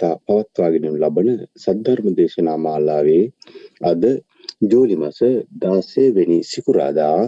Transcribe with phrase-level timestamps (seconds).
[0.00, 3.24] දිනපත්තා පවත්වාගෙනු ලබන සද්ධර්ම දේශනා මාලාවේ
[3.82, 4.02] අද
[4.62, 5.18] ජූලි මස
[5.60, 7.18] 16 වෙනි සිකුරාදා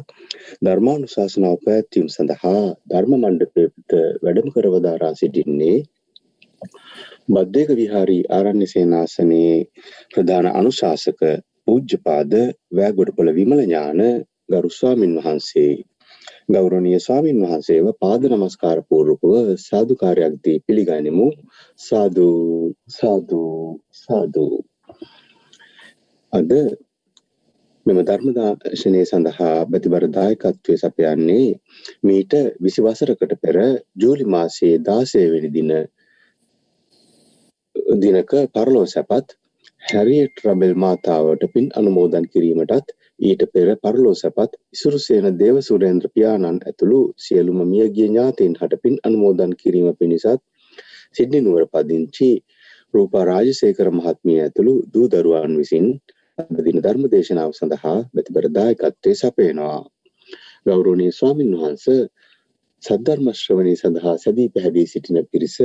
[0.64, 3.90] ධර්මානුශාසනාව පැවැත්වීම සඳහා ධර්ම මණ්ඩපයට
[4.22, 5.78] වැඩම කරවදාරා සිටින්නේ
[7.28, 9.56] බද්දේක විහාරී ආරණ්‍ය සේනාසනයේ
[10.10, 11.20] ප්‍රධාන අනුශාසක
[11.64, 12.32] පූජ්‍යපාද
[12.72, 14.02] වැගොඩපොළ විමල ඥාන
[14.50, 15.72] ගරු ස්වාමින් වහන්සේ
[16.48, 21.26] ගෞරවනීය ස්වාමින් වහන්සේව පාද නමස්කාර පූර්වකව සාදුකාරයක් දී පිළිගනිමු.
[21.78, 22.28] සාදු
[22.88, 23.42] සාදු
[23.96, 24.46] සාදු.
[26.32, 26.50] අද
[27.86, 31.46] මෙම ධර්මදාශනය සඳහා බතිබර දායකත්වය සපයන්නේ
[32.02, 33.56] මීට විසි වසරකට පෙර
[33.96, 35.70] ජූලි මාසයේ දාසය වෙනි දින
[38.00, 39.28] දිනක පරලෝ සැපත්
[39.82, 42.88] හැරියට් රබෙල් මාතාවට පින් අනුමෝදන් කිරීමටත්
[43.22, 49.52] ඊට පෙර පරලෝ සැපත් ඉසුරුසේන දේව සුරේන්ද්‍ර පියාණන් ඇතුළු සියලුම මියගිය ඥාතීන් හට පින් අනුමෝදන්
[49.56, 50.42] කිරීම පිණිසත්
[51.12, 52.30] සිඩ්නි නුවර පදිංචි
[52.94, 55.86] රූපා රාජසේකර මහත්මිය ඇතුළු දූ දරුවන් විසින්
[56.38, 59.80] අද දින ධර්ම දේශනාව සඳහා බැතිබර දායකත්වයේ සපයනවා.
[60.66, 62.00] ගෞරවනීය ස්වාමින් වහන්සේ
[62.82, 65.56] සද්ධර්ම ශ්‍රවණී සඳහා සැදී පැහැදී සිටින පිරිස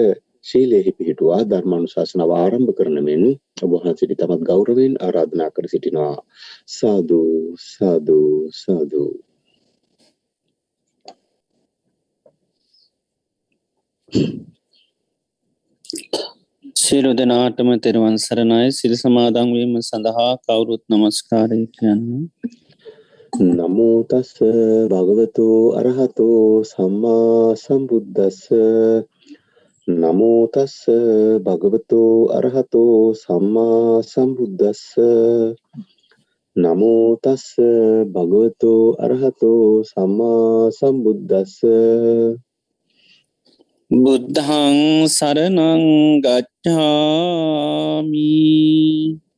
[0.45, 3.23] ශීලයෙහි පිහිටුවා ධර්මානුශාසනාව ආරම්භ කරන මෙන්
[3.63, 6.15] ඔබ වහන්සේට තමත් ගෞරවයෙන් ආරාධනා කර සිටිනවා.
[6.69, 7.21] සාදු
[7.65, 8.19] සාදු
[8.53, 9.03] සාදු.
[16.79, 18.67] සියලු දෙනාටම තෙරුවන් සරණයි.
[18.71, 22.03] සිරි සමාදන් වීම සඳහා කවුරුත් නමස්කාරය කියන්න.
[23.33, 24.29] නමෝතස්ස
[24.89, 27.55] භගවතු අරහතෝ සම්මා
[29.87, 30.85] සම්බුද්ධස්ස නමෝතස්ස
[31.45, 34.95] භගවතු අරහතෝ සම්මා සම්බුද්ධස්ස
[36.55, 37.55] නමෝතස්ස
[38.13, 41.63] භගවතු අරහතෝ සම්මා සම්බුද්ධස්ස
[43.91, 48.27] බුද්ධං සරණං ගච්ඡාමි.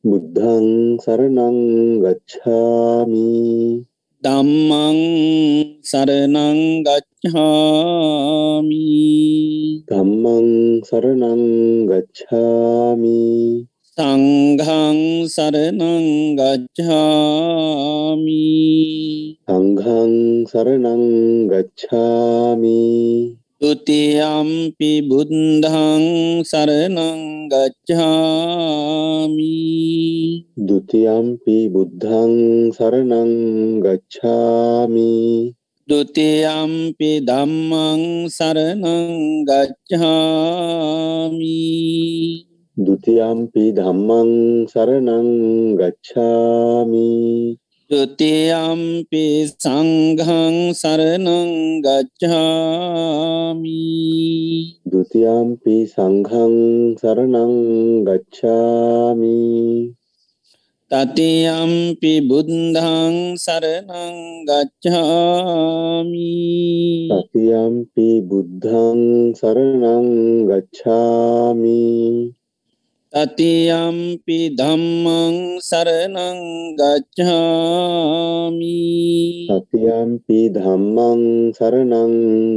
[0.04, 3.86] බුද්ධං සරණං ගච්ඡාමි.
[4.24, 4.98] ධම්මං
[5.84, 8.80] සරණං ගච්ඡාමි.
[9.88, 10.39] ධම්මං
[10.88, 11.44] සරණං
[11.90, 13.20] ගච්ඡාමි
[13.92, 16.08] සංඝං සරණං
[16.40, 18.48] ගච්ඡාමි
[19.48, 20.14] සංඝං
[20.52, 21.04] සරණං
[21.52, 22.84] ගච්ඡාමි
[23.62, 26.06] ဒ ුතියම්පි බුද්ධං
[26.52, 29.58] සරණං ගච්ඡාමි
[30.68, 32.34] ဒ ුතියම්පි බුද්ධං
[32.78, 33.34] සරණං
[33.84, 35.12] ගච්ඡාමි
[35.90, 40.06] දුතියම්පි දම්මං සරණං ගච්ඡාමි
[42.78, 44.30] දුතියම්පි ධම්මං
[44.70, 45.30] සරණං
[45.80, 47.10] ගච්ඡාමි
[47.90, 51.52] දුතියම්පි සංඝං සරණං
[51.86, 53.82] ගච්ඡාමි
[54.86, 56.56] දුතියම්පි සංඝං
[57.02, 57.56] සරණං
[58.06, 59.40] ගච්ඡාමි
[60.90, 66.34] තතියම්පි බුද්ධං සරණං ගච්ඡාමි
[67.06, 70.10] තතියම්පි බුද්ධං සරණං
[70.50, 72.34] ගච්ඡාමි
[73.14, 78.82] තතියම්පි ධම්මං සරණං ගච්ඡාමි
[79.46, 82.14] තතියම්පි ධම්මං සරණං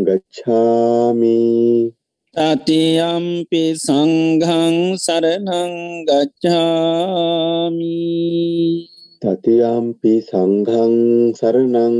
[0.08, 1.36] ගච්ඡාමි
[2.34, 5.72] තතියම්පි සංඝං සරණං
[6.08, 8.00] ගච්ඡාමි
[9.22, 10.94] තතියම්පි සංඝං
[11.36, 11.96] සරණං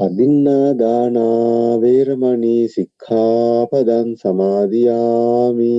[0.00, 5.74] අදින්නාදානා වේරමණී සික්ඛාපදං සමාදියාමි.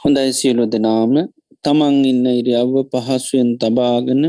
[0.01, 1.13] හොඳයි සියලු දෙනාම.
[1.63, 4.24] තමන් ඉන්න ඉරියව්ව පහසුවෙන් තබාගෙන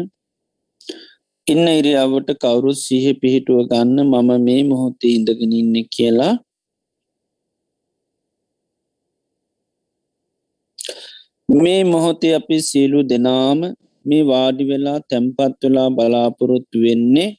[1.46, 6.34] ඉන්න ඉරියාවට කවුරුත් සිහ පිහිටුව ගන්න මම මේ මොහොතේ ඉඳගෙන ඉන්න කියලා.
[11.48, 13.60] මේ මොහොතේ අපි සියලු දෙනාම
[14.06, 17.30] මේ වාඩි වෙලා තැම්පත් වෙලා බලාපොරොත්තු වෙන්නේ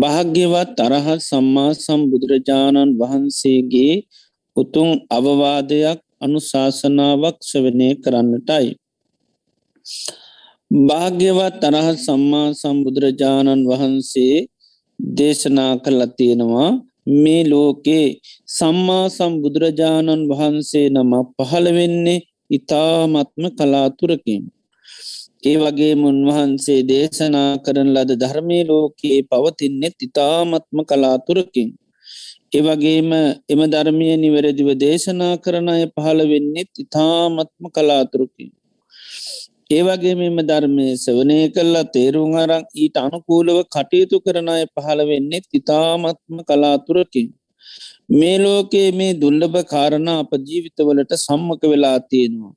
[0.00, 3.94] භාග්‍යවත් අරහත් සම්මා සම්බුදුරජාණන් වහන්සේගේ
[4.56, 8.68] උතුන් අවවාදයක් අනුශාසනාවක් ශ්‍රවනය කරන්නටයි.
[10.70, 14.36] භාග්‍යවත් අරහත් සම්මා සම්බුදුරජාණන් වහන්සේ
[14.98, 16.70] දේශනා කරලා තියෙනවා
[17.14, 18.06] මේ ලෝකේ
[18.48, 24.42] සම්මා සම්බුදුරජාණන් වහන්සේ නම පහළ වෙන්නේ ඉතාමත්ම කලාතුරකින්.
[25.42, 31.68] ඒ වගේ මුන්වහන්සේ දේශනා කරන ලද ධර්මය ලෝකයේ පවතින්නෙත් ඉතාමත්ම කලාතුරකින්.
[32.54, 33.10] ඒවගේම
[33.48, 38.50] එම ධර්මය නිවැරදිව දේශනා කරන අය පහළ වෙන්නෙත් ඉතාමත්ම කලාතුරකින්.
[39.70, 46.36] ඒවගේ මෙම ධර්මය සවනය කල්ලා තේරුම් අරං ඊට අනුකූලව කටයුතු කරන අය පහළ වෙන්නේ ඉතාමත්ම
[46.42, 47.28] කලාතුරකින්.
[48.12, 52.54] මේ ලෝකයේ මේ දුල්ලභ කාරණ අප ජීවිතවලට සම්මක වෙලා තියෙනවා.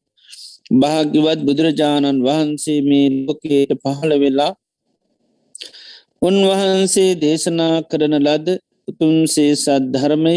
[0.74, 4.54] භාග්‍යවත් බුදුරජාණන් වහන්සේ මේ ලෝකයට පහළ වෙලා
[6.22, 8.48] උන්වහන්සේ දේශනා කරන ලද
[8.88, 10.36] උතුන්සේ සද්ධර්මය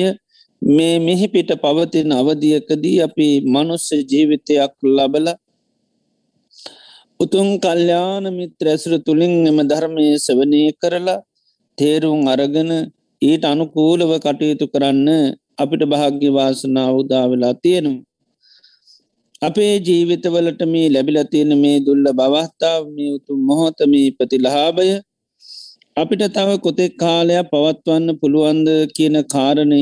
[0.62, 5.26] මේ මෙහිපිට පවතින අවධියකදී අපි මනුස්ස ජීවිතයක් ලබල
[7.20, 11.20] උතුන් කල්්‍යාන මිත්‍ර ඇසුර තුළින් එම ධර්මය සවනය කරලා
[11.78, 12.70] තේරුම් අරගෙන
[13.22, 15.08] ඊට අනුකූලව කටයුතු කරන්න
[15.58, 18.06] අපිට භාග්‍ය වාසනාව උදාවෙලා තියෙනවා.
[19.42, 24.88] අපේ ජීවිතවලට මේ ලැබිල තියෙන මේ දුල්ල බවස්ථාව මේ උතු මොහොතමී ප්‍රතිලහාභය
[25.96, 29.80] අපිට තව කොතෙක් කාලයක් පවත්වන්න පුළුවන්ද කියන කාරණය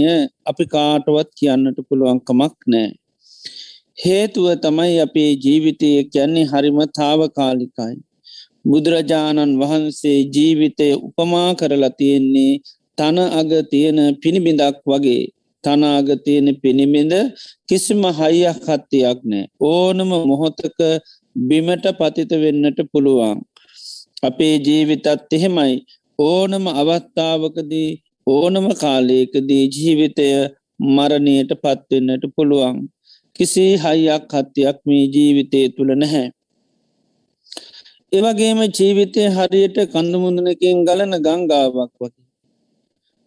[0.50, 2.88] අපි කාටවත් කියන්නට පුළුවන්කමක් නෑ.
[4.02, 7.94] හේතුව තමයි අපේ ජීවිතය කියන්නේ හරිම තාවකාලිකයි.
[8.64, 12.52] බුදුරජාණන් වහන්සේ ජීවිතය උපමා කරලා තියෙන්නේ
[12.98, 15.22] තන අග තියෙන පිණිබිඳක් වගේ
[15.64, 17.14] තනාග තියෙන පිණිබිඳ
[17.68, 20.78] කිසිම හයියක් හත්තියක් නෑ ඕනම මොහොතක
[21.48, 23.38] බිමට පතිත වෙන්නට පුළුවන්.
[24.22, 25.74] අපේ ජීවිතත් එහෙමයි
[26.18, 27.90] ඕනම අවස්ථාවකදී
[28.26, 30.26] ඕනම කාලයකදී ජීවිතය
[30.86, 32.76] මරණයට පත්වෙන්නට පුළුවන්.
[33.36, 36.26] කිසි හයියක් හත්තියක් මේ ජීවිතය තුළ නැහැ.
[38.12, 42.26] ඒවගේම ජීවිතය හරියට කඳුමුදනකින් ගලන ගංගාවක් වගේ.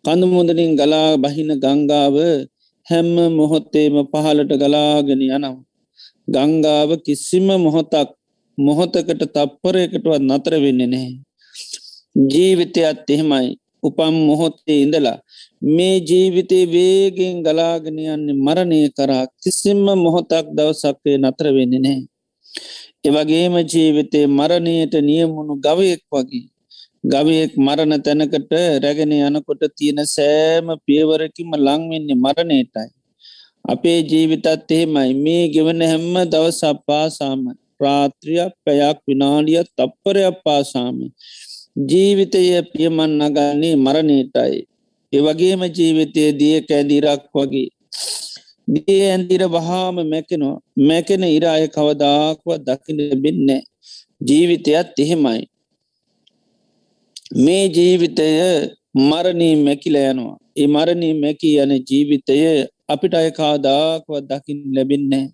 [0.06, 2.16] කඳුමුදනින් ගලා බහින ගංගාව
[2.88, 5.56] හැම්ම මොහොත්තේම පහලට ගලාගෙන යනම්.
[6.28, 8.10] ගංගාව කිසිම මොහොතක්
[8.58, 11.31] මොහොතකට තප්පරයකටවත් නතර වෙන්න නැහැ.
[12.16, 15.18] ජීවිතයත් එහෙමයි උපම් මොහොත්තේ ඉඳලා
[15.68, 22.00] මේ ජීවිතේ වේගෙන් ගලාගෙන යන්නේ මරණය කරා කිසිම්ම මොහොතක් දවසක්වේ නතර වෙන්නේ නෑ.
[23.04, 26.46] එවගේම ජීවිතේ මරණයට නියමුණු ගවයෙක් වගේ.
[27.04, 28.52] ගවයෙක් මරණ තැනකට
[28.84, 32.90] රැගෙන යනකොට තියෙන සෑම පියවරකිම ලංවෙන්නේ මරණයටයි.
[33.66, 37.42] අපේ ජීවිතත් එහෙමයි මේ ගෙවන හැම්ම දවස පාසාම
[37.78, 40.98] ප්‍රාත්‍රියක් පැයක් විනාඩියත් තප්පරයක් පාසාම.
[41.76, 44.68] ජීවිතය පියමන් නගන්නේ මරණයටයි.
[45.14, 47.70] ඒවගේම ජීවිතය දිය කැදිරක් වගේ.
[48.68, 53.64] දිය ඇන්දිර වහාම මැකෙනවා මැකෙන ඉරාය කවදාක්වත් දකින බෙන්නෑ.
[54.22, 55.42] ජීවිතයත් එහෙමයි.
[57.36, 58.28] මේ ජීවිතය
[59.00, 60.38] මරණී මැකිල යනවා.
[60.56, 62.38] ඒ මරණී මැකී යන ජීවිතය
[62.88, 65.26] අපිට අය කාදාක්වත් දකිින් ලැබෙන්නේ.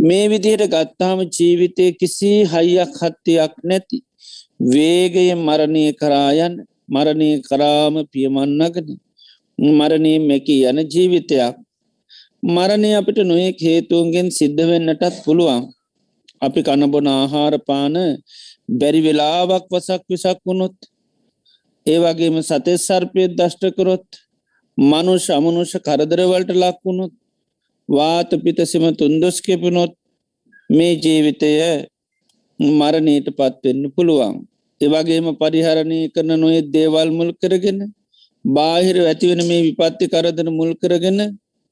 [0.00, 3.98] මේ විදිහට ගත්තාම ජීවිතය කිසි හයියක් හත්තියක් නැති.
[4.60, 6.54] වේගය මරණය කරායන්
[6.88, 8.88] මරණය කරාම පියමන්නකද
[9.58, 11.54] මරණය මැකී යන ජීවිතයක්
[12.42, 15.62] මරණය අපිට නොයෙක් හේතුවන්ගෙන් සිද්ධ වෙන්නටත් පුළුවන්
[16.42, 17.94] අපි කණබොන ආහාරපාන
[18.70, 20.76] බැරි වෙලාවක් වසක් විසක් වුණොත්
[21.86, 24.06] ඒවගේම සතෙස් සර්පයත් දෂ්ටකරොත්
[24.78, 27.14] මනුෂ අමනුෂ කරදරවලට ලක්වුණොත්
[27.88, 29.92] වාත පිතසම තුන්දොස් කෙපුණොත්
[30.70, 31.50] මේ ජීවිතය
[32.60, 34.47] මරණීට පත්වෙන්න පුළුවන්.
[34.80, 37.78] එවගේම පරිහරණය කරන නොයෙත් දේවල් මුල් කරගෙන
[38.44, 41.18] බාහිර ඇතිවෙන මේ විපත්ති කරදන මුල් කරගෙන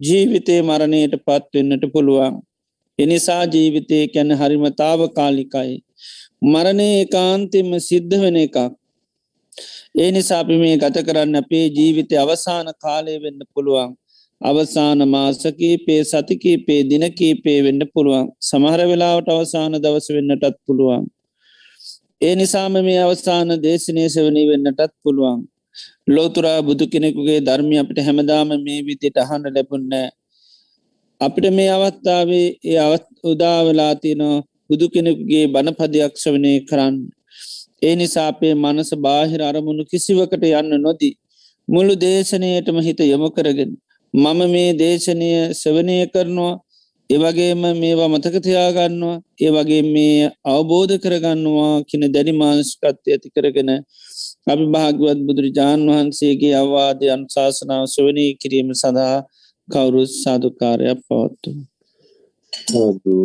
[0.01, 2.35] ජීවිතය මරණයට පත්වෙන්නට පුළුවන්.
[2.99, 5.77] එනිසා ජීවිතය කැන හරිමතාව කාලිකයි.
[6.45, 8.57] මරණය කාන්තිම සිද්ධ වෙන එකක්.
[9.97, 13.91] ඒ නිසාපි මේ ගත කරන්න අපේ ජීවිතය අවසාන කාලය වෙන්න පුළුවන්.
[14.41, 21.05] අවසාන මාසකීපේ සතිකීපේ දිනකීපේ වෙන්න පුළුවන් සමහර වෙලාවට අවසාන දවස වෙන්නටත් පුළුවන්.
[22.21, 25.41] ඒ නිසාම මේ අවසාන දේශනය සවනී වෙන්නටත් පුළුවන්.
[26.09, 30.09] ලෝතුරා බුදු කෙනෙකුගේ ධර්මය අපට හැමදාම මේ විදිට අහන්න ලැබුන්නෑ.
[31.21, 32.87] අපිට මේ අවස්ථාවේ ඒ
[33.25, 34.37] උදාවෙලාතිනෝ
[34.71, 36.97] බුදු කෙනෙකුගේ බණපදයක් ශ්‍රවනය කරන්න.
[37.83, 41.15] ඒ නිසාපේ මනස බාහිර අරමුණු කිසිවකට යන්න නොදී.
[41.69, 43.73] මුළු දේශනයටම හිත යොම කරගෙන.
[44.15, 46.55] මම මේ දේශනය සවනය කරනවා
[47.11, 53.71] ඒවගේම මේවා මතකතියාගන්නවා ඒ වගේ මේ අවබෝධ කරගන්නවා කියන දැඩි මාංස්කත්ය ඇති කරගෙන
[54.47, 59.17] අපි භාගවත් බුදුරජාණන් වහන්සේගේ අවවාද අනුශාසනාව සවනී කිරීම සඳහා
[59.69, 61.51] කවුරුත් සාධකාරයක් පවත්තු.
[62.53, 63.17] සාදු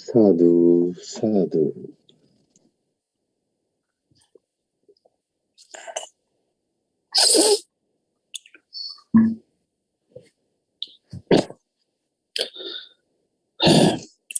[0.00, 0.50] සාදු
[1.06, 1.64] සාදු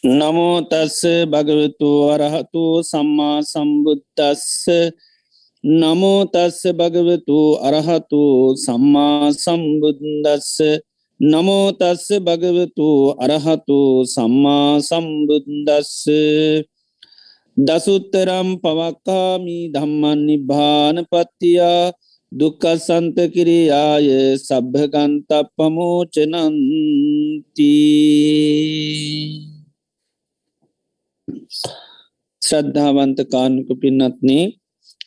[0.03, 4.67] නමෝ තස්ස භගවතු අරහතු සම්මා සම්බුද්ධස්ස
[5.63, 10.81] නමෝ තස්ස භගවතු අරහතු සම්මා සම්බුද්දස්ස.
[11.19, 16.09] නමෝ තස්ස භගවතු අරහතු සම්මා සම්බුද්දස්ස.
[17.57, 21.93] දසුත්තරම් පවක්කාමී ධම්මන් නිභාන පත්තියා
[22.31, 26.49] දුක්කසන්ත කිරියාය සබ්භගන්ත පමෝචනන්ති
[32.41, 34.45] ශ්‍රද්ධාවන්ත කානුක පින්නත්නේ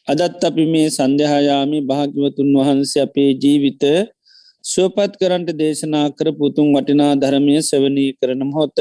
[0.06, 3.84] අදත් අපි මේ සන්ධහයාමි භාග්‍යවතුන් වහන්සේ අපේ ජීවිත
[4.64, 8.78] සුවපත් කරන්ට දේශනා කර පුතුන් වටිනා ධර්මය සවනී කරන හොත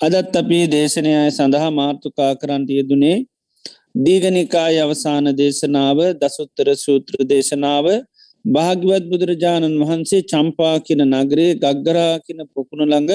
[0.00, 3.16] අදත් අපි දේශනයය සඳහා මාර්ථකා කරන්ට යෙදුනේ
[3.96, 7.86] දීගනිකාය අවසාන දේශනාව දසුත්තර සූත්‍ර දේශනාව
[8.44, 13.12] භාග්‍යවත් බුදුරජාණන් වහන්සේ චම්පා කියන නගරේ ගග්ගරා කියන පොකුණ ළඟ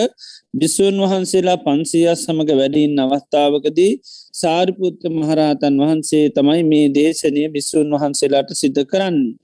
[0.53, 3.93] බිස්සූන් වහන්සේලා පන්සිය සමඟ වැඩින් අවස්ථාවකදී
[4.33, 9.35] සාරිපුත්ත මහරහතන් වහන්සේ තමයි මේ දේශනය බිස්සූන් වහන්සේලාට සිද්ධ කරන්නේ.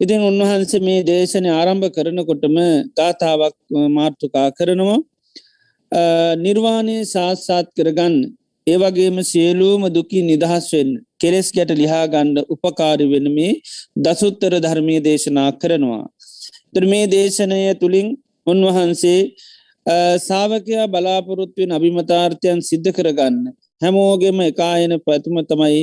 [0.00, 2.56] ඉතින් උන්වහන්සේ මේ දේශනය ආරම්භ කරනකොටම
[2.96, 3.56] ගාථාවක්
[3.90, 5.00] මාර්ථකා කරනවා
[6.36, 8.16] නිර්වාණය සාත්සාත් කරගන්න
[8.70, 13.52] ඒවගේම සියලූම දුකි නිදහස් වෙන්න කෙලෙස් ගැට ලිහා ගණ්ඩ උපකාරි වෙන මේ
[13.98, 16.04] දසුත්තර ධර්මය දේශනා කරනවා.
[16.72, 18.08] තර මේ දේශනය තුළින්
[18.46, 19.20] උන්වහන්සේ
[20.18, 23.36] සාාවකයා බලාපොරොත්තුවෙන් අභිමතාර්ථයන් සිද්ධ කරගන්න.
[23.82, 25.82] හැමෝගෙම එකායන පැතුම තමයි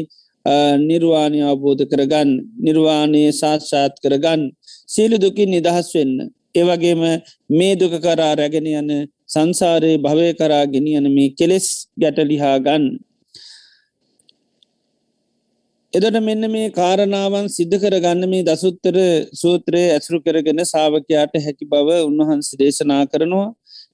[0.81, 2.29] නිර්වාණය අවබෝධ කරගන්න
[2.59, 4.41] නිර්වාණය සාත්සාත් කරගන්න
[4.89, 6.13] සීලු දුකින් නිදහස් වෙන්න.
[6.55, 7.01] ඒවගේම
[7.49, 8.89] මේ දුක කරා රැගෙන යන
[9.29, 11.67] සංසාරයේ භවය කරා ගෙනියන මේ කෙලෙස්
[11.97, 12.85] ගැටලිහා ගන්න.
[15.93, 18.97] එදට මෙන්න මේ කාරණාවන් සිද්ධ කරගන්න මේ දසුත්තර
[19.33, 23.47] සූත්‍රයේ ඇසරු කරගෙන සාාවකයාට හැකි බව උන්වහන්ස දේශනා කරනවා.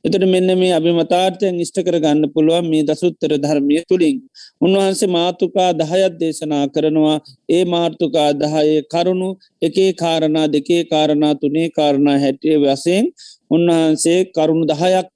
[0.04, 4.18] එතට මෙන්න මේ අභිමතාර්ථයන් ඉෂ්ට කරගන්න පුළුවන් මේ දසුත්තර ධර්මය තුළින්.
[4.62, 7.18] උන්වහන්සේ මාතුකා දහයත් දේශනා කරනවා
[7.50, 9.30] ඒ මාර්ථකා දහයේ කරුණු
[9.62, 13.08] එකේ කාරණා දෙකේ කාරණා තුනේ කාරණා හැටිය වසයෙන්
[13.52, 15.13] උන්වහන්සේ කරුණු දහයක්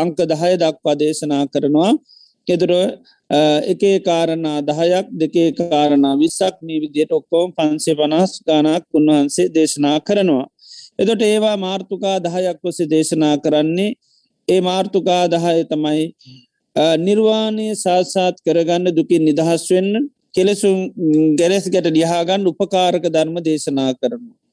[0.00, 1.92] අංක දහය දක්වා දේශනා කරනවා
[2.46, 2.72] එතුර
[3.64, 10.46] එකේ කාරණා දහයක් දෙකේ කාරණා විස්සක් මේ විදියට ඔක්කෝම් පන්සේ පනස් ගානක් උන්වහන්සේ දේශනා කරනවා.
[10.98, 13.92] එතොට ඒවා මාර්ථකා දහයක් ඔසේ දේශනා කරන්නේ
[14.48, 16.04] ඒ මාර්ථකා දහය තමයි
[16.98, 20.78] නිර්වාණය සාත්සාත් කරගන්න දුකින් නිදහස් වෙන්න කෙලෙසුම්
[21.38, 24.43] ගැරෙස් ගැට ලියහාගන්න උපකාරක ධර්ම දේශනා කරනවා.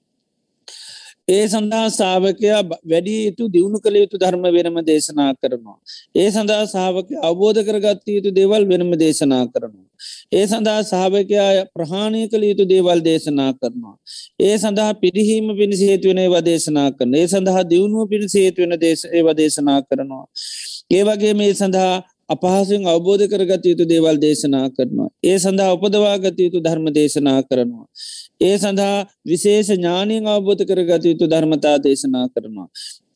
[1.27, 2.61] ඒ සඳහා සාාවකයා
[2.91, 5.77] වැඩි යුතු දියුණු කළ යුතු ධර්ම වෙනම දේශනා කරනවා.
[6.15, 9.87] ඒ සඳහා සාාවක අවබෝධ කරගත්ත යුතු දේවල් වෙනම දේශනා කරනවා.
[10.33, 13.95] ඒ සඳහා සාාවකයා ප්‍රහාණය කළ යුතු දේවල් දේශනා කරනවා.
[14.39, 18.73] ඒ සඳහා පිරිහීම පිණිස හේතුවන ඒවා දේශනා කරන ඒ සඳහා දියුණුව පිණිස හේතුවෙන
[19.11, 20.25] ඒවා දේශනා කරනවා.
[20.91, 21.93] ඒ වගේ මේ සඳහා
[22.29, 25.09] අපහසුෙන් අවබෝධ කරගත යුතු දේවල් දේශනා කරනවා.
[25.23, 27.87] ඒ සඳහා උපදවාගත යුතු ධර්ම දේශනා කරනවා.
[28.41, 32.67] ඒ සඳහා විශේෂ ඥානීෙන් අවබෝධ කරගත යුතු ධර්මතා දේශනා කරනවා.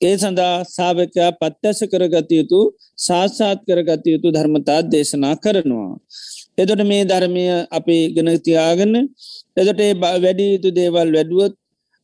[0.01, 2.59] ඒ සඳහා සාාවකයා පත්්‍යස කරගත යුතු
[2.99, 5.93] සාත්සාත් කරගත යුතු ධර්මතා දේශනා කරනවා.
[6.57, 8.95] එදොට මේ ධර්මය අපි ගෙනතියාගන්න
[9.57, 9.81] එදට
[10.23, 11.55] වැඩි යුතු දේවල් වැඩුවත්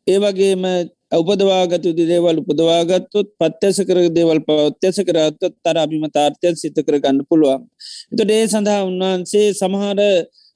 [0.08, 0.64] ඒවගේම
[1.12, 7.64] උපදවාගත යුතු දේවල් උපදවාගත්තුත් පත්්‍යස කර දේවල් පවත්්‍යස කරත්තත් තර අභිමතාර්ථයන් සිත කර ගන්න පුළුවන්.
[8.12, 10.00] එතොට ඒ සඳහා උන්වහන්සේ සමහර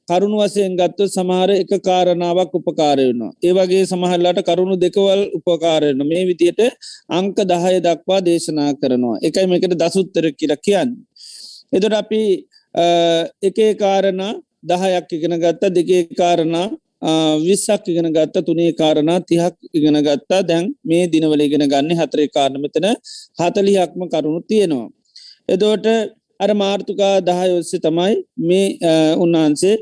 [0.07, 3.31] කරුණු වසයෙන් ගත්තු සමහර එක කාරණාවක් උපකාරයනවා.
[3.41, 6.61] ඒවගේ සමහල්ලාට කරුණු දෙකවල් උපකාරයන මේ විදියට
[7.09, 9.17] අංක දහය දක්වා දේශනා කරනවා.
[9.27, 10.89] එකයි මේකට දසුත්තර කියර කියන්න.
[11.73, 12.21] එතොට අපි
[13.43, 14.21] එකේ කාරණ
[14.63, 16.67] දහයක් ඉගෙන ගත්තා දෙකේ කාරණා
[17.39, 22.87] විස්සක් ඉගෙන ගත්ත තුනේ කාරණා තිහක් ඉගෙන ගත්තා දැන් මේ දිනවල ඉගෙන ගන්න හතරේ කාරණමතන
[23.39, 24.89] හතලිහක්ම කරුණු තියෙනවා.
[25.49, 25.85] එදෝට
[26.39, 28.67] අර මාර්ථකා දහයඔස්සේ තමයි මේ
[29.15, 29.75] උන්වහන්සේ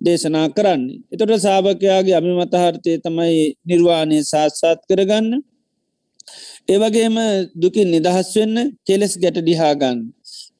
[0.00, 1.00] දේශනා කරන්නේ.
[1.12, 3.36] එතොට සාභකයාගේ අමිමතහර්ථය තමයි
[3.66, 5.30] නිර්වාණය සාත්සාත් කරගන්න.
[6.68, 7.16] ඒවගේම
[7.56, 9.98] දුකින් නිදහස් වෙන්න කෙලෙස් ගැට ඩිහාගන්න.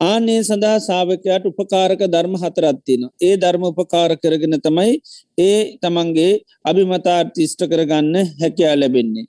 [0.01, 3.03] ආනේ සඳහා සාාවකයාට උපකාරක ධර්ම හතරත්තින.
[3.21, 4.93] ඒ ධර්ම උපකාර කරගෙන තමයි
[5.39, 6.33] ඒ තමන්ගේ
[6.65, 9.27] අභිමතාර්තිෂ්ට කරගන්න හැකයා ලැබෙන්නේ.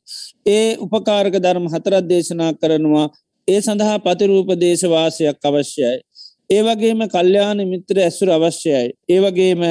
[0.47, 3.07] ඒ උපකාරක ධර්ම හතරත් දේශනා කරනවා
[3.47, 5.95] ඒ සඳහා පතිරූප දේශවාසයක් අවශ්‍යයි.
[6.49, 8.91] ඒවගේම කල්්‍යාන මිත්‍ර ඇසුර අවශ්‍යයි.
[9.09, 9.61] ඒවගේම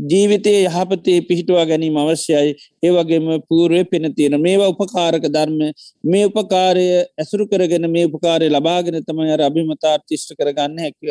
[0.00, 5.58] ජීවිතයේ යහපතේ පිහිටවා ගැනීම අවශ්‍යයි ඒවගේම පූර්ුවේ පෙනතියෙන මේවා උපකාරක ධර්ම
[6.04, 6.84] මේ උපකාරය
[7.18, 11.10] ඇසුරු කරගෙන මේ උපකාරය ලබාගෙන තමයි අර අභිමතාර්තිෂ්ට කරගන්න හැකිව.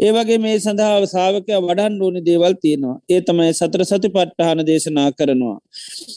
[0.00, 5.58] ඒවගේ මේ සඳහාව සාාවකය වඩන් ඕනි දේවල් තියෙනවා ඒ තමයි සතර සති පට්ටහන දේශනා කරනවා.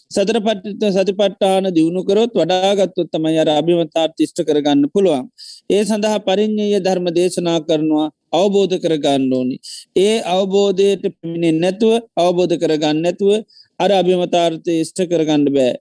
[0.09, 5.27] සතර පට්ට සති පට්ටාන දියුණුකරොත් වඩාගත්තුත් තමයි අර අභිමතාර්තිෂ්ට කරගන්න පුළුවන්.
[5.69, 9.57] ඒ සඳහා පරිින්්ඥය ධර්ම දේශනා කරනවා අවබෝධ කරගන්න ඕනි.
[9.97, 13.31] ඒ අවබෝධයට පිමිණෙන් නැතුව අවබෝධ කරගන්න නැතුව
[13.79, 15.75] අර අභිමතාර්ථය ස්ට කරගන්න බෑ.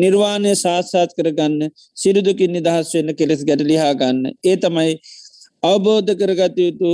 [0.00, 4.32] නිර්වාණය සාත්සාත් කරගන්න සිරුදුකින් නිදහස් වෙන්න කෙලෙස් ගැට ලිහා ගන්න.
[4.44, 4.92] ඒ තමයි
[5.62, 6.90] අවබෝධ කරගත යුතු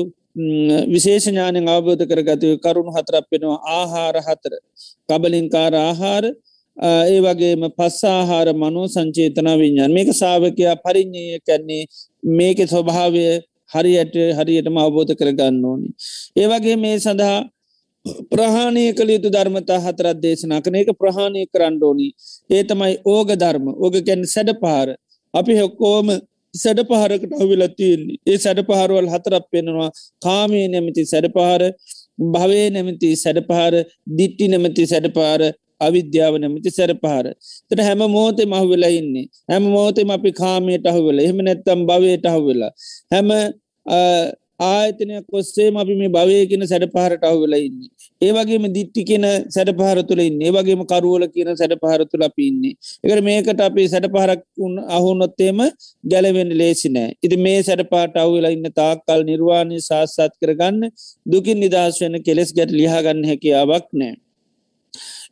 [0.88, 4.52] විශේෂඥානයෙන් අවබෝධ කරගතය කරුණු හතරක් වෙනවා ආහාර හතර.
[5.08, 6.24] කබලින්කාර ආහාර
[6.76, 11.82] ඒ වගේම පස්සාහාර මනෝ සංචේතන විඤ්ඥාන් මේක සාාවකයා පරිින්්ඥය කැන්නේ
[12.32, 13.24] මේක ස්වභාවය
[13.72, 15.88] හරියට හරියටම අවබෝධ කරගන්න ඕනි.
[16.36, 17.38] ඒවගේ මේ සඳහා
[18.32, 22.08] ප්‍රහාණය කළ යුතු ධර්මතා හතරත් දේශනා කන එක ප්‍රහාණය කරන්න ඕනි.
[22.50, 23.66] ඒ තමයි ඕග ධර්ම.
[23.76, 24.88] ඕග කැන් සැඩ පහර
[25.34, 26.06] අපි හොක්කෝම
[26.54, 28.20] සැඩ පහරකට අවිලා තියන්නේ.
[28.26, 29.90] ඒ සැඩ පහරුවල් හතරක් පෙනවා
[30.22, 31.62] කාමී නැමති සැඩ පහර
[32.34, 33.74] භවේ නැමති සැඩ පහර
[34.18, 35.42] දිට්ටි නැමති සැඩ පාර
[35.80, 37.26] අවිද්‍යාව නැමති සැර පහර
[37.68, 39.26] තට හැම මෝතේ මහ වෙලා ඉන්නේ.
[39.50, 42.72] හැම මෝතෙම අපි කාමයට අහු වෙලා එහෙම නැත්තම් භවයට අහු වෙලා
[43.12, 43.28] හැම
[44.60, 47.88] ආයතනයක් කොස්සේම අපි මේ භවයකෙන සැඩ පහරට අහු වෙලා ඉන්නේ.
[48.20, 52.74] ඒවගේම දිට්ටි කියෙන සැඩ පහර තුළ ඉන්න ඒවගේම කරුවල කියන සැඩ පහර තුළ අපි ඉන්නේ.
[53.04, 54.42] එකට මේකට අපි සැඩ පහරක්
[54.96, 55.60] අහුනොත්තේම
[56.04, 57.14] ගැලවෙන්න ලේසි නෑ.
[57.22, 60.82] ඉති මේ සැඩ පාට අවවෙලා ඉන්න තාක්කල් නිර්වාණය සාස්සත් කරගන්න
[61.26, 64.14] දුකින් නිදහස් වන්න කෙලෙස් ගැට ලිහාගන්න හැකියාවක් නෑ.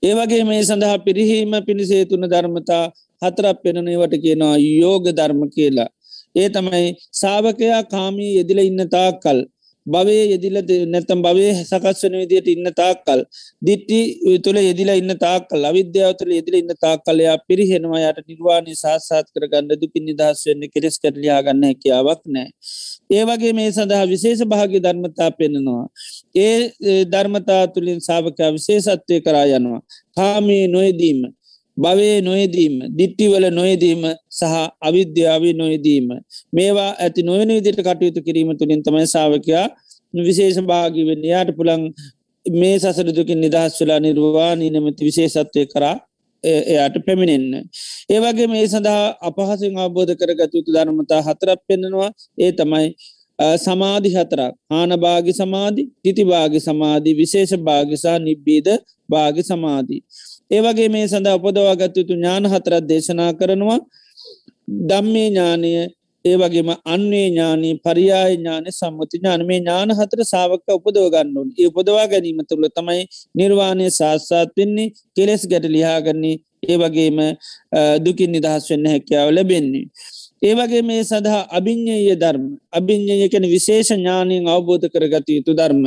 [0.03, 2.85] ඒවගේ මේ සඳහා පිරිහීම පිණිසේතුන ධර්මතා
[3.23, 5.89] හතරක් පෙනනවට කියනවා යෝග ධර්ම කියලා.
[6.39, 6.89] ඒ තමයි
[7.21, 9.41] සාාවකයා කාමී යෙදිල ඉන්න තාක්කල්
[9.87, 10.57] භවේ යෙදිල
[10.93, 13.21] නැතම් භවේ සකස් වන විදියට ඉන්න තාක්කල්
[13.63, 14.01] දිට්ටි
[14.45, 20.05] තුළ යෙදිලා ඉන්න තාක්කල් අවිද්‍යාව තුළ යෙදිල ඉන්න තාක්කලයා පිරිහෙනවා යට නිර්වාණය සාසාත් කරගන්න දුකින්
[20.05, 22.49] නිදහස් වෙන්න කෙරෙස් කරලයා ගන්න හැකියාවක් නෑ.
[23.11, 25.85] ඒවගේ මේ සඳහා විශේෂ භාග ධර්මතා පෙන්නවා.
[26.37, 29.83] ඒ ධර්මතා තුළින් සාාවකයා විශේෂත්වය කරා යනවා.
[30.17, 31.21] කාමී නොයදීම
[31.79, 36.09] භවේ නොයදීම දිට්ටිවල නොයදීම සහ අවිද්‍යාවේ නොයදීම
[36.53, 39.67] මේවා ඇති නොවන විදිට කටයුතු කිරීම තුළින් තමයි සාාවකයා
[40.21, 41.83] විශේෂ භාගිවෙන් යාට පුළන්
[42.47, 45.97] මේ සසර දුකින් නිදහස් වෙලා නිර්වාණී නමති විශේෂත්වය කරා
[46.45, 47.69] එයාට පැමිණෙන්න.
[48.09, 52.89] ඒවගේ මේ සඳහා අපහසින් අවබෝධ කරගත යුතු ධර්මතා හතරක් පෙන්නවා ඒ තමයි
[53.57, 58.69] සමාධි හතරක් ආනභාගි සමාධි තිතිභාගි සමාධී විශේෂ භාගිසා නිබ්බීද
[59.09, 60.03] භාගි සමාධී.
[60.51, 63.81] ඒවගේ මේ සඳ උපදවාගත් යුතු ඥාන හතරත් දේශනා කරනවා.
[64.89, 65.71] දම්මේ ඥානය
[66.25, 71.67] ඒ වගේම අන්නේ ඥානී පරියාය ඥාන සම්මුති ඥාන මේ ඥාන හතර සාාවක උපදව ගන්නුන් ඒ
[71.67, 73.03] උපදවා ගැනීම තුළ තමයි
[73.35, 77.19] නිර්වාණය සාස්සාත් වෙන්නේ කෙලෙස් ගැට ලිහාගන්නේ ඒ වගේම
[77.99, 79.85] දුකින් නිදහස් වෙන්න හැකියාව ලැබෙන්නේ.
[80.43, 82.45] ඒවගේ මේ සඳහා අභිං්ඥය ධර්ම.
[82.73, 85.85] අභිං්ඥය කැන විශේෂ ඥානයෙන් අවබෝධ කරගත යුතු ධර්ම.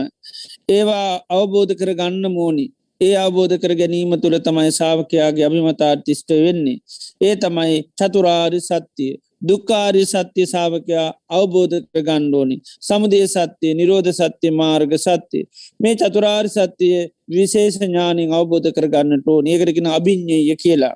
[0.69, 2.65] ඒවා අවබෝධ කර ගන්න මෝනි
[3.01, 6.77] ඒ අවබෝධ කර ගැනීම තුළ තමයි ශාවකයාගේ අභිමතාර්තිෂ්ට වෙන්නේ.
[7.21, 9.11] ඒ තමයි චතුරාරි සත්‍යය
[9.41, 12.57] දුක්කාරි සත්‍යය සාාවකයා අවබෝධ කර ගණ්ඩෝනි.
[12.79, 15.43] සමුදේ සත්‍යය නිරෝධ සත්‍යය මාර්ග සත්‍යය.
[15.79, 20.95] මේ චතුරාර් සත්‍යය විශේෂ ඥානින් අවබෝධ කර ගන්නට ඕ ඒකරකින අභිං්ඥය කියලා.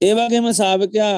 [0.00, 1.16] ඒවගේම සාාවකයා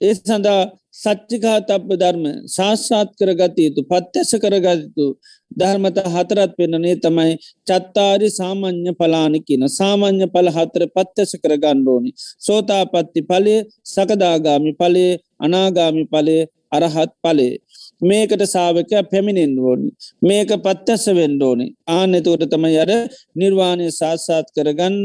[0.00, 0.60] ඒ සඳහා
[0.98, 5.06] සච්චිකා තබ්බ ධර්ම ශාස්සාත් කරගත යුතු පත්්‍යස කරගතතු
[5.50, 7.34] ධර්මත හතරත් පෙන්නනේ තමයි
[7.66, 9.64] චත්තාරි සාමං්්‍ය පලානි කියන.
[9.70, 12.10] සාමං්්‍ය පල හතර පත්්‍යස කර ගණ්ඩෝනි
[12.46, 13.56] සෝතාපත්ති පලය
[13.86, 17.54] සකදාගාමි පලේ අනාගාමි පලේ අරහත් පලේ
[18.00, 19.88] මේකට සාාවකයක් පැමිණෙන් ඕනි.
[20.22, 22.90] මේක පත්්‍යස වෙන්ඩෝනි ආන එතවට තමයි අර
[23.36, 24.98] නිර්වාණය සාස්සාත් කරගන්න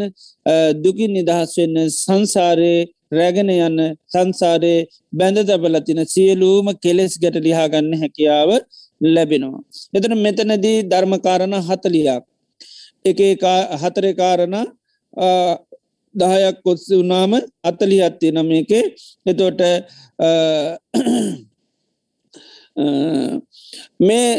[0.83, 2.81] දුකින් නිදහස් වෙන්න සංසාරයේ
[3.13, 8.49] රැගෙන යන්න සංසාරයේ බැඳ තබල තින සියලූම කෙලෙස් ගැට ලිහාගන්න හැකියාව
[9.01, 9.63] ලැබෙනවා.
[9.93, 12.23] එතන මෙතනදී ධර්මකාරණ හතලියක්.
[13.05, 13.19] එක
[13.81, 14.55] හතරකාරණ
[16.15, 18.71] දහයක් කොත්සි වනාම අත්තලි හත්ති නම එක
[19.25, 19.61] එතොට
[23.99, 24.29] මේ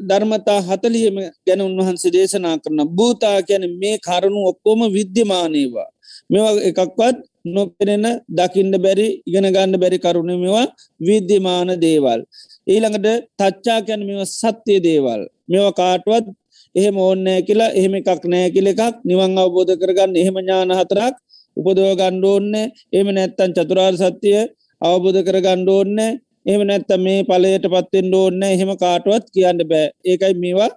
[0.00, 5.88] ධර්මතා හතලියම ගැන උන්වහන්සේ දේශනා කරන භූතා ගැන මේ කරුණු ඔක්කොම විද්‍යමානයවා
[6.30, 10.66] මෙවා එකක්වත් නොපෙනෙන දකින්න බැරි ඉගෙන ගන්න බැරි කරුණ මෙවා
[11.00, 12.20] විද්‍යමාන දේවල්.
[12.66, 13.08] ඊළඟට
[13.40, 15.20] තච්චා කැන මෙව සත්‍යය දේවල්.
[15.48, 16.26] මෙව කාටුවත්
[16.74, 21.14] එහෙම ඕන්නෑ කියලා එහෙම එකක් නෑ කියල එකක් නිවන් අවබෝධ කරගන්න එහෙම ඥාන හතරක්
[21.56, 22.54] උපදව ගණ්ඩෝන්න
[22.98, 24.38] එම නැත්තන් චතුරාර් සත්‍යය
[24.82, 25.98] අවබෝධ කර ගණ්ඩෝන්න
[26.46, 29.86] එහම නැත්ත මේ පලයට පත්තෙන් ඕන්න එහෙම කාටුවත් කියන්න බෑ.
[30.04, 30.70] ඒකයි මේවා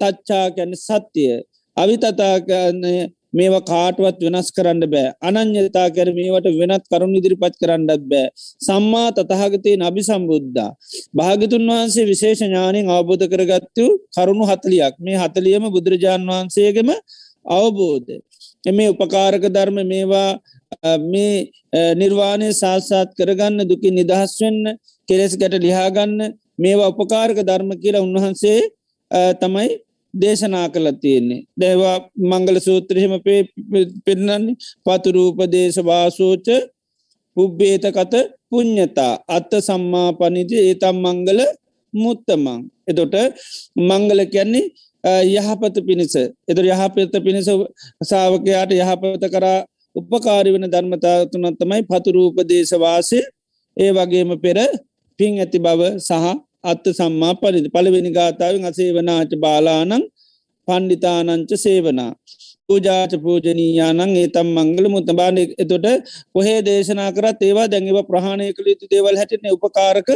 [0.00, 1.32] තච්චා කැන සත්‍යය
[1.76, 2.34] අවිතතා
[3.34, 5.08] මේවා කාටුවත් වෙනස් කරන්න බෑ.
[5.22, 8.26] අනං්‍යතා කැර මේවට වෙනත් කරුණු ඉදිරිපත් කරන්නත් බෑ.
[8.66, 10.70] සම්මා තතහගතය නබි සම්බුද්ධා
[11.14, 14.94] භාගිතුන් වහන්සේ විශේෂ ඥානයෙන් අවබෝධ කරගත්තු කරුණු හතලියක්.
[15.00, 16.90] මේ හතලියම බුදුරජාණන් වහන්සේගම
[17.46, 18.10] අවබෝධ.
[18.64, 20.30] එමේ උපකාරක ධර්ම මේවා
[21.04, 21.50] මේ
[21.94, 24.62] නිර්වාණය සාස්සාත් කරගන්න දුකින් නිදහස් වෙන්න
[25.08, 26.14] කෙලෙස් ගැට ලිහාගන්න
[26.58, 28.60] මේවා උපකාරක ධර්ම කියලා උන්වහන්සේ
[29.40, 29.68] තමයි
[30.14, 31.40] දේශනා කළ තියෙන්නේ.
[31.54, 33.14] දැවා මංගල සූත්‍රහෙම
[34.04, 36.46] පෙන්නන්නේ පතුරූපදේශ වාසෝච
[37.36, 38.14] පුබ්බේත කත
[38.50, 41.40] පුං්ඥතා අත්ත සම්මා පනිති ඒතම් මංගල
[41.94, 42.60] මුත්තමං.
[42.86, 43.14] එතොට
[43.80, 44.66] මංගල කියන්නේ
[45.04, 46.14] යහපත පිණිස.
[46.48, 47.48] එතුර යහපත පිණිස
[48.02, 49.60] සාාවකයාට යහපත කරා
[49.96, 53.18] උපකාරි වෙන ධර්මතා තුනත්තමයි පතුරූපදේශවාසය
[53.76, 54.58] ඒ වගේම පෙර
[55.18, 56.24] පින් ඇති බව සහ
[56.64, 60.02] අත්ත සම්මා පරිදි පළවෙනි ගාථාවෙන් අසේවනාච බාලානං
[60.68, 62.12] පණ්ඩිතානංච සේවනා.
[62.68, 65.86] පූජාච පූජනීයානං ඒතම් මංගල මුතබාන එතොට
[66.34, 70.08] කොහේ දේශනා කරත් ඒවා දැඟව ප්‍රහණය කළ යුතු දේවල් හැටන උපකාරක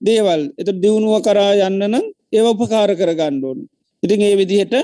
[0.00, 0.40] දේවල්.
[0.60, 3.60] එත දියුණුව කරා යන්න නම් ඒව උපකාර කර ගණ්ඩෝන්
[4.02, 4.74] ඉතින් ඒ විදිහට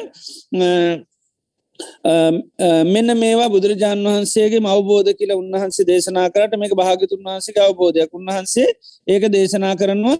[2.86, 8.10] මෙන්න මේවා බුදුරජාණන් වහන්සේගේ අවබෝධ කියලා උන්වහන්සේ දේශනා කරට මේක භාගතුන් වහන්සේ අවබෝධයක්.
[8.12, 8.68] උන්වහන්සේ
[9.06, 10.16] ඒක දේශනා කරනවා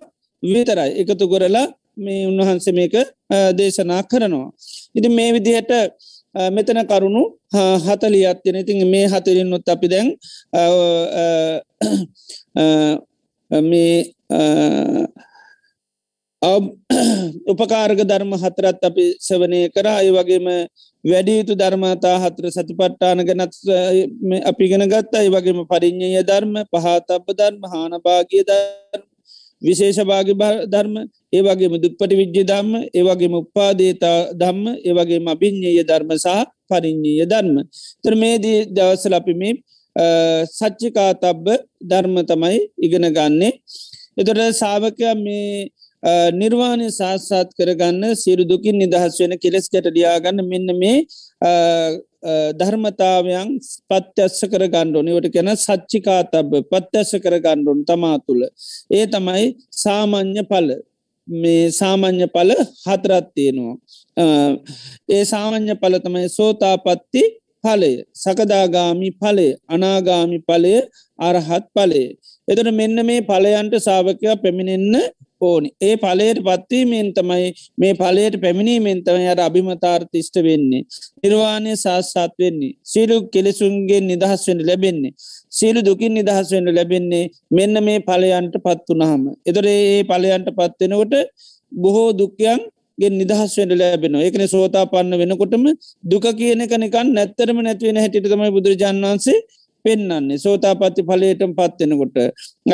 [0.53, 2.95] විතරයි එකතු ගොරලා මේ උන්වහන්ස මේක
[3.59, 4.49] දේශනා කරනවා.
[4.97, 5.73] ඉති මේ විදිහට
[6.35, 7.23] මෙතන කරුණු
[7.87, 10.09] හතලියත් යන ඉතින් මේ හතරින්නුත් අපි දැන්
[13.51, 13.97] මේ
[17.53, 19.87] උපකාරග ධර්ම හතරත් අපි සවනය කර.
[19.87, 20.47] අය වගේම
[21.05, 23.55] වැඩියුතු ධර්මතා හතර සතිපට්ටාන ගැනත්
[24.51, 25.23] අපි ගෙන ගත්තා.
[25.23, 29.14] ඒ වගේම පරිින්්ඥය ධර්ම පහතබ ධර්ම හානභාගිය ධර්ම
[29.65, 30.29] විශේෂභාග
[30.67, 30.95] ධර්ම
[31.33, 36.29] ඒවගේම දුප්පටි විද්‍ය ධම්ම ඒවගේම උපාදේතා ධම්ම ඒවගේම අභිඤ්ඥය ධර්ම සහ
[36.69, 37.57] පරිින්්ඥය ධර්ම.
[38.03, 39.55] තර මේදී දවසල අපි මේ
[40.49, 41.47] සච්චිකා තබ්බ
[41.83, 43.53] ධර්ම තමයි ඉගෙන ගන්නේ.
[44.17, 45.69] එතොට සාාවකය මේ
[46.33, 50.99] නිර්වාණය සාස්සාත් කරගන්න සිරු දුකින් නිදහස් වෙන කෙලෙස් කැට ඩියාගන්න මෙන්න මේ
[52.59, 53.51] ධර්මතාවයන්
[53.91, 58.43] පත්‍යස්ස කර ගණ්ඩෝනිවට කෙන සච්චිකා තබ පත්‍යස්ස කර ගණ්ඩුන් තමා තුළ.
[58.91, 59.45] ඒ තමයි
[59.83, 60.69] සාමං්්‍ය පල
[61.29, 62.51] මේ සාමං්්‍ය පල
[62.85, 63.77] හතරත් තියෙනවා.
[65.09, 67.25] ඒ සාමං්්‍ය පල තමයි සෝතාපත්ති
[67.65, 70.75] පලය සකදාගාමි පලේ අනාගාමි පලය
[71.19, 72.09] අරහත් පලේ
[72.49, 74.97] එතට මෙන්න මේ පලයන්ට සාාවකයා පැමිණෙන්න
[75.47, 75.69] ඕනි.
[75.83, 77.47] ඒ පලයට පත්වීමෙන් තමයි
[77.79, 80.83] මේ පලයට පැමිණීමෙන් තම යට අභිමතාර්තිෂ්ට වෙන්නේ.
[81.23, 82.75] නිර්වාණය සාස්සාත් වෙන්නේ.
[82.85, 85.15] සිරු කෙලෙසුන්ගේ නිදහස් වෙන ලැබෙන්නේ.
[85.51, 91.15] සියලු දුකින් නිදහස් වෙන්න ලැබෙන්නේ මෙන්න මේ පලයන්ට පත්වනහම එතොර ඒ පලයන්ට පත්වෙනකොට
[91.73, 92.63] බොහෝ දුක්කයන්
[92.99, 95.67] ගෙන් නිදහස් වෙන්ට ලැබෙන එකන සෝතා පන්න වෙනකොටම
[96.05, 99.39] දුක කියන කනිකන් නැත්තරම නැතිවෙන හැටිට තමයි බුදුරජාන් වන්සේ
[99.85, 102.17] පෙන්න්නන්නේ සෝතාපත්ති පලයටම පත්වෙනකොට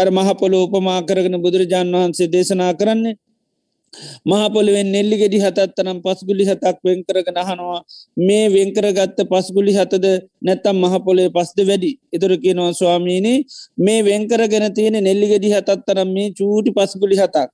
[0.01, 3.16] අර මහපොල උපමා කරගෙන බුදුරජාණන් වහන්සේ දේශනා කරන්නේ
[4.25, 7.81] මහපොළුවෙන් නෙල්ලි ගෙඩි හතත්තරම් පස්ගුලි හතක් වෙන්කරගෙන අහනවා.
[8.18, 10.07] මේ වෙන්කරගත්ත පස්ගුලි හතද
[10.42, 11.92] නැත්තම් මහපොලේ පස්ද වැඩි?
[12.12, 13.38] එතුර කියනවා ස්වාමීණී
[13.79, 17.49] මේ වෙන්කරගෙන තියෙන නෙල්ලිගෙඩි හතත්තරම් මේ චූටි පස්ගුලි හතක්.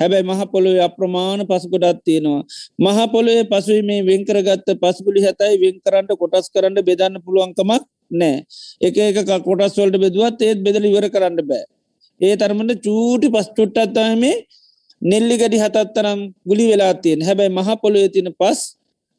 [0.00, 2.42] හැබැයි මහපොළොවේ අප්‍රමාණ පසකොටත් තියෙනවා.
[2.78, 8.44] මහපොළොවේ පසුයි මේ වෙන්කරගත්ත පස්ගුලි හතයි වෙන්කරන්ට කොටස් කරන්න බෙදන්න පුළුවන්කමක් නෑ.
[8.86, 11.64] එක එක කොටස් වලට බෙදුවත් ඒත් බෙදල ඉවර කරන්න බෑ.
[12.20, 14.36] ඒ තරමට චූටි පස් චුට්ටත්තම මේ
[15.02, 18.58] නෙල්ලිගඩි හතත්තරම් ගුලි වෙලා තියෙන් හැබැයි මහපොළොය තින පස්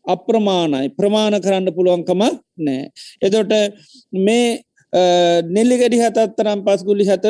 [0.06, 0.90] අප්‍රමාණයි.
[0.98, 2.84] ප්‍රමාණ කරන්න පුළුවන්කමක් නෑ.
[3.26, 3.54] එදොට
[4.26, 4.62] මේ
[5.56, 7.26] නෙල්ලිගඩි හතත්තරම් පස්ගුලි හත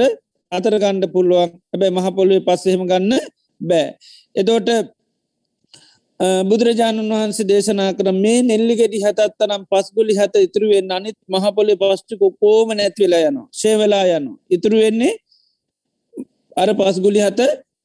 [0.52, 1.52] අතර ගණ්ඩ පුළුවන්.
[1.72, 3.14] හැබැයි මහපොළුවේ පස්සෙහෙම ගන්න
[3.62, 3.88] බෑ.
[4.36, 4.70] එදෝට
[6.22, 13.22] බුදුරජාණන් වහන්සේ දේශනා කර මේ නෙල්ලිගෙඩි හතත්තරම් පස්ගුලි හත ඉතුරුවෙන් අනිත් මහපොලි පස්්ටික කෝම නැත්වෙලා
[13.30, 14.32] යනවා ශේවෙලා යනු.
[14.50, 15.14] ඉතුරුවෙන්නේ
[16.58, 17.40] අර පස්ගුලි හත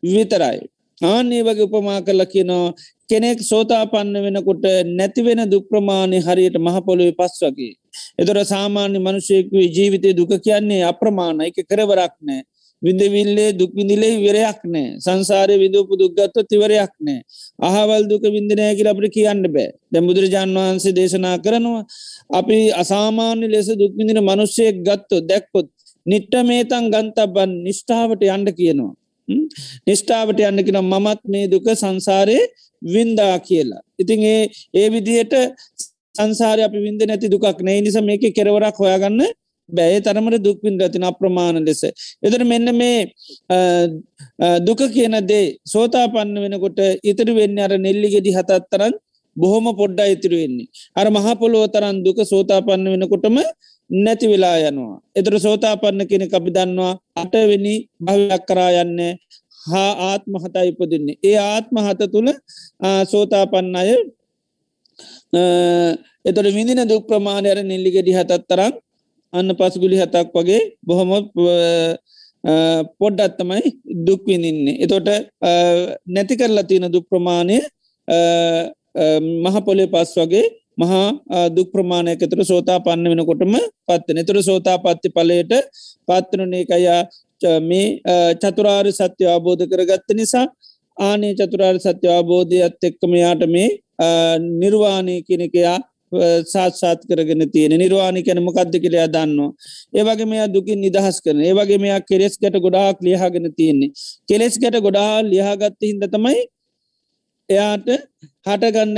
[0.07, 0.61] විතරයි.
[1.01, 2.75] ආන්නේ වගේ උපමා කරල කියනවා
[3.11, 7.73] කෙනෙක් සෝතාපන්න වෙනකොට නැතිවෙන දුප්‍රමාණය හරියට මහපොළුවේ පස් වගේ.
[8.19, 12.43] එතොර සාමාන්‍ය මනුෂයකුවේ ජීවිතය දුක කියන්නේ අප්‍රමාණ එක කරවරක් නෑ
[12.83, 14.87] විඳවිල්ලේ දුක් විඳිලේ විරයක් නෑ.
[14.99, 17.21] සංසාරය විදූපු දුක්ගත්ව තිවරයක් නෑ.
[17.61, 19.69] අහවල් දුක විින්දනයකි අපට කියන්න බෑ.
[19.93, 21.83] දැ බුදුරජාන් වහන්සේ දේශනා කරනවා
[22.31, 25.69] අපි අසාමාන්‍ය ලෙස දුක්විඳින මනුෂ්‍යයෙක් ගත්තො දැක්කොත්
[26.07, 28.93] නිට්ට මේතන් ගන්තබන් නිෂ්ඨාවට යන්ඩ කියනවා.
[29.87, 32.39] නිෂ්ඨාවට යන්නකින මමත් මේ දුක සංසාරය
[32.83, 33.83] වින්දා කියලා.
[33.99, 34.43] ඉතින් ඒ
[34.75, 35.35] ඒ විදියට
[36.15, 37.81] සංසාරය අපි විින්ද නැති දුකක් නෑ.
[37.81, 39.21] නිසා මේක කෙරවරක් හොයාගන්න
[39.69, 41.83] බැය තරමට දුක්විින් රතින අප්‍රමාණ ලෙස.
[42.27, 42.99] එතර මෙන්න මේ
[44.67, 48.95] දුක කියන දේ සෝතා පන්න වෙනකොට ඉතර වෙන්න අර නෙල්ලිගෙඩි හතත්තරන්
[49.37, 50.69] බොහොම පොඩ්ඩා ඉතිරු වෙන්නේ.
[50.99, 53.39] අර මහපොලොව තරන් දුක සෝතා පන්න වෙනකොටම
[53.91, 54.97] නැති වෙලා යනවා.
[55.19, 57.75] එතර සෝතා පන්න කෙනෙ අපි දන්නවා අටවෙනි
[58.07, 59.01] භවයක් කරා යන්න
[59.71, 61.19] හා ආත්ම හතා ඉපදින්නේ.
[61.29, 62.31] ඒ ආත්ම හත තුළ
[63.13, 63.91] සෝතා පන්න අය
[66.29, 68.75] එතොට විදින දුක් ප්‍රමාණයර නෙල්ලිගෙඩි හතත් තරම්
[69.33, 71.11] අන්න පසුගුලි හතක් වගේ බොහොම
[72.99, 73.63] පොඩ්ඩත් තමයි
[74.07, 74.77] දුක්විඳන්නේ.
[74.79, 75.09] එතොට
[76.09, 77.59] නැති කරලා තියෙන දුක් ප්‍රමාණය
[79.45, 80.47] මහපොලේ පස් වගේ
[80.79, 81.09] මහා
[81.51, 83.55] දුක් ප්‍රමාණයකතුර සෝතා පන්න වෙනකොටම
[83.87, 85.53] පත්වන එතුර සෝතා පත්ති පලයට
[86.09, 87.01] පත්වනනේකයා
[87.63, 87.87] මේ
[88.37, 90.47] චතුරාර් සත්‍ය අවබෝධ කරගත්ත නිසා
[90.97, 93.69] ආනේ චතුරාර් සත්‍ය අවබෝධයත් එක්කම යාට මේ
[94.53, 95.79] නිර්වාණය කෙනෙකයා
[96.47, 99.51] සාත්සාත් කරගෙන තියෙන නිර්වාණි කැන මොකක්ද කියලයා දන්නවා.
[99.95, 103.91] ඒවගේ මෙයා දුකින් නිදහස් කරන ඒවගේ මෙයා කෙරෙස් ගැට ගොඩාක් ලියහගෙන තියෙන්නේ.
[104.29, 106.39] කෙලෙස් ගැට ගොඩා ලියහගත්ත හිද තමයි
[107.49, 107.89] එයාට
[108.47, 108.97] හටගන්න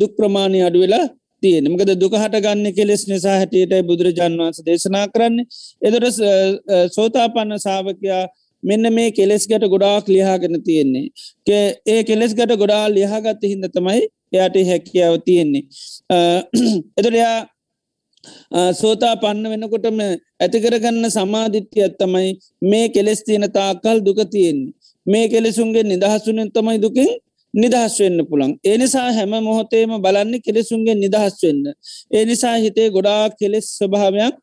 [0.00, 1.06] දුක් ප්‍රමාණය අඩු වෙලා
[1.42, 5.38] තියෙන මකද දුක හටගන්න කෙලෙස් නිසා හැටියට බුදුරජාන් වන්ස දේශනා කරන්න
[5.82, 6.18] එදොට
[6.96, 8.22] සෝතාපන්න සාාවකයා
[8.62, 11.06] මෙන්න මේ කෙලෙස් ගැට ගොඩාක් ලියහගෙන තියෙන්නේ.
[11.86, 15.64] ඒ කෙලෙස් ගැට ගොඩා ලියහගත්ත හිද තමයි එයාට හැකියාව තියෙන්නේ.
[16.98, 17.36] එතරයා
[18.72, 20.00] සෝතා පන්න වෙනකොටම
[20.40, 22.28] ඇතිකරගන්න සමාධිත්‍යයත් තමයි
[22.62, 24.74] මේ කෙලෙස් තියෙන තාකල් දුක තියෙන්නේ.
[25.06, 27.10] මේ කෙලෙසුන්ගේ නිදහස්සුනෙන් තමයි දුකින්
[27.54, 31.64] නිදහස් වෙන්න පුළන් ඒනිසා හැම මොහොතේම බලන්න කෙලෙසුන්ගේ නිදහස් වෙන්න.
[32.12, 34.34] ඒනිසා හිතේ ගොඩා කෙලෙස් ස්වභාවයක්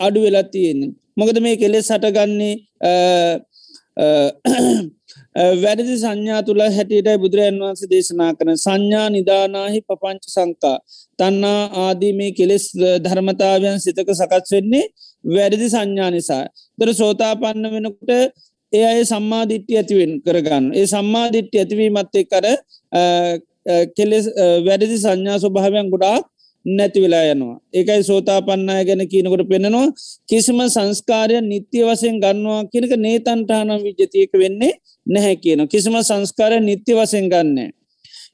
[0.00, 0.92] අඩු වෙලා තියෙන්නේ.
[1.16, 2.54] මොකද මේ කෙලෙස් හටගන්නේ?
[5.62, 10.78] වැරදි සංඥා තුළ හැටියටයි බුදුරජන් වහන්ස දේශනා කන සංඥා නිධානාහි පපංච සංකා.
[11.18, 12.64] තන්නා ආදී මේ කෙලෙස්
[13.04, 14.84] ධර්මතාවයන් සිතක සකස් වෙන්නේ
[15.24, 16.44] වැරදි සංඥා නිසා.
[16.78, 18.10] තර සෝතාපන්න වෙනකොට
[18.72, 20.64] ඒ අය සම්මාධිට්්‍ය ඇතිවෙන් කරගන්න.
[20.74, 22.46] ඒ සම්මාධිට්්‍ය ඇතිවීමත් එක් කර
[23.96, 24.26] කෙලෙස්
[24.66, 26.24] වැඩදි සංඥා ස්වභාවයන් ගොඩාක්
[26.64, 27.56] නැති වෙලා යනවා.
[27.72, 29.88] ඒකයි සෝතාපන්නය ගැන කියනකොට පෙනෙනවා
[30.28, 34.72] කිසිම සංස්කාරය නිත්‍ය වසයෙන් ගන්නවා කියනක නේතන්ටානම් විජ්ජතියක වෙන්නේ
[35.06, 37.58] නැහැ කියන කිසිම සංස්කාරය නිත්‍ය වසයෙන් ගන්න.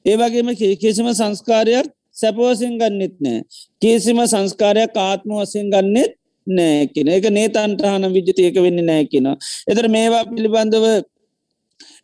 [0.05, 3.39] ඒවගේම කිසිම සංස්කාරයක් සැපවසෙන් ගන්නෙත් නෑ.
[3.81, 6.11] කිසිම සංස්කාරයක් ආත්ම වසයෙන් ගන්නෙත්
[6.47, 9.27] නෑ කියෙන එක නේතන්ටහන විජ්ජතියක වෙන්න නෑ කියන
[9.67, 10.85] එතර මේවා පිළිබඳව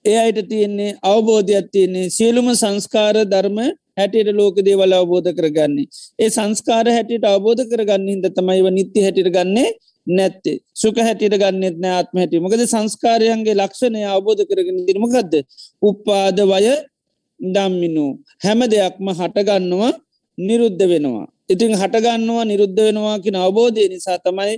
[0.06, 3.60] ඒ අයට තියෙන්නේ අවබෝධයක් තියන්නේ සියලුම සංස්කාර ධර්ම
[3.98, 5.88] හැටියට ලෝක දේවල අවබෝධ කරගන්නේ.
[6.20, 9.70] ඒ සංස්කාර හැටියට අවබෝධ කරගන්න හිද තමයිව නිත්‍ය හැටිට ගන්නේ
[10.08, 10.58] නැත්තේ.
[10.74, 15.34] සුක හැටියට ගන්නෙත් නෑ ආත්ම හැටි මොකද සංස්කාරයන්ගේ ලක්ෂණය අවබෝධ කරගෙන දිරමකක්ද
[15.82, 16.76] උපාද වය
[17.40, 18.08] දම්මිනු.
[18.46, 19.94] හැම දෙයක්ම හටගන්නවා
[20.38, 21.28] නිරුද්ධ වෙනවා.
[21.50, 24.56] ඉතින් හටගන්නවා නිරුද්ධ වෙනවා කියෙන අවබෝධය නිසා තමයි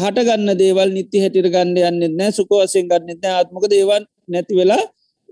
[0.00, 4.82] හටගන්න දේවල් නිති හැටිට ගන්න යන්නෙත් නෑ සුක වසයෙන් ගන්නෙත් ආත්මක දේවන් නැති වෙලා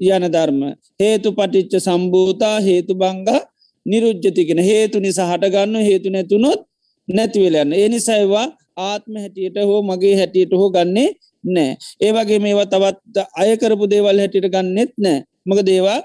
[0.00, 0.60] යන ධර්ම.
[1.00, 3.40] හේතු පටිච්ච සම්භූතා හේතු බංගා
[3.86, 6.60] නිරුද්ධතිගෙන හේතු නිසා හටගන්න හේතු නැතුනොත්
[7.08, 8.46] නැතිවෙලන්න ඒ නිසයිවා
[8.78, 11.08] ආත්ම හැටියට හෝ මගේ හැටියට හෝ ගන්නේ
[11.44, 11.76] නෑ.
[12.00, 15.18] ඒවගේ මේවා තවත් අයකරපු දේවල් හැටියට ගන්නෙත් නෑ.
[15.46, 16.00] මක දේවා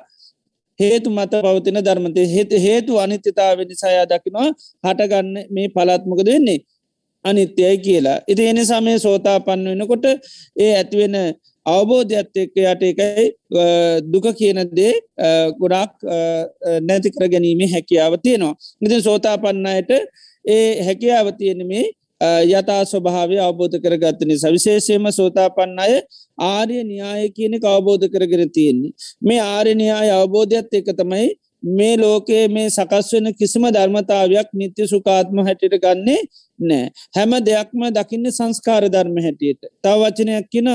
[0.80, 4.50] හේතු මත පවතින ධර්මතය හේතු හේතු අනිත්‍යතාව නිසායා දකිනවා
[4.84, 6.60] හටගන්න මේ පලාත්මක දෙන්නේ
[7.26, 8.20] අනිත්‍යයි කියලා.
[8.28, 10.06] ඉති එනි සමය සෝතා පන්න වෙනකොට
[10.56, 11.16] ඒ ඇතිවෙන
[11.66, 13.26] අවබෝධයක්ත් එක්ක යට එකයි
[14.14, 14.94] දුක කියන දේ
[15.60, 15.94] ගොඩක්
[16.88, 18.56] නැති කර ගැනීමේ හැකියාව තියෙනවා.
[18.82, 19.92] ඉතින් සෝතා පන්නයට
[20.46, 21.86] ඒ හැකියාව තියෙන මේ
[22.50, 25.96] යතා ස්වභාවය අවබෝධ කරගත්තන සවිශේෂයම සෝතාපන්න අය
[26.50, 28.94] ආර්ය න්‍යාය කියන අවබෝධ කරගෙන තියෙන්නේ.
[29.22, 31.28] මේ ආර්ය න්‍යාය අවබෝධයක්ත් එක තමයි
[31.64, 36.22] මේ ලෝකයේ මේ සකස් වෙන කිසිම ධර්මතාවයක් නිත්‍ය සුකාත්ම හැටිට ගන්නේ
[36.60, 39.62] නෑ හැම දෙයක්ම දකින්න සංස්කාර ධර්ම හැටියට.
[39.84, 40.68] තව වචනයක් කින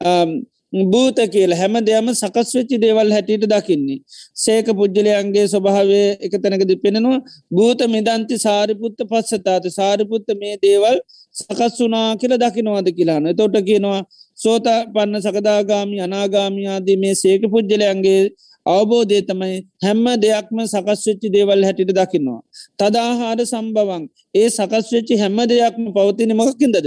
[0.00, 4.00] භූත කියල හැම දෙයම සකස් වෙච්චි දේවල් හැටියට දකින්නේ.
[4.34, 11.00] සේක පුද්ජලයන්ගේ ස්වභාවය එක තැනකද පෙනෙනවා භූත මිදන්ති සාරිපුත්ත පස්සතාත සාරිපුත්ත මේ දේවල්
[11.34, 14.00] සකස් වනා කියල දකිනවාද කියලාන තොට කියනවා
[14.38, 18.22] සෝත පන්න සකදාගාමි අනාගාමියාදී මේ සේක පුද්ජලයන්ගේ
[18.66, 22.40] අවබෝධය තමයි හැම්ම දෙයක්ම සකස් වෙච්චි දේවල් හැටිට දකිනවා.
[22.78, 24.02] තදාහාර සම්බවන්
[24.34, 26.86] ඒ සකස් වෙච්චි හැම්ම දෙයක්ම පවතින මකින්දද.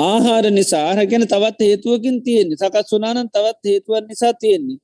[0.00, 4.78] ආහාර නිසා ආරගෙන තවත් හේතුවකින් තියෙන්නේ සකස් වනානන් තවත් හේතුවන් නිසා තියෙන්නේ.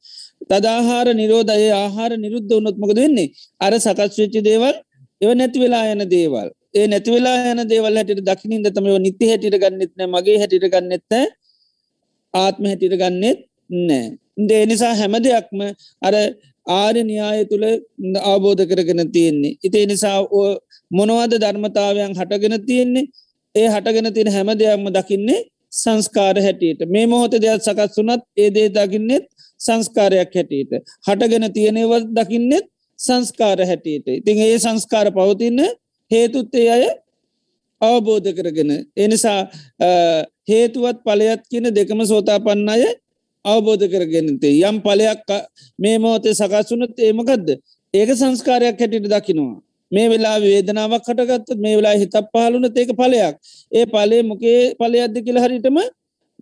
[0.51, 3.29] තදාහාර නිරෝධය ආහාර නිරුද්ධ වනොත්මකද වෙන්නේ
[3.61, 4.77] අර සකස් වෙච්චි දේවල්
[5.21, 10.03] එව නැති වෙලා යන දේවල් ඒ නැතිවෙලා යන දේවල් හැටිට දකිනින්ද තම නිති හැටිට ගන්නෙත්න
[10.07, 11.13] මගේ හැටිට ගන්නෙත්ත
[12.35, 13.39] ආත්ම හැටිට ගන්නෙත්
[13.71, 14.05] නෑ.
[14.41, 15.61] දේ නිසා හැම දෙයක්ම
[16.03, 16.15] අර
[16.67, 17.65] ආර්ය න්‍යාය තුළ
[18.23, 19.57] අවබෝධ කරගෙන තියෙන්නේ.
[19.63, 20.19] ඉතිේ නිසා
[20.91, 23.09] මොනවද ධර්මතාවයන් හටගෙන තියෙන්නේ
[23.55, 25.41] ඒ හටගෙන තියෙන හැම දෙයක්ම දකින්නේ
[25.73, 26.81] සංස්කාර හැටියට.
[26.87, 29.27] මේ මොහොත දෙයක් සකස් වනත් ඒ දේ දකින්නෙත්
[29.61, 30.73] සංස්කාරයක් හැටියට.
[31.07, 32.67] හටගෙන තියෙනවල් දකින්නෙත්
[32.99, 34.07] සංස්කාර හැටියට.
[34.11, 35.61] ඉතින් ඒ සංස්කාර පවතින්න
[36.11, 36.85] හේතුත්තේ අය
[37.81, 38.71] අවබෝධ කරගෙන.
[38.97, 39.41] එනිසා
[40.49, 42.85] හේතුවත් පලයත් කියන දෙකම සෝතා පන්න අය
[43.45, 45.29] අවබෝධ කරගෙනතේ යම් පලයක්
[45.79, 47.49] මේ මෝතේ සකස්වනත් ඒමකක්ද
[47.95, 49.61] ඒක සංස්කාරයක් හැටිට දකිනවා.
[49.93, 53.35] මේ වෙලා වේදනාවක් කටගත්ත මේ වෙලා හිතක් පහලුන ඒක පලයක්
[53.73, 55.79] ඒ පලේ මොකේ පලයක්ද කියල හරිටම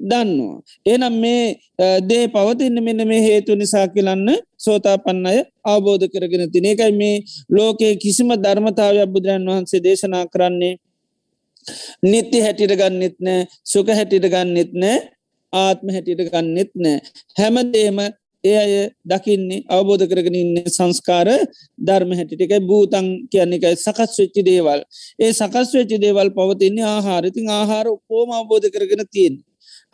[0.01, 0.61] දන්නවා.
[0.87, 1.57] එනම් මේ
[2.01, 4.29] දේ පවතින්න මෙන්න මේ හේතු නිසා කියලන්න
[4.59, 6.65] සෝතා පන්නය අවබෝධ කරගෙන තින.
[6.65, 10.75] එකයි මේ ලෝකයේ කිසිම ධර්මතාවයක් බුදුරන් වහන්සේ දේශනා කරන්නේ.
[12.03, 14.97] නිත්‍ය හැටිට ගන්නෙත් නෑ සුක හැටිට ගන්නෙත් නෑ
[15.53, 16.99] ආත්ම හැටිට ගන්නෙත් නෑ.
[17.39, 17.99] හැමදේම
[18.47, 21.29] ඒ අය දකින්නේ අවබෝධ කරගෙන ඉන්න සංස්කාර
[21.79, 24.81] ධර්ම හැටිටකයි භූතන් කියන්නේ එකයි සකස් වෙච්චි දේවල්.
[25.19, 29.35] ඒ සකස් වෙච්චි දේවල් පවතින්නේ ආහාරතින් ආහාර ඔක්කෝම අවබෝධ කරගෙන තියෙන්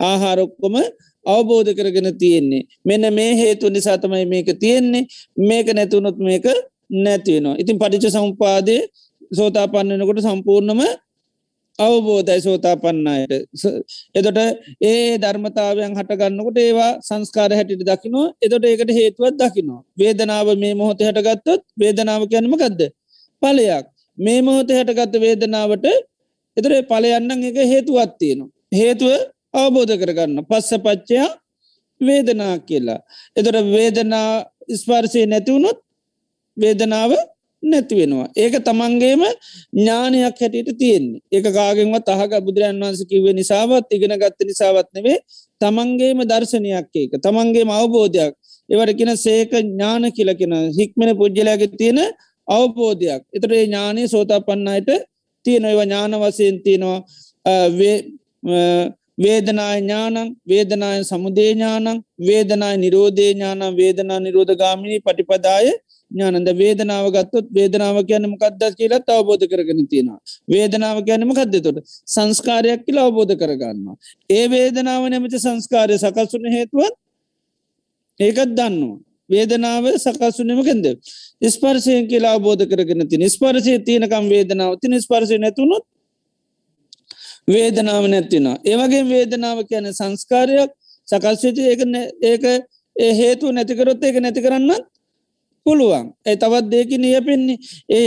[0.01, 0.75] ආහාරොක්කොම
[1.25, 2.63] අවබෝධ කරගෙන තියෙන්නේ.
[2.85, 5.03] මෙන්න මේ හේතු නිසා තමයි මේක තියෙන්නේ.
[5.39, 6.45] මේක නැතුනොත් මේක
[6.95, 8.75] නැතිවෙනවා ඉතින් පටිච සම්පාදය
[9.31, 10.81] සෝතා පන්නනකොට සම්පූර්ණම
[11.79, 13.31] අවබෝධයි සෝතා පන්නයට
[14.15, 14.37] එතොට
[14.81, 18.27] ඒ ධර්මතාවයන් හටගන්නකොට ඒවා සංස්කාර හැටිට දකිනවා.
[18.41, 19.81] එතොට ඒකට හේතුවත් දකිනවා.
[19.97, 22.81] වේදනාව මේ මොහොත හටගත්තොත් වේදනාව කියන්නම ගදද
[23.41, 23.85] පලයක්
[24.17, 25.85] මේ මොහොත හටගත්ත වේදනාවට
[26.57, 28.51] එතර පලයන්නන් එක හේතුවත් තියෙනවා.
[28.71, 29.11] හේතුව
[29.53, 30.45] අවබෝධ කරගන්න.
[30.45, 31.29] පස්ස පච්චයා
[32.01, 32.99] වේදනා කියලා.
[33.35, 34.29] එතොට වේදනා
[34.73, 35.79] ස්පාර්සය නැතිවුණොත්
[36.57, 37.11] වේදනාව
[37.63, 38.27] නැති වෙනවා.
[38.35, 39.21] ඒක තමන්ගේම
[39.73, 41.21] ඥානයක් හැටියට තියෙන්නේ.
[41.31, 45.17] ඒක කාගෙන්වත් අහක බුදුරන් වන්ස කිව නිසාවත් ඉගෙන ගත්ත නිසාවත් නෙවේ
[45.61, 47.11] තමන්ගේම දර්ශනයක් ඒක.
[47.17, 48.33] තමන්ගේ අවබෝධයක්.
[48.69, 51.99] එවරකින සේක ඥාන කියලකෙන හික්මෙන පුද්ජලයාගේ තියෙන
[52.47, 53.21] අවබෝධයක්.
[53.35, 54.89] එතට ඒ ඥානය සෝතා පන්නයට
[55.45, 56.99] තියෙන ඒව ඥාන වසයෙන් තියෙනවා.
[59.17, 65.67] වේදනාය ඥානං වේදනාය සමුදේඥානං වේදනාය නිරෝධේ ඥානම් වේදනා නිරෝධගාමිණී පටිපදාය
[66.13, 70.19] ඥානන්ද වේදනාව ගත්තොත් වේදනාව කියන්න මොකක්දස් කියලත් අවබෝධ කරගෙන තියෙනවා.
[70.47, 73.95] වේදනාව කියන්නම කක්දතොට සංස්කාරයක් කියලා අවබෝධ කරගන්නවා.
[74.29, 76.93] ඒ වේදනාව නැමති සංස්කාරය සකස්වන හේතුවත්
[78.19, 78.99] ඒකත් දන්නවා.
[79.29, 80.85] වේදනාව සකස්සුනමකෙන්ද
[81.47, 85.83] ස්පර්සයෙන් කියලා අවබෝධ කරගෙන ති ස්පර්සය තියනකම් වේදනාව ති ස්පර්සය නැතුනොත්
[87.47, 90.71] වේදනාව නැතිනවා ඒවගේ වේදනාව කියන සංස්කාරයක්
[91.07, 91.81] සකස්වච ඒක
[92.23, 92.43] ඒක
[92.95, 94.83] හේතු නැතිකරොත් ඒක නැති කරන්නත්
[95.65, 96.05] පුළුවන්.
[96.21, 97.57] ඇ තවත් දෙකින් යපෙන්නේ
[97.89, 98.05] ඒ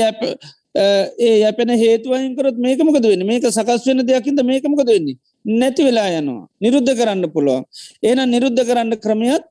[1.19, 3.27] ඒ යැපෙන හේතුවයින්කරත් මේකමකද වෙන්න?
[3.27, 5.17] මේක සකස් වෙන දෙයක්කින්ද මේකමකද වෙන්නේ?
[5.45, 6.43] නැති වෙලා යනවා.
[6.61, 7.63] නිරුද්ධ කරන්න පුළුවන්.
[8.03, 9.47] ඒන නිරුද්ධ කරන්න ක්‍රමයත්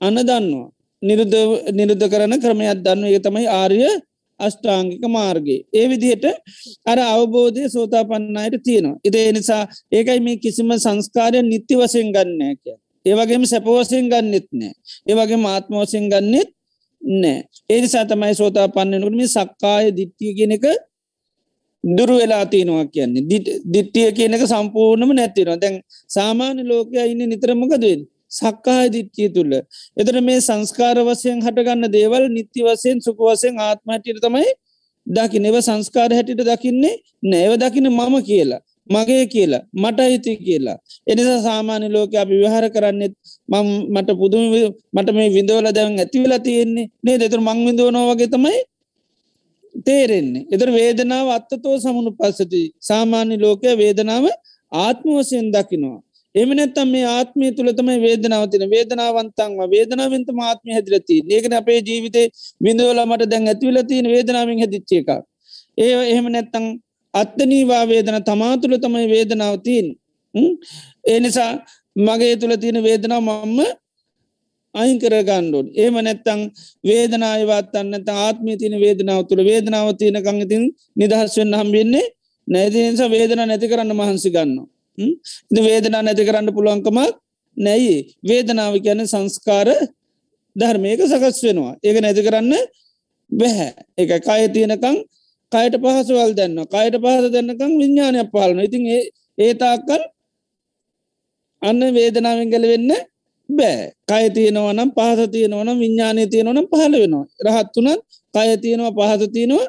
[0.00, 0.68] අන්න දන්නවා
[1.02, 1.36] නිරුද්ධ
[1.70, 3.80] නිරුද්ධ කරන ක්‍රමයක් දන්න ඒ තමයි ආර්ය
[4.40, 6.24] අෂ්ටාංගික මාර්ගගේ ඒ විදිහට
[6.86, 12.76] අර අවබෝධය සෝතා පන්නයට තියෙනවා ඉතිේ නිසා ඒකයි මේ කිසිම සංස්කාරය නිත්‍ය වසයෙන් ගන්නෑ කිය
[13.06, 14.74] ඒවගේම සැපවසයෙන් ගන්නෙත් නෑ
[15.06, 16.50] ඒවගේ මාත්මෝසයෙන් ගන්නෙත්
[17.02, 17.42] නෑ.
[17.70, 20.64] ඒනිසා තමයි සෝතා පන්නනකට මේ සක්කාය දිට්ටිය කියන එක
[21.84, 23.24] දුරු වෙලා තියෙනවා කියන්නේ.
[23.72, 25.76] දිට්ටිය කියන එක සම්පූර්ණම නැතිනවා දැන්
[26.08, 29.54] සාමාන්‍ය ලෝකය ඉන්න නිතරමකදවෙන් සක්කාය දිට්ටිය තුළ
[29.96, 34.50] එතට මේ සංස්කාර වසයෙන් හටගන්න දේවල් නිත්‍ය වසයෙන් සුප වසයෙන් ආත්මටට තමයි
[35.06, 36.94] දකි නෙව සංස්කාර හැටිට දකින්නේ
[37.24, 38.60] නෑව දකින මම කියලා.
[38.88, 40.78] මගේ කියලා මට අයිති කියලා.
[41.06, 43.14] එනිසා සාමාන්‍ය ලෝක අපි විහාර කරන්නෙත්
[43.48, 44.44] මම මට පුදුම
[44.92, 48.60] මට මේ විඳවල දැන් ඇතිවෙලා තියෙන්නේ නේ දෙතුර මං විඳුවනෝ වගේ තමයි
[49.84, 50.44] තේරෙන්නේ.
[50.50, 54.24] එතර වේදනාව අත්තතෝ සමුණු පස්සති සාමාන්‍ය ලෝකය වේදනාව
[54.72, 56.00] ආත්ම වසයෙන් දකිනවා.
[56.34, 62.26] එම නැත්තම් මේ ආත්මය තුළ තමයි වේදනාවතින වේදනාවන්තන්ව වේදනාවන්ත ආත්මය හැදිලති ඒකන අපේ ජීවිතේ
[62.60, 65.10] බිඳවල මට දැන් ඇතිවලතින වේදනාවෙන් හැදිච්චේ එක
[65.78, 66.66] ඒ එහෙම නැත්තං
[67.14, 69.86] අත්තනීවා වේදන තමා තුළ තමයි වේදනාවතින්
[71.04, 71.52] ඒ නිසා
[71.96, 73.58] මගේ තුළ තියෙන වේදනා මම්ම
[74.74, 76.42] අයින් කරගණ්ඩුවන් ඒම නැත්තං
[76.84, 80.64] වේදනායවත්තන්න ආත්මී තින වේදනාව තුළ වේදනාව තියන කංගතින්
[80.96, 82.06] නිදහස්වෙන් හම්බෙන්නේ
[82.48, 84.54] නැතිනිසා වේදනා නැති කරන්න මහන්සි ගන්න
[85.60, 87.18] වේදනා නැති කරන්න පුළුවන්කමක්
[87.56, 88.16] නැයි.
[88.22, 89.68] වේදනාව කියන සංස්කාර
[90.56, 91.74] ධර්මයක සකස් වෙනවා.
[91.82, 92.52] ඒක නැති කරන්න
[93.32, 94.96] බැහැ එක කය තියෙනකං
[95.52, 98.82] කයට පහසවල් දෙන්න කයට පහස දෙන්නකං විඤ්ඥානයක් පාලන ඉතින්
[99.38, 100.02] ඒතාකල්
[101.62, 102.90] අන්න වේදනාවෙන් ගැලවෙන්න
[103.48, 103.92] බෑ.
[104.06, 107.26] කය තියෙනවනම් පහස තියෙනවනම් විඤ්ඥානය තියෙනවනම් පහල වෙනවා.
[107.46, 108.00] රහත් වනත්
[108.34, 109.68] කය තියෙනවා පහස තියෙනවා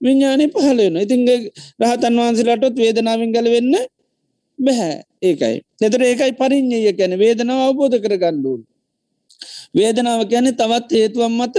[0.00, 1.20] විඤ්ඥානය පහල වෙන ඉතින්
[1.80, 3.74] රහතන් වහන්සේලටත් වේදනාවෙන් ගැලවෙන්න
[4.58, 5.56] බැහැ ඒකයි.
[5.80, 8.62] එතර ඒකයි පරිින්්ඥය කැන වේදනාව අවබෝධ කර ගණ්ඩුවන්
[9.74, 11.56] වේදනාව ගැන තවත් හේතුවම් මත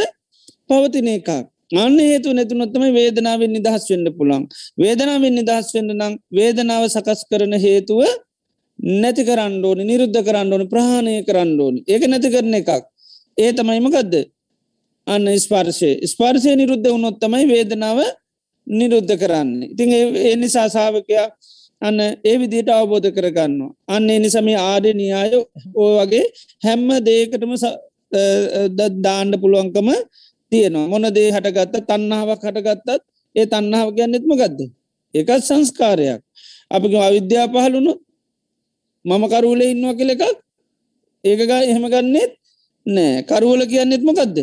[0.68, 1.30] පවතින එකක්.
[1.74, 4.44] අන්න හේතු නැතුනොත්තම වේදනාවෙන් නිදහස් වෙන්න පුළන්
[4.78, 8.02] වේදනාවෙන් නිදහස් වෙන්න නම් වේදනාව සකස් කරන හේතුව
[8.80, 11.80] නැති කරන්න ඕනි නිරුද්ධ කරන්න ඕනි ප්‍රහණය කරන්න ඕනි.
[11.88, 12.72] ඒක නැති කරන එකක්.
[13.38, 14.14] ඒ තමයිමකදද
[15.08, 15.92] අන්න ස්පාර්ශය.
[16.06, 18.00] ස්පාර්ශය නිරුද්ධ වුණොත්තමයි වේදනාව
[18.68, 19.50] නිරුද්ධ කරන්න.
[19.64, 21.28] ඉතින් ඒ නිසා සාාවකයා
[21.82, 23.56] අන්න ඒ විදියට අවබෝධ කරගන්න
[23.88, 25.32] අන්න එනිසම ආඩ නියාය
[25.76, 26.26] ඕ වගේ
[26.64, 27.54] හැම්ම දේකටම
[29.02, 29.90] දාණ්ඩ පුළුවන්කම
[30.54, 30.88] තියෙනවා.
[30.92, 33.02] මොන දේ හටගත්ත තන්නාවක් හටගත්තත්
[33.36, 34.60] ඒ තන්නාව ගැන්නෙත්ම ගත්ද
[35.14, 36.22] එකත් සංස්කාරයක්.
[36.76, 37.94] අපි අවිද්‍යා පහලුණු
[39.06, 40.24] මම කරුවල ඉන්නවා කෙල එකක්
[41.24, 42.32] ඒකගා එහෙම ගන්නෙත්
[42.86, 43.24] නෑ.
[43.30, 44.38] කරුවල කියන්නෙත්ම ගදද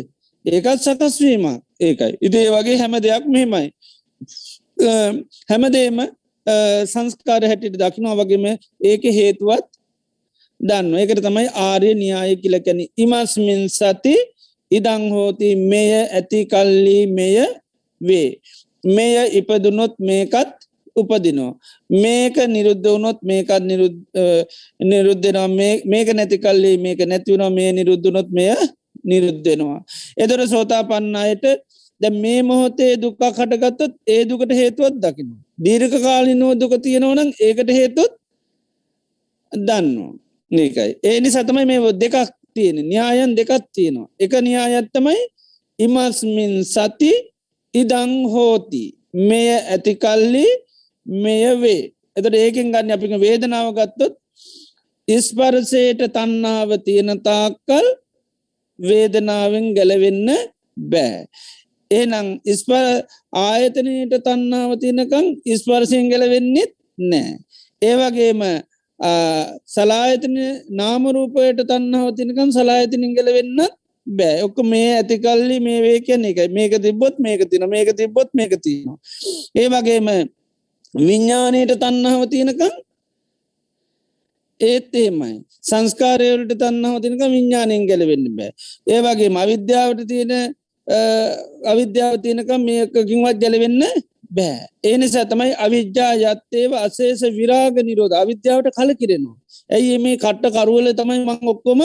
[0.45, 1.45] ඒකත් සකස්වීම
[1.79, 2.13] ඒකයි.
[2.25, 3.67] ඉදේ වගේ හැම දෙයක් මෙහෙමයි.
[5.49, 5.97] හැමදේම
[6.93, 8.45] සංස්කාර හැටිට දකිනවා වගේම
[8.89, 9.67] ඒක හේතුවත්
[10.59, 14.15] දන්න ඒකට තමයි ආර්ය න්‍යාය කියලකැන ඉමස්මින් සති
[14.71, 17.35] ඉදං හෝති මෙය ඇති කල්ලි මෙය
[18.01, 18.29] වේ.
[18.85, 20.51] මෙය ඉපදුනොත් මේකත්
[20.95, 21.55] උපදිනවා
[21.93, 23.63] මේක නිරුද්ධ වුණොත් මේකත්
[24.81, 25.47] නිරුද්ධනවා
[25.85, 28.49] මේක නැති කල්ලි මේක නැතිවුණවා මේ නිරුද්ධනොත් මෙය
[29.05, 29.79] නිරුද්ධෙනවා
[30.17, 31.45] එදොර සෝතා පන්නයට
[32.01, 38.11] ද මේ මොහොතේ දුක්කා කටගත්තත් ඒ දුකට හේතුවත් දකින දීර්ක කාලිනෝ දුක තියෙනවනම් ඒකට හේතුත්
[39.51, 39.87] දන්න
[40.51, 42.15] ඒකයි ඒනි සතමයි මේ දෙකක්
[42.55, 42.77] තියෙන.
[42.83, 44.09] න්‍යායන් දෙකත් තියෙනවා.
[44.19, 45.19] එක න්‍යායත්තමයි
[45.79, 47.11] ඉමස්මින් සති
[47.73, 48.83] ඉදං හෝති
[49.13, 50.47] මෙය ඇතිකල්ලි
[51.05, 51.81] මෙය වේ.
[52.17, 54.13] එතට ඒකෙන් ගන්න අපික වේදනාව ගත්තොත්
[55.07, 57.87] ඉස්පරසයට තන්නාව තියෙනතාකල්
[58.79, 60.29] වේදනාවෙන් ගැලවෙන්න
[60.91, 61.27] බෑ.
[61.91, 62.69] ඒනං ඉස්ප
[63.33, 67.31] ආයතනයට තන්නාව තියනකං ඉස්පර්සයෙන් ගැලවෙන්නෙත් නෑ.
[67.81, 68.41] ඒවගේම
[69.67, 70.35] සලායතන
[70.71, 73.59] නාමරූපයට තන්නාව තිනකම් සලායතනින් ගැලවෙන්න
[74.07, 78.53] බෑ ඔක්ක මේ ඇතිකල්ලි මේ වේ කියන එකයි මේක තිබොත් මේක තින මේක තිබොත් මේක
[78.59, 78.97] තියනවා
[79.55, 80.07] ඒ වගේම
[80.93, 82.73] විඤ්ඥානයට තන්නාව තියෙනකං
[84.61, 88.51] ඒත් එහෙමයි සංස්කාරයවලට තන්නාව තිනක විඤ්ඥානයෙන් ගැලවෙන්න බෑ
[88.89, 90.33] ඒවගේ අවිද්‍යාවට තියෙන
[91.65, 93.81] අවිද්‍යාව තියනකම් මේකකින්වත් ගැලවෙන්න
[94.31, 94.59] බෑ.
[94.83, 98.15] ඒනිසා තමයි අවිද්‍යා යත්තේව අසේස විරාග නිරෝධ.
[98.15, 99.37] අවිද්‍යාවට කල කිරෙනවා
[99.69, 101.81] ඇයි මේ කට්ට කරුවල තමයි මං ඔක්කොම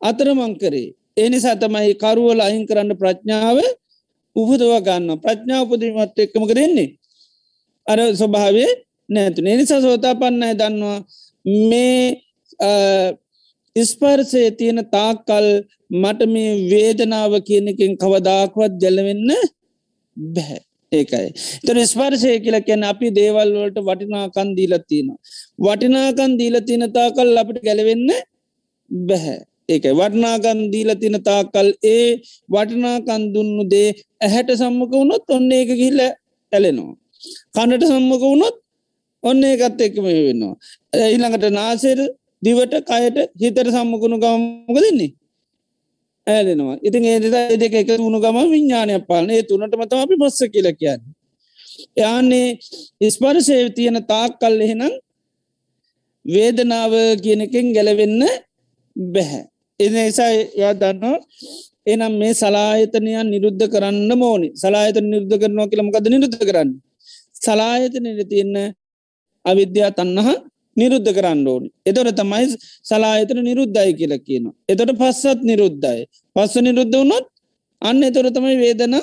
[0.00, 0.88] අතරමං කරේ.
[1.16, 3.58] ඒනිසා තමයි කරුවල අයින් කරන්න ප්‍රඥාව
[4.36, 6.90] උපදව ගන්න ප්‍රඥාව උපදීමත් එක්කම කරෙන්නේ
[7.86, 8.70] අර ස්වභාවේ
[9.08, 10.98] නැතු නිනිසා සෝතා පන්නයි දන්නවා
[11.68, 12.04] මේ
[13.76, 15.46] ඉස්පර්සය තියෙන තාකල්
[15.92, 19.30] මට මේ වේදනාව කියනකින් කවදාකුවත් ගැලවෙන්න
[20.16, 20.69] බැහැ.
[20.92, 21.28] ඒකයි.
[21.64, 25.18] තර ස්පර්ශය කියල කැන අපි දේවල් වලට වටිනාකන් දීලත්තිනවා
[25.66, 28.08] වටිනාකන් දීලතින තාකල් අපිට ගැලවෙන්න
[28.90, 29.38] බැහැ.
[29.68, 32.06] ඒක වටනාකන් දීලතින තාකල් ඒ
[32.48, 36.00] වටනාකන් දුන්නු දේ ඇහැට සම්මක වුණොත් ඔන්න එක ගිල්ල
[36.52, 36.94] ඇලෙනවා.
[37.54, 38.56] කණට සම්මක වුණොත්
[39.22, 40.54] ඔන්න ඒකත් එක්ම වෙන්නවා
[41.04, 42.00] ඊළඟට නාසේර
[42.42, 45.10] දිවට කයට හිතර සම්මකුණු ගමක දෙන්නේ
[46.30, 46.76] ඇලෙනවා.
[46.82, 47.18] ඉතින් ඒ
[47.56, 49.30] දෙක එක තුුණු ගම විඤ්ඥානය පාලන.
[49.30, 51.00] ඒ තුනට මත අපි පස්ස කියල කියන්න.
[51.98, 52.58] යන්නේ
[53.00, 54.94] ඉස්පරසය තියෙන තාක් කල් එහෙනම්
[56.24, 56.92] වේදනාව
[57.24, 58.22] කියනකින් ගැලවෙන්න
[58.96, 59.42] බැහැ.
[59.80, 61.18] එ නිසා යා දන්නවා
[61.86, 66.70] එනම් මේ සලායතනයන් නිරුද්ධ කරන්න මෝනි සලායත නිරුද්ධ කරනවා කියලමකද නිරුද්ධ කරන්න?
[67.36, 68.56] සලායතනයට තියන්න
[69.44, 70.36] අවිද්‍යා තන්නහා
[70.76, 71.68] නිරුද්ධ කරන්න ඕනි.
[71.86, 72.46] එතොට තමයි
[72.88, 76.02] සලායතන නිරුද්ධයි කියල කියන එතොට පස්සත් නිරුද්ධයි.
[76.36, 77.26] පස්ස නිරුද්ධ වුණොත්
[77.82, 78.94] අන්න එතොර තමයි වේදන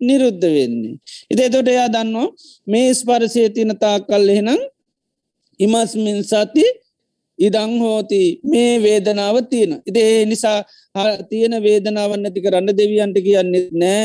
[0.00, 0.96] නිරුද්ධ වෙන්නේ.
[1.30, 2.28] ඉති තොට එයා දන්නවා
[2.66, 4.60] මේ ස්පරසය තින තා කල් එහෙනම්
[5.60, 6.66] ඉමස්මින් සති
[7.38, 8.40] ඉදං හෝති.
[8.44, 9.72] මේ වේදනාව තියෙන.
[9.88, 10.58] ඉති ඒ නිසා
[11.30, 14.04] තියෙන වේදනාවන්න ඇති කරන්න දෙවියන්ට කියන්නෙත් නෑ.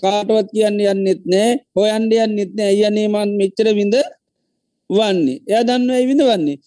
[0.00, 1.50] කාටවත් කියන්න යන්නෙත් නෑ.
[1.76, 2.72] හොයන්ඩ යන්නෙත් නෑ.
[2.80, 3.96] යනේමන් මෙච්චර විඳ
[4.90, 5.38] වන්නේ.
[5.48, 6.58] එය දන්න ඇයි විඳ වන්නේ.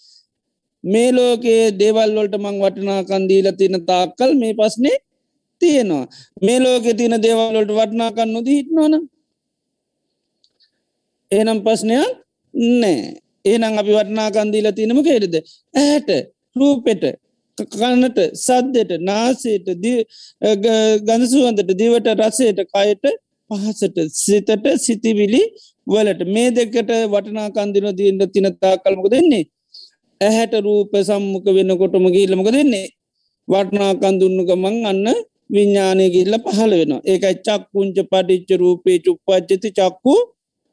[0.84, 4.98] මේ ලෝකයේ දේවල්වලට මං වටනා කන්දීල තින තාක්කල් මේ පස්නේ
[5.62, 6.06] තියෙනවා.
[6.42, 8.96] මේ ලෝකෙ තියන දේවල්වලට වටනාකන්න නොද හිටනවන
[11.32, 12.12] ඒනම් පස්නයක්
[12.54, 13.00] නෑ
[13.46, 16.10] ඒනම් අපි වටනාකන්දීල තිනම කේරද ඇහැට
[16.56, 17.04] රූපෙට
[17.58, 19.68] කන්නට සද්දෙට නාසේට
[21.08, 23.06] ගඳසුවන්දට දිවට රසයට කයට
[23.52, 25.42] පහසට සිතට සිතිවිලි
[25.88, 26.22] වලට.
[26.28, 29.44] මේ දෙකට වටනාකන්දින දීන්ට තිනතා කල්මක දෙන්නේ
[30.22, 32.88] ඇහැට රූප සම්මුක වෙනකොටම ගීල්ලමක දෙන්නේ
[33.48, 35.08] වටනාකන්දුන්නු ගමන් අන්න
[35.54, 40.16] විඤ්ඥානය ගිල්ල පහළ වෙන ඒකයි චක්කුංච පටිච්ච රූපේ චුප්පච්චති චක්කු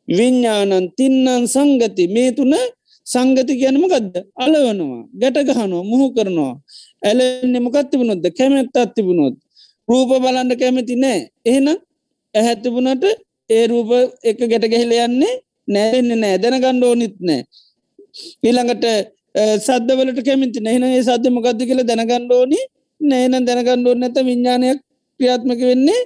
[0.09, 2.05] විඤ්ඥානන් තින්නන් සංගති.
[2.09, 2.55] මේ තුන
[3.07, 6.55] සංගති ගැනම ගදද අලවනවා ගැටගහනවා මුහු කරනවා.
[7.03, 8.27] ඇලෙන්නේ මොකත් තිබුණොත්ද?
[8.39, 9.37] කැමැත් අත් තිබුණොත්.
[9.89, 11.21] රූප බලන්න කැමති නෑ.
[11.45, 11.69] එහෙන
[12.35, 13.05] ඇහැත්තිබුණට
[13.51, 13.91] ඒ රූප
[14.23, 15.35] එක ගැට ගැහිල යන්නේ
[15.69, 17.43] නෑරෙන්නේ නෑ දැන ගණ්ඩ ඕනිත් නෑ.
[18.43, 18.85] ඊළඟට
[19.61, 22.61] සද්ධවලට කැමිති නැහින ඒ සද්ධ මොකක්ද කියල දැනගණ්ඩ ඕනි
[23.01, 24.79] නෑන දැනගණ්ඩ ඕන නැත විඤ්ඥානයක්
[25.21, 26.01] ක්‍රියාත්මක වෙන්නේ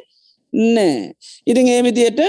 [0.52, 1.12] නෑ.
[1.46, 2.20] ඉතින් ඒ විදියට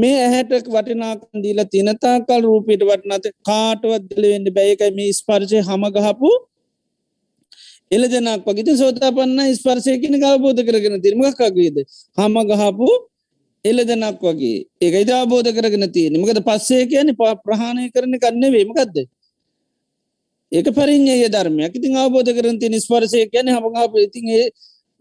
[0.00, 6.30] මේ ඇහැට වටිනාකන් දීලා තිනතාකල් රූපීට වටනත කාටවත් දලවෙන්න බැයකයි මේ ස්පර්ශය හමගහපු
[7.90, 11.76] එල දෙනක් වගේත සෝතා පන්න ස්පර්ශය කියන අවබෝධ කරගෙන තිරමක්කක්වේද
[12.18, 12.88] හමගහපු
[13.66, 14.58] එල දෙනක් වගේ.
[14.80, 18.96] ඒක ඉතාබෝධ කරගෙන තියෙන මකද පස්සේ කියන පා ප්‍රහණය කරන කන්න වේමකක්ද
[20.52, 21.72] ඒක පරිින්්ඥය ධර්මයක්.
[21.72, 24.26] ඉතින් අවබෝධ කරන ති ස්පර්සය කියන හමගාප ඉතින්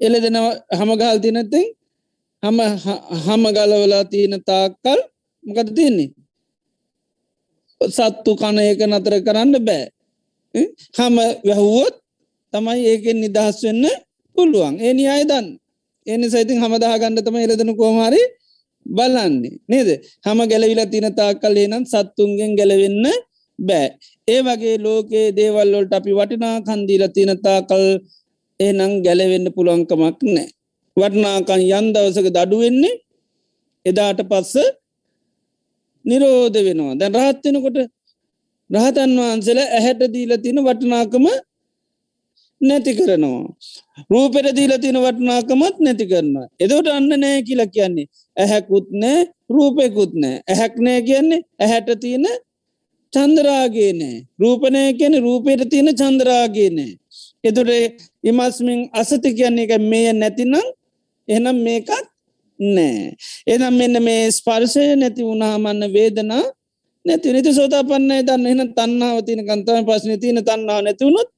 [0.02, 0.38] එල දෙන
[0.72, 1.66] හමගාල් තිනත්තෙන්
[2.44, 2.58] හම
[3.26, 5.00] හම ගලවලා තියෙන තාක්කල්
[5.44, 6.10] මොකද තියන්නේ?
[7.82, 9.86] සත්තු කණ එක නතර කරන්න බෑ.
[10.98, 11.16] හම?
[11.44, 11.96] වැැහුවොත්
[12.54, 13.86] තමයි ඒකෙන් නිදහස් වෙන්න
[14.36, 14.76] පුළුවන්.
[14.80, 15.48] ඒ නියාය දන්න.
[16.08, 18.22] එනි සයිතින් හමදාගණ්ඩ තම එලදන කෝමාරි
[18.88, 19.56] බලන්නේ.
[19.70, 19.90] නේද?
[20.24, 23.06] හම ගැලවිලා තින තාකල් එනම් සත්තුන්ගෙන් ගැලවෙන්න
[23.60, 23.88] බෑ.
[24.28, 27.86] ඒ වගේ ලෝකයේ දේවල්ලොල්ට අපි වටිනා කන්දීල තිනතා කල්
[28.60, 30.48] එනං ගැලවෙන්න පුළුවන්කමක් නෑ
[30.98, 32.96] වටනාකන් යන් දවසක දඩුවෙන්නේ
[33.86, 34.56] එදාට පස්ස
[36.06, 36.96] නිරෝධ වෙනවා.
[36.96, 37.78] දැන් රහත්වෙනකොට
[38.70, 41.26] රහතන් වහන්සේල ඇහැට දීල තින වටනාකම
[42.62, 43.46] නැති කරනවා.
[44.10, 46.48] රූපෙට දීල තින වටනාකමත් නැති කරන්න.
[46.60, 48.08] එදවට අන්න නෑ කියල කියන්නේ.
[48.38, 50.42] ඇහැකුත් නෑ රූපෙකුත් නෑ.
[50.48, 52.26] ඇහැක් නෑ කියන්නේ ඇහැට තියෙන
[53.14, 54.18] චන්දරාගේ නෑ.
[54.40, 56.92] රූපනය කියන රූපයට තියෙන චන්දරාගේ නෑ.
[57.44, 57.70] එතුට
[58.24, 60.56] ඉමස්මින් අසති කියන්නේ එක මේ නැතිනම්
[61.28, 61.92] එනම් මේකත්
[62.60, 63.16] නෑ.
[63.48, 66.46] එනම් මෙන්න මේ ස්පර්ශය නැති වුණහමන්න වේදනා
[67.06, 71.30] නැති නිති සෝතා පන්නේ දන්න එන තන්නාව තින කන්තම පස්න තියන තන්නාව නැතිවුණොත්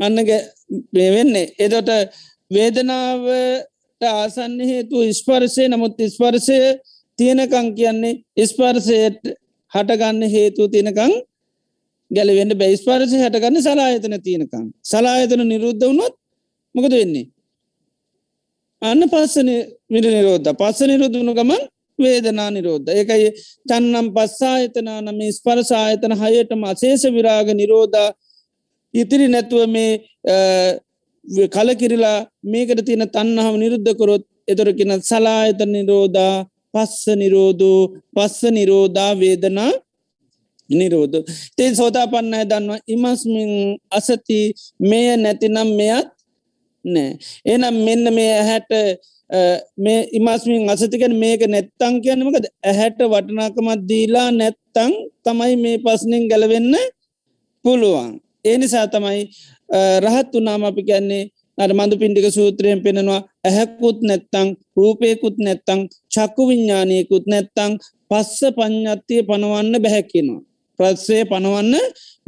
[0.00, 0.16] අන්න
[0.94, 1.46] වෙන්නේ.
[1.58, 1.90] එදොට
[2.50, 6.58] වේදනාවට ආසන්න හේතු ස්පර්සය නමුත් ස්පර්සය
[7.18, 9.22] තියෙනකං කියන්නේ ස්පර්සයට
[9.72, 11.14] හටගන්න හේතු තියෙනකං
[12.10, 16.14] ගැලවෙන්ට බැයිස්පර්සය හටගන්න සලායතන තියෙනකං සලායතන නිරුද්ධ වුණොත්
[16.74, 17.26] මොකද වෙන්නේ?
[18.82, 19.48] අන්න පස්සන
[19.88, 20.50] මිට නිරෝධ.
[20.52, 21.62] පස්ස නිරුද්ධුණු ගමන්
[21.98, 22.88] වේදනා නිරෝධ.
[22.90, 23.28] ඒකයි
[23.66, 28.08] චන්නම් පස්සායතනා නම ස්පරසායතන හයටම අසේෂ විරාග නිරෝධා
[28.94, 29.92] ඉතිරි නැතුව මේ
[31.48, 37.80] කලකිරිලා මේකට තියෙන තන්නහම නිරුද්ධ කොරොත් එතොරකින සලායත නිරෝධා පස්ස නිරෝධූ
[38.14, 39.72] පස්ස නිරෝධා වේදනා
[40.70, 41.16] නිරෝධ.
[41.56, 43.50] තේ සෝතා පන්නය දන්නවා ඉමස්මින්
[43.90, 44.40] අසති
[44.80, 46.08] මෙය නැතිනම් මෙයත්
[46.84, 47.10] නෑ.
[47.44, 48.70] එනම් මෙන්න මේ ඇහැට
[49.76, 54.92] මේ ඉමස්මින් අසතිකන මේක නැත්තං කියනමකද ඇහැට වටනාකමත් දීලා නැත්තං
[55.24, 56.74] තමයි මේ පස්නින් ගැලවෙන්න
[57.64, 58.23] පුළුවන්.
[58.44, 59.22] ඒ නිසා තමයි
[60.00, 61.24] රහත් වනාම අපි කියන්නේ
[61.58, 65.80] අර මඳු පින්ඩික සූත්‍රයෙන් පෙනෙනවා ඇහැකුත් නැත්තං රූපයකුත් නැත්තං
[66.10, 67.72] චක්කු විඤ්ඥානයකුත් නැත්තං
[68.10, 70.42] පස්ස පඥ්ඥත්තිය පනවන්න බැහැකිනවා.
[70.78, 71.74] ප්‍රත්සය පනවන්න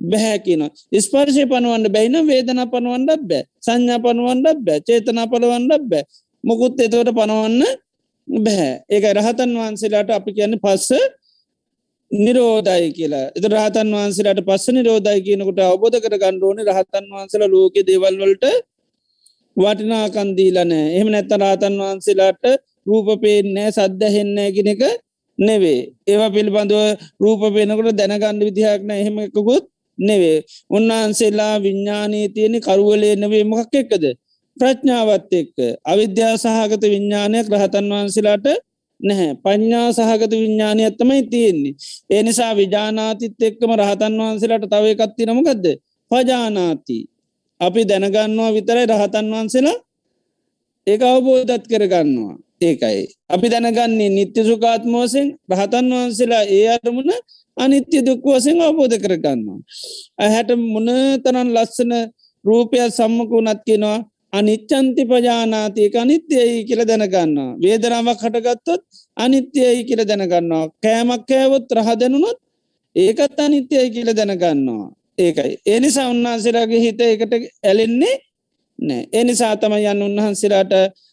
[0.03, 0.63] බැහැකින.
[0.97, 6.05] ස්පර්ශය පනුවන්ට බැයින වේදන පනුවන්ඩක් බෑ සංඥා පනුවන්ඩක් බෑ චේතනා පලවන්ඩක් බෑ
[6.45, 7.63] මොකුත් එතවට පනවන්න
[8.29, 10.91] බැහැ ඒක රහතන් වහන්සේලාට අපි කියන්න පස්ස
[12.11, 13.27] නිරෝධයි කියලා.
[13.35, 18.45] එත රහතන් වහන්සේලාට පස්ස නිරෝධයි කියනකොට අවබෝධ කර ගණ්ඩෝන රහතන් වහන්සල ලෝක දේවල්වලට
[19.57, 22.45] වටිනාකන්දීලනෑ එහම නැත්ත රහතන් වහන්සේලාට
[22.87, 24.83] රූපපේෙන් නෑ සද්ධ හෙන්නෑ කෙනෙක
[25.39, 26.77] නෙවේ ඒවා පිළිබඳව
[27.21, 29.65] රූප පේනකොට දැනගණ්ඩ විදිහක්න එහෙම එකකුත්
[29.99, 30.39] නෙවේ
[30.71, 34.05] උන්වහන්සේලා විඤ්ඥානී තියෙනෙ කරුවලේ නවේ මොකක් එක්කද?
[34.57, 35.57] ප්‍රඥාවත් එක්ක.
[35.85, 38.47] අවිද්‍යා සහගත විඤ්ඥානයක් රහතන් වහන්සේලාට
[39.01, 39.35] නැහැ.
[39.37, 41.75] පඥ්ඥා සහගත විඤ්ඥානය ඇත්තමයි තියෙන්නේ.
[42.11, 45.67] ඒ නිසා විජානාතිත් එක්කම රහතන් වහන්සේලාට තව එකත්ති නමකක්ද
[46.11, 46.99] පජානාති.
[47.61, 49.79] අපි දැනගන්නවා විතරයි රහතන් වහන්සේලා
[50.87, 52.37] ඒ අවබෝධත් කරගන්නවා.
[52.61, 53.07] ඒකයි.
[53.29, 57.13] අපි දැනගන්නේ නිත්‍ය සුකාත්මෝසෙන් රහතන් වහන්සේලා ඒ අරමුණ
[57.57, 59.61] අනිත්‍ය දුක් වසෙන් අවබෝධ කරගන්නවා.
[60.19, 60.89] ඇහැට මොන
[61.25, 61.93] තරන් ලස්සන
[62.45, 63.99] රූපයක් සම්මක වනත් කියෙනවා.
[64.39, 67.51] අනිච්චන්ති පජානාතියක අනිත්‍යයයි කියල දැනගන්නවා.
[67.63, 68.83] වේදනාවක් හටගත්තොත්
[69.17, 70.65] අනිත්‍යයයි කියල දැනගන්නවා.
[70.83, 72.39] කෑමක් කෑවොත් රහදැනුනොත්
[72.97, 74.87] ඒකත් අනිත්‍යයයි කියල දැනගන්නවා.
[75.19, 75.53] ඒකයි.
[75.67, 77.33] එනිසා උන්වහන්සේලාගේ හිත එකට
[77.63, 78.17] ඇලෙන්නේ
[78.79, 79.03] නෑ.
[79.13, 80.73] එනිසා තම යන්න උන්වහන්සේලාට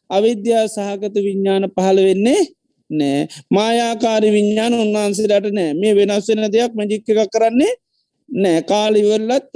[0.10, 2.42] අවිද්‍යා සහගත විඤ්ඥාන පහළ වෙන්නේ
[2.90, 7.74] නෑ මායාකාරි විඤ්ඥාන උන්වහන්සේලාට නෑ මේ වෙනස් වෙන දෙයක් මජික්ක එකක් කරන්නේ
[8.30, 9.50] නෑ කාලිවල්ලත්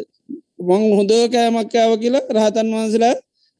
[0.59, 3.15] මං හොඳ කෑමක්කාව කියලා රහතන් වහන්සලා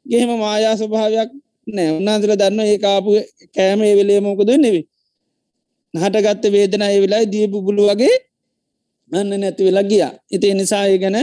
[0.09, 1.29] ගෙහෙම මායා ස්වභාවයක්
[1.67, 1.89] නෑ.
[1.97, 3.09] උන්නාන්සල දන්න ඒ කාපු
[3.55, 4.81] කෑම ඒ වෙලේ මොකද නෙවි.
[5.93, 8.15] හටගත්ත වේදන ඒ වෙලා දී පුබුලු වගේ
[9.11, 10.13] අන්න නැති වෙලා ගියා.
[10.31, 11.17] ඉති නිසාය ගැන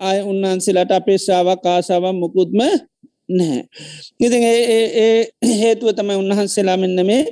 [0.00, 2.60] අය උන්වහන්සේලාට අපේශාවක් ආසාාවක් මුකුත්ම
[3.28, 3.62] නැහැ.
[4.20, 7.22] ඉතින් ඒ හේතුව තමයි උන්වහන්සේලා මෙන්න මේ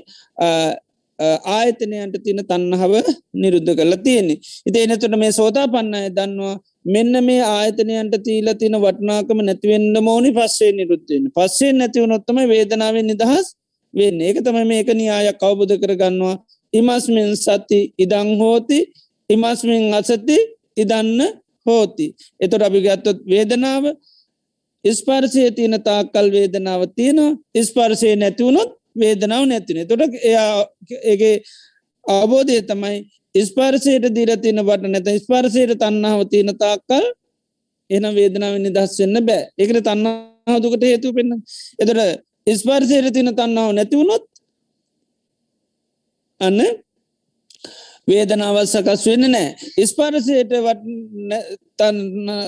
[1.18, 2.94] ආයතනයන්ට තින තන්නහව
[3.34, 4.38] නිරුද්ධ කරලා තියෙන්නේ.
[4.66, 6.56] ඉති එනතුට මේ සෝතා පන්නය දන්නවා
[6.86, 13.46] මෙන්න මේ ආයතනයන්ට තීල තින වටනාකම නැතිවෙන්න මෝනි පස්සේ නිරුද්ධෙන් පස්සේ නැතිවනොත්තම වේදනාවෙන් නිදහස්
[13.94, 14.20] වෙන්න.
[14.20, 16.36] ඒක තම මේක නියායක් අවබුධ කරගන්නවා.
[16.72, 18.78] ඉමස්මින් සති ඉදං හෝති
[19.30, 20.38] ඉමස්මින් අසති
[20.76, 21.20] ඉදන්න
[21.66, 22.06] හෝති.
[22.40, 23.84] එතොට අපි ගත්තොත් වේදනාව
[24.84, 27.38] ස්පර්සය තියෙන තාකල් වේදනාව තියෙනවා.
[27.62, 31.34] ස්පර්සය නැතිවුණොත් වේදනාව නැතින තොට එයාගේ
[32.04, 32.96] අවබෝධය තමයි
[33.34, 37.04] ස්පර්සයට දීරතින බට නැත ස්පර්සයට තන්නාව තියෙන තාක්කල්
[37.90, 39.42] එන වේදනාව නිදස් වෙන්න බෑ.
[39.54, 41.42] ඒකට තන්නාව දුකට හේතු පෙන්න්න
[41.78, 44.24] එතට ස්පර්සයට තින තන්නාව නැතිවුණොත්
[46.40, 46.60] අන්න
[48.08, 49.48] වේදනාව සකස් වෙන්න නෑ.
[49.84, 50.52] ස්පර්සයට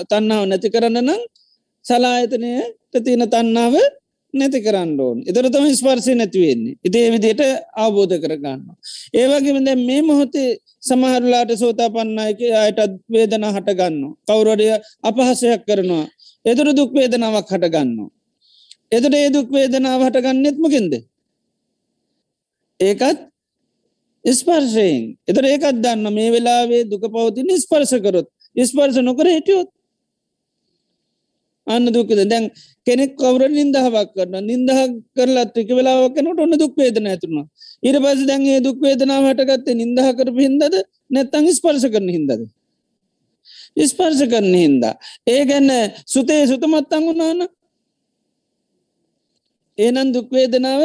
[0.09, 1.21] තන්නාව නැති කරන්න නම්
[1.85, 3.75] සලායතනයට තියෙන තන්නාව
[4.33, 7.41] නැති කරන්න ඕන් එතරතම ස්පර්සය නැතිවෙන්නේ ඉතිේ විදියට
[7.75, 8.61] අවබෝධ කරගන්න.
[9.13, 10.49] ඒවගේම දැ මේ මොහොතේ
[10.81, 14.03] සමහරලාට සෝතා පන්නයක අයටත් වේදන හටගන්න.
[14.27, 14.67] කවුරඩය
[15.03, 16.05] අපහසයක් කරනවා.
[16.45, 18.09] එතුර දුක් වේදනාවක් හටගන්න.
[18.91, 20.93] එතට ඒ දුක් වේදනාව හටගන්නෙත්මකින්ද.
[22.79, 23.19] ඒකත්
[24.25, 29.69] ස්පර්ශයෙන් එතර ඒකත් දන්න මේ වෙලාවේ දුක පවතින ස්පර්ශ කරොත් ස්පර්ශ නොකර හිටියොත්
[31.69, 32.45] අන්න දුකද දැන්
[32.87, 34.79] කෙනෙක් කවර නින්දහවක් කරන නින්දහ
[35.15, 37.47] කරලත් එක වෙලාවක්කනට ඔන්න දුක් වේදන ඇතුුණා
[37.83, 40.75] ඉර පස දැන්ගේ දුක් වේදනාව හටගත්තේ නින්දහ කර හින්දද?
[41.09, 42.41] නැත්තං ස්පර්ශ කරන හින්දද?
[43.83, 44.93] ස්පර්ශ කරන හින්දා.
[45.25, 45.71] ඒ ගැන්න
[46.05, 47.47] සුතේ සුතමත්තං වුණාන
[49.77, 50.83] ඒනන් දුක්වේදනාව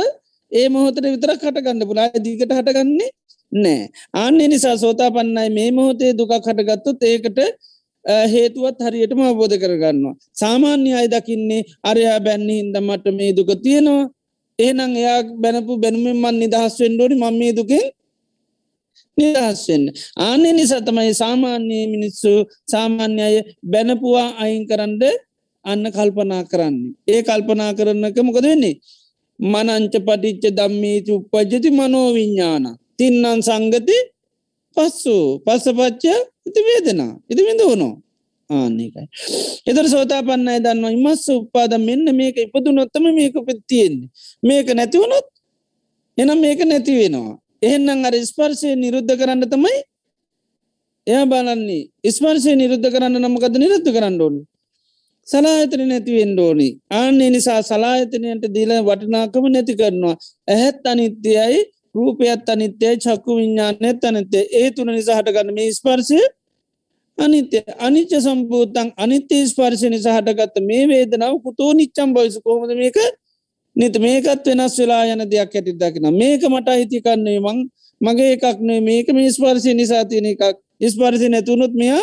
[0.53, 3.11] ඒ මොහොතට විතර කටගන්න පුලා දීකට හටගන්නේ
[3.53, 3.80] නෑ
[4.14, 7.39] ආන්න නිසා සෝතා පන්නයි මේ මොහොතේ දුකක් හටගත්තුත් ඒකට
[8.05, 10.15] හේතුවත් හරියටම අවබෝධ කරගන්නවා.
[10.33, 14.05] සාමාන්‍ය අය දකින්නේ අරයා බැන්න හින්ද මට මේ දුක තියෙනවා
[14.59, 17.85] ඒනං එයා බැනපු බැනුමෙන් මන් නිදහස් වෙන්ඩෝනි මම මේ දුකෙන්
[19.17, 19.85] නිදහස්වෙන්න.
[20.17, 22.33] ආනෙ නිසා තමයි සාමාන්‍යයේ මිනිස්සු
[22.73, 23.37] සාමාන්‍ය අය
[23.73, 25.03] බැනපුවා අයින් කරන්ඩ
[25.65, 26.95] අන්න කල්පනා කරන්නේ.
[27.09, 28.77] ඒ කල්පනා කරන්නක මොකද වෙන්නේ.
[29.41, 32.65] මනංච පටිච්ච දම්මීච උපජති මනෝවිඤ්ඥාන.
[32.99, 33.97] තින්නන් සංගති
[34.77, 36.05] පස්සු පස්සපච්ච
[36.47, 37.93] ඉති වේදනා ඉති විඳවනෝ
[38.51, 39.07] ආන්නේකයි.
[39.71, 44.09] එදර සෝතා පන්නයි දන්නවා ඉමස්ස උපාද මෙන්න මේක ඉපදු නොත්තම මේක පෙත්තියෙන්නේ.
[44.43, 45.27] මේක නැතිවුණොත්
[46.19, 47.35] එනම් මේක නැති වෙනවා.
[47.63, 49.77] එහෙන්නම් අර ස්පර්ශය නිරුද්ධ කරන්න තමයි
[51.07, 54.43] එයා බලන්නේ ස්පර්ශය නිරුද්ධ කරන්න නමකද නිරුද්ධ කරන්න ඕනි.
[55.29, 60.17] සලායතන නැතිවෙන් ඕනි ආන්නේ නිසා සලායතනයට දීල වටනාකම නැති කරනවා.
[60.53, 61.61] ඇහැත් අනිත්‍යයයි
[61.95, 66.19] රූපයත් අනිත්‍යය චක්කු විඤ්ඥානයත් අනතේ ඒ තුන නිසා හටගන්න මේ ස්පර්සය
[67.19, 72.99] අනිත්‍ය අනිච්ච සම්පූතන් අනිත්‍ය ස්පර්ශ නිසා හටගත්ත මේ වේදනාව කුතෝ නිච්චම් බොයිස කොහොමද මේක?
[73.77, 77.59] නිත මේකත් වෙනස් වෙලා යන දෙයක් ඇති දකින මේක මට හිතිකන්නේ මං
[78.01, 80.43] මගේ එකක්නේ මේක මේ ස්පර්ශය නිසා තියෙන එකක්.
[80.85, 82.03] ස්පර්ශය නැතුනුත් මෙයා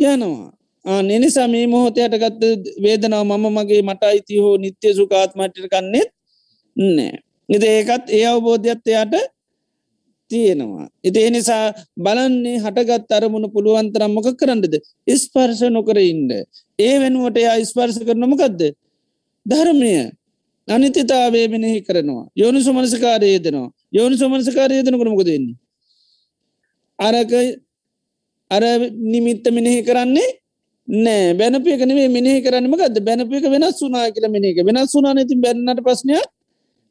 [0.00, 0.52] යනවා.
[0.84, 2.42] අනිනිසා මේ මොහොතයට ගත්ත
[2.82, 6.10] වේදනාව මම මගේ මට අයිති හෝ නිත්‍ය සුකාත්මටට කන්නෙත්
[6.76, 7.23] නෑ.
[7.48, 9.14] ඉති ඒකත් ඒ අවබෝධයක්ත් එයට
[10.30, 10.88] තියෙනවා.
[11.04, 11.64] ඉති එනිසා
[11.96, 14.74] බලන්නේ හටගත් අරමුණ පුළුවන්තරම් මොක කරන්නද
[15.14, 16.30] ස්පර්ශ නොකර ඉන්ඩ.
[16.78, 18.60] ඒ වෙනුවට එයා ස්පර්ශ කරනමකක්ද.
[19.46, 19.92] ධර්මය
[20.68, 22.24] අනිතිතාවේ මෙනෙහි කරනවා.
[22.36, 23.68] යෝනු සුමනසකාරයේදනවා.
[23.92, 25.56] යෝනු සුමනසකාරයේදන කරමක දෙන්නේ.
[26.98, 27.32] අරක
[28.50, 28.62] අර
[29.04, 30.30] නිමිත්ත මෙනෙහි කරන්නේ
[30.88, 36.26] නෑ බැනපියකනේ මිනිහ කරන්නම ගද බැනපික වෙනස් වනා කියල මිනික වෙනස් වනා නති බැන්නට ප්‍රශ්නයක්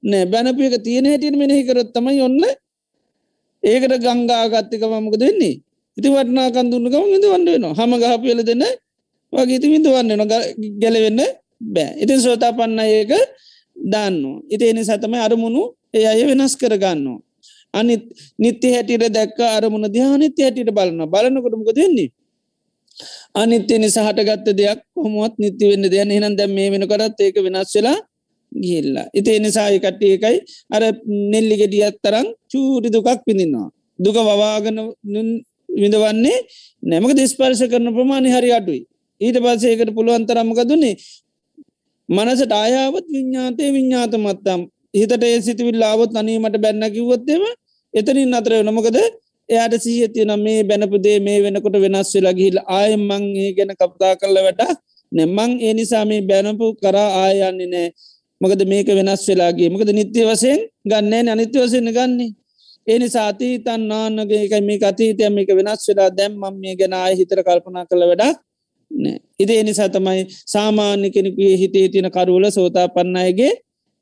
[0.03, 2.41] නෑ බැනපියක තියෙන හැටියට මිනිහි කරත් තමයි ඔන්න
[3.63, 5.55] ඒකට ගංගා ගත්තකමමක දෙන්නේ
[5.97, 7.73] ඉති වටනා කන්දුන්නකම ඉඳ වන්න වෙනවා.
[7.73, 8.63] හම ගහපියල දෙන්න
[9.33, 10.25] වගේ ඉති විඳ වන්න නො
[10.81, 11.21] ගැලවෙන්න
[11.65, 11.91] බෑ.
[12.03, 13.11] ඉතින් සෝතා පන්න ඒක
[13.75, 14.15] දන්න
[14.49, 15.61] ඉති එනි සතමයි අරමුණු
[15.93, 17.19] ඒ අය වෙනස් කරගන්නවා.
[17.73, 17.95] අනි
[18.39, 22.09] නිත්‍ය හැටියට දැක්ක අරමුණ දිහානිත්‍ය හැටියට බලන්න බලනකොටමක දෙන්නේ
[23.35, 27.71] අනිත්‍ය නිසා හටගත්ත දෙයක් කොමුවත් නිති වෙන්න දෙයන්න හිනම් දැම් මේ වෙන කරත් ඒක වෙනස්
[27.75, 27.97] වෙලා
[28.57, 30.37] ගිල්ලා ඉති නිසාය කට්ටිය එකයි
[30.69, 30.83] අර
[31.31, 34.77] නෙල්ලි ගෙඩියත් තරම් චූටි දුකක් පිඳින්නවා දුක වවාගන
[35.71, 36.37] විඳවන්නේ
[36.83, 38.81] නැමක දිස්පර්ශ කරන ප්‍රමාණි හරි අඩුයි.
[39.21, 40.95] ඊට පස්සේකට පුළුවන්තරම්මක දුන්නේ
[42.09, 44.61] මනසට ආයාවත් විඤ්ඥාතය විඤ්ඥාත මත්තම්.
[44.93, 47.43] හිතට ඒ සිතිවිල් ආවොත් අනීමට බැන්න කිවොත්තේම
[47.93, 48.97] එතනින් අතර නමකද
[49.49, 54.61] එයාට සීහතියන මේ බැනපුදේ මේ වෙනකොට වෙනස් වෙලා ගිහිල් ආයමං ඒ ගැන කප්තා කරල වැට
[55.11, 57.87] නැමං ඒ නිසා මේ බැනපු කරා ආයන්නේ නෑ.
[58.43, 62.31] මකද මේක වෙනස් වෙලාගේ මකද නිත්‍ය වසයෙන් ගන්නෑ අනිත්‍ය වසයෙන් ගන්නේ.
[62.87, 67.85] ඒනි සාතීතන් නාන්නගේ එකයි මේ අතීතය මේක වෙනස් වෙලා දැම්මම් මේ ගැන ආය හිතර කල්පනා
[67.89, 68.37] කළ වැඩක්
[68.91, 69.17] නෑ.
[69.39, 70.21] ඉදේ නිසා තමයි
[70.53, 73.53] සාමාන්‍ය කෙනෙකුේ හිතේ තියෙන කරුවල සෝතා පන්නයගේ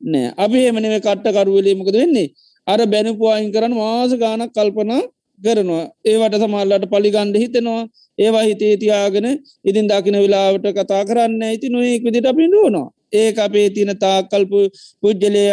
[0.01, 0.33] නෑ.
[0.37, 2.27] අපි එමනව කට්ට කරුවලීමකද වෙන්නේ?
[2.67, 5.01] අර බැනපුවායින් කරන්න වාස ගානක් කල්පනා
[5.41, 5.85] කරනවා.
[6.05, 7.83] ඒවට සමල්ලට පලිගන්ඩ හිතෙනවා.
[8.17, 9.27] ඒවා හිතේ තියාගෙන
[9.65, 14.59] ඉතින් දකින වෙලාවට කතා කරන්න ඇති නොයෙක් විදිට අපි නුවනවා ඒ අපේ තින තාකල්පු
[15.03, 15.43] පුද්ජලය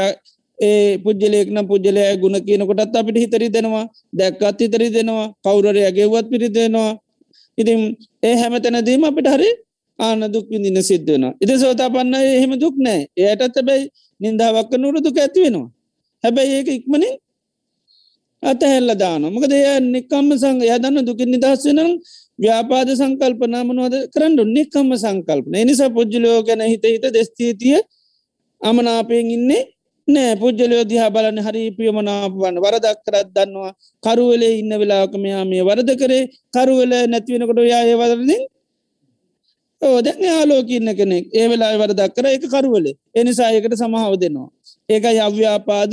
[0.59, 6.91] ඒ පුද්ජලෙක්න පුද්ජලය ගුණ කියනකොටත් අපිට හිතරි දෙනවා දැක්කත් හිතරි දෙනවා කවුරරය ගෙව්වත් පිරි දෙනවා
[7.59, 7.80] ඉතින්
[8.22, 9.51] ඒ හැමතැනදීම අපිට හරි
[9.99, 13.86] ආන දුක් විඳින සිද්ධන ඉති සෝතා පන්න එහෙම දුක් නෑ ඒයටත් හැබැයි
[14.20, 15.68] නින්දාවක්ක නුරු දුක ඇති වෙනවා.
[16.24, 17.14] හැබැයි ඒක ඉක්මනින්
[18.43, 21.91] අතහැල්ල දාන මොකද එය නිකම්ම සංග යදන්න දුකින් නිදහස් වෙනම්
[22.39, 27.80] ව්‍යාපාද සංකල්පනා මනවද කරන්නු නිකම්ම සංකල්පන එනිසා පුද්ජලයෝ ගැන හිත හිත දෙස්තීතිය
[28.61, 29.64] අමනාපයෙන් ඉන්නේ
[30.09, 30.36] නෑ.
[30.36, 33.72] පුද්ජලයෝ දිහා බලන්න හරි පියමනාපවන්න වරදක් කරත් දන්නවා
[34.03, 36.22] කරුවලේ ඉන්න වෙලාක මෙයා මේ වරද කරේ.
[36.55, 38.43] කරුවල නැතිවෙනකොට යාය වදරදිින්
[39.82, 41.24] ඕදැන් යාලෝක ඉන්න කෙනෙක්.
[41.32, 42.26] ඒ වෙලා වරදක් කර.
[42.26, 42.95] එක කරුවලේ.
[43.14, 44.49] එනිසා ඒකට සමහාව දෙනවා.
[44.89, 45.93] ඒක යව්‍යාපාද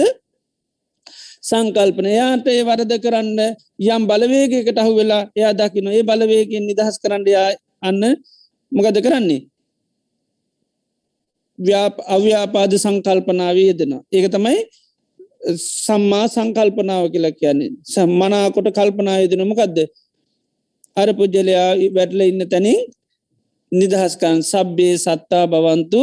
[1.47, 2.07] සංකල්පන.
[2.11, 3.39] යාට ඒ වරද කරන්න
[3.87, 7.49] යම් බලවේගකට අහු වෙලා එයා දකින ඒ බලවේගෙන් නිදහස් කරන්නයා
[7.81, 8.01] අන්න
[8.71, 9.41] මොකද කරන්නේ?
[12.07, 14.59] අව්‍යාපාද සංකල්පනාවේ යෙදෙනවා ඒක තමයි
[15.57, 17.71] සම්මා සංකල්පනාව කියලා කියන්නේ.
[17.85, 19.77] සම්මනාකොට කල්පනා යෙදෙනමකක්ද
[20.97, 22.79] අර පුද්ජලයා වැටල ඉන්න තැනින්
[23.71, 26.01] නිදහස්කන් සබ්බේ සත්තා බවන්තු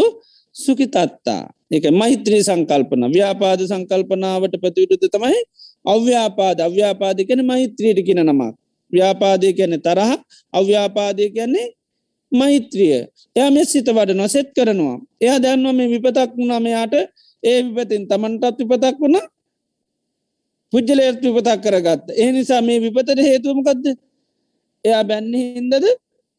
[0.57, 1.43] සුකි තත්තා
[1.73, 5.39] එක මෛත්‍රී සංකල්පන ව්‍යාපාද සංකල්පනාවට ප්‍රතිවිරුද්ධ තමයි
[5.85, 6.59] අව්‍යාපාද.
[6.61, 8.53] අව්‍යාපාද කැන මෛත්‍රීට කියන නමක්.
[8.93, 10.11] ව්‍යාපාදය කැන තරහ
[10.53, 11.69] අව්‍යාපාදය කියන්නේ
[12.33, 13.09] මෛත්‍රිය.
[13.37, 14.97] එය මෙ සිත වඩ නොසෙත් කරනවා.
[15.21, 16.95] එයා දැන්ව මේ විපතක් වුණා මෙයාට.
[17.43, 19.17] ඒ විපතින් තමන්ටත් විපතක් වුණ.
[20.73, 22.07] පුද්ජලයට විපතක් කරගත්ත.
[22.13, 23.85] ඒ නිසා මේ විපතට හේතුවමකක්ද
[24.85, 25.85] එයා බැන්න හින්දද?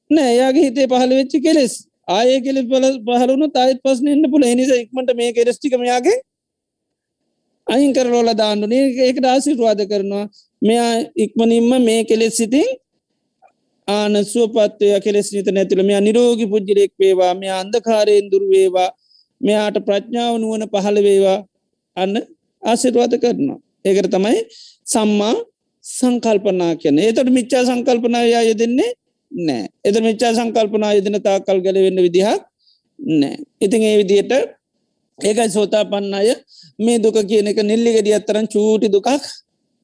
[0.09, 0.29] නෑ.
[0.35, 1.73] එයාගේ හිතේ පහළ වෙච්චි කෙලෙස්.
[2.07, 6.17] ආය කෙලෙ පල පහලුණු තයිත් පස්සන එන්න පුල එනිස ඉක්මට මේ කෙරස්ටිකමයාගේ
[7.67, 10.25] අයින් කරලෝල දාන්නුනේ ඒකට ආසිරවාද කරනවා.
[10.61, 12.67] මෙයා ඉක්මනින්ම මේ කෙලෙස් සිතින්
[13.87, 17.33] ආන සුවපත්වය කෙලෙස් නිත නැතිල මෙයා නිරෝගි පුද්ජිරෙක් වේවා.
[17.33, 18.89] මෙයා අන්දකාරයෙන් දුර්වේවා
[19.41, 21.39] මෙයාට ප්‍රඥාව නුවන පහළ වේවා
[21.97, 22.13] අන්න
[22.63, 23.59] ආසිරවාද කරනවා.
[23.85, 24.39] ඒකට තමයි
[24.87, 25.35] සම්මා
[25.85, 28.91] සංකල්පනා කියන ඒතට මිච්චා සංකල්පනාව යාය දෙන්නේ
[29.33, 29.67] නෑ.
[29.83, 32.41] එද මිච්චා සංකල්පනා යෙදෙන තාකල් ගැලවෙන්න විදිහක්
[32.99, 33.37] නෑ.
[33.61, 34.33] ඉතින් ඒ විදියට
[35.19, 36.29] ඒකයි සෝතා පන්න අය
[36.79, 39.09] මේ දුක කියන එක නිල්ලිගෙඩිය අත්තරන් චූටි දුකක්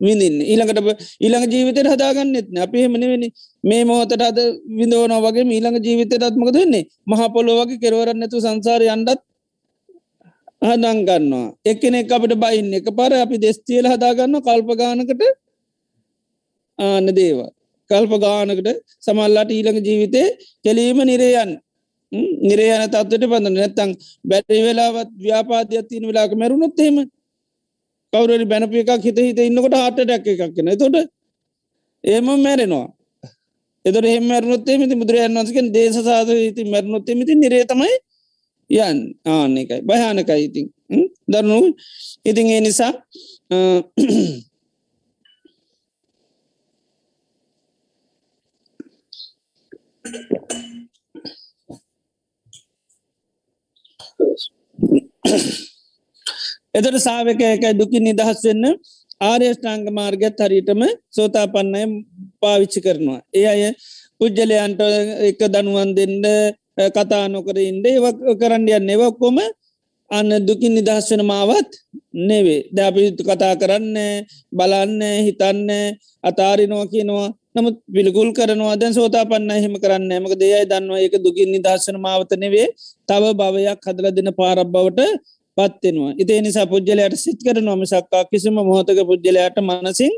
[0.01, 0.37] විඳන්න.
[0.43, 3.27] ඊළඟට ඊළඟ ජීවිතයට හදාගන්නෙත්න අපේ හෙමනවෙනි
[3.63, 4.39] මේ මොහතට අද
[4.71, 9.19] විඳෝන වගේ ඊළඟ ජීවිතයට අත්මක දෙන්නේ මහපොලොවගේ කෙරවරන්න නැතු සංසාර අන්ඩත්
[10.61, 15.21] හදංගන්නවා එක්කනෙක් අපට බයින්න එක පර අපි දෙස්තියල හදාගන්න කල්පගානකට
[16.79, 17.51] ආන දේවා
[17.89, 18.69] කල්ප ගානකට
[18.99, 20.23] සමල්ලාට ඊළඟ ජීවිතය
[20.65, 21.51] කෙලීම නිරයන්
[22.41, 23.91] නිරයන තත්වට පඳන නැත්තං
[24.25, 26.97] බැටි වෙලාවත් ව්‍යාපාතියක් තියන වෙලාක මැරුණොත්තේම
[28.13, 30.97] කවුරරි බැනප එකක් හිත හිත ඉන්නකොට හට ඩැක් එකක් කෙන තොට
[32.03, 32.87] ඒම මැරෙනවා.
[33.85, 37.93] එතට එහ මැරුණොත්තේ මති බුදුරයන් වන්සකෙන් දේශ සාද ඉති මැරුණොත්තේ මති නිරේතමයි
[38.69, 39.81] යන් ආන එකයි.
[39.81, 40.67] භයානකයි ඉතින්.
[41.27, 41.59] දරුණු.
[42.25, 42.93] ඉතින් ඒ නිසා
[56.77, 58.65] එතට සාාවක එකයි දුකි නිදහස් වෙන්න
[59.21, 60.81] ආර්යෂ්ඨාංග මාර්ගත් හරිටම
[61.15, 61.81] සෝතා පන්නය
[62.41, 63.21] පාවිච්චි කරනවා.
[63.33, 63.61] ඒ අය
[64.19, 64.81] පුද්ජලයන්ට
[65.29, 66.15] එක දනුවන් දෙන්න
[66.95, 67.97] කතා නොකර ඉන්ඩේ
[68.39, 68.93] කරන්න යන්න.
[68.95, 69.37] එවක්කොම
[70.11, 71.71] අන්න දුකින් නිදහස්වන මාවත්
[72.29, 73.97] නෙවේ දැපි කතා කරන්න
[74.51, 75.69] බලන්න හිතන්න
[76.23, 77.29] අතාරිනවා කියනවා.
[77.59, 78.75] නමුත් පිළිකුල් කරනවා.
[78.75, 82.67] දැන් සෝතා පන්න හෙම කරන්න මක දෙයයි දන්නවා ඒක දුකින් නිදර්ශන මාවත නෙවේ
[83.09, 84.99] තව භවයක් හදල දෙන පාරක් බවට
[85.57, 90.13] පත්වෙනවා ඉතිේ නිසා පුද්ජලයට සිත් කර නොම සක්කා කිසිම මොහොතක පුද්ජලයට මනසින්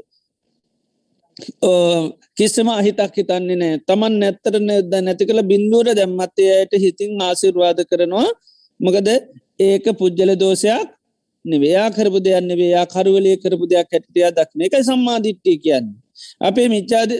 [2.37, 8.27] කිසිම අහිතක් හිතන්නේ නෑ තමන් නැත්තර නැද නැති කළ බින්දුවර දැම්මත්තයට හිතින් ආසිර්වාද කරනවා.
[8.79, 9.09] මකද
[9.59, 10.87] ඒක පුද්ජල දෝෂයක්
[11.45, 11.87] නෙවයා.
[11.89, 15.95] කරපු දෙයන්න වේයා කරුවලේ කරපු දෙයක් හැටියා දක්න එකයි සම්මාධිට්ටි කියන්නේ.
[16.41, 17.11] අපේ මිච්චාද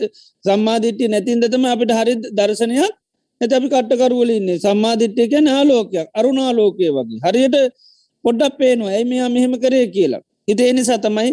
[0.44, 2.92] සම්මාධිට්්‍ය නැතින්දතම අපිට හරි දර්ශනයක්.
[3.40, 4.58] ඇත අපි කට්ටකරුවල ඉන්නේ.
[4.58, 7.20] සම්මාධිට්්‍යක නාලෝකයක් අරුණාලෝකය වගේ.
[7.24, 7.56] හරියට
[8.24, 8.92] පොඩ්ඩක් පේනවා.
[8.92, 9.86] ඇයි මෙයා මෙහෙම කරේ?
[9.88, 10.22] කියලා.
[10.48, 11.30] හිතේ නිසා තමයි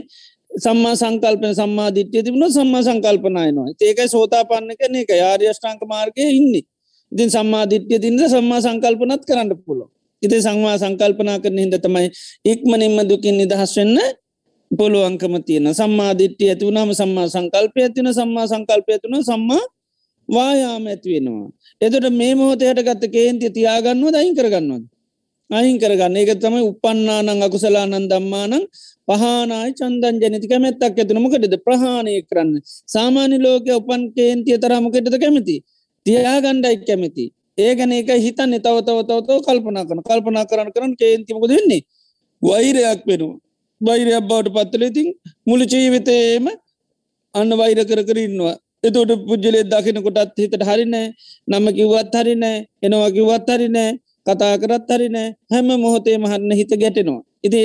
[0.51, 6.53] සම්මා සංකල්පන සම්මාධිට්්‍යය තිබුණ සම්මා සංකල්පනයනවා ඒකයි සෝතා පන්න කන එක යාර්යෂ්ටාංක මාර්ගය ඉන්න.
[7.11, 9.85] ඉතින් සම්මාධිට්්‍යය තින්ද සම්මා සංකල්පනත් කරන්න පුලො
[10.21, 12.07] ඉති සංවා සංකල්පනා කරන හිද තමයි
[12.45, 13.97] ඉක්මනින්ම දුකින් නිදහස් වෙන්න
[14.79, 19.63] පොළුවංකම තියෙන සම්මාධිට්්‍ය ඇතිවුණම සම්මා සංකල්පය ඇතින සම්මා සංකල්පය තුන සම්මා
[20.29, 21.49] වායාම ඇතිවෙනවා.
[21.81, 24.85] එතට මේ මොහොතයට ගත්ත කේන්ති තියාගන්නුව දයින් කරගන්නවද.
[25.49, 28.63] අයින් කරගන්න ඒක තමයි උපන්නානං අකුසලානන් දම්මානං
[29.07, 32.61] පහනායි චන්දන් ජනතික මැත්තක් ඇතිනමකටද ප්‍රහාණය කරන්න.
[32.93, 35.55] සාමාන්‍ය ලෝක උපන් කේන්තිය තරමකටද කැමති.
[36.05, 37.25] තියාගණ්ඩයි කැමති.
[37.57, 41.81] ඒගැන එක හිතන්න තව තව තවතව කල්පනා කරන කල්පනා කරන්න කරන කේන්තිමක දෙන්නේ.
[42.41, 43.48] වෛරයක් වෙනවා.
[43.81, 45.07] වෛරයක් බවට පත්තලඉතින්
[45.47, 46.47] මුළු ජීවිතයේම
[47.35, 48.55] අන්න වෛර කර කර ඉන්නවා.
[48.83, 51.07] එතෝට පුද්ජලේ දකින කොටත් හිතට හරිනෑ
[51.47, 53.89] නම කිව්වත් හරිනෑ එනවා කිව්වත් හරිනෑ
[54.27, 57.23] කතා කරත් හරිනෑ හැම මොහොතේ මහරන්න හිත ගැටෙනවා.
[57.43, 57.59] ඉති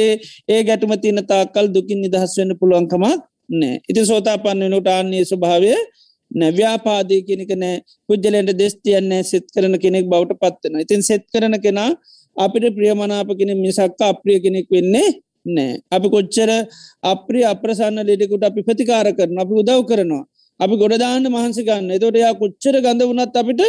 [0.49, 3.05] ඒ ගැටුම තියන තාකල් දුකින් නිදහස් වෙන්න පුළුවන්කමක්
[3.53, 3.77] නෑ.
[3.91, 5.73] ඉති සෝතා පන්න වෙනට ආන්නේ ස්වභාවය
[6.31, 7.77] නැව්‍යාපාදී කෙනෙක නෑ.
[8.09, 11.91] පුද්ජලෙන්ට දෙස්තියන්නේ සෙත් කරන කෙනෙක් බවට පත්වන ඉතින් සෙත් කරන කෙනා
[12.37, 15.09] අපිට ප්‍රියමනාප කෙනෙ මිසක්කා අප්‍රිය කෙනෙක් වෙන්නේ
[15.47, 15.81] නෑ.
[15.91, 16.51] අපි කොච්චර
[17.05, 20.25] අප්‍රිය අප්‍රසන්න ලෙඩෙකුට අපි ප්‍රතිකාර කරන අපි උදව් කරනවා.
[20.61, 21.91] අපි ගොඩදාන්න මහන්සි ගන්න.
[21.91, 23.63] එතොට එයා කොච්චර ගඳ වනත් අපිට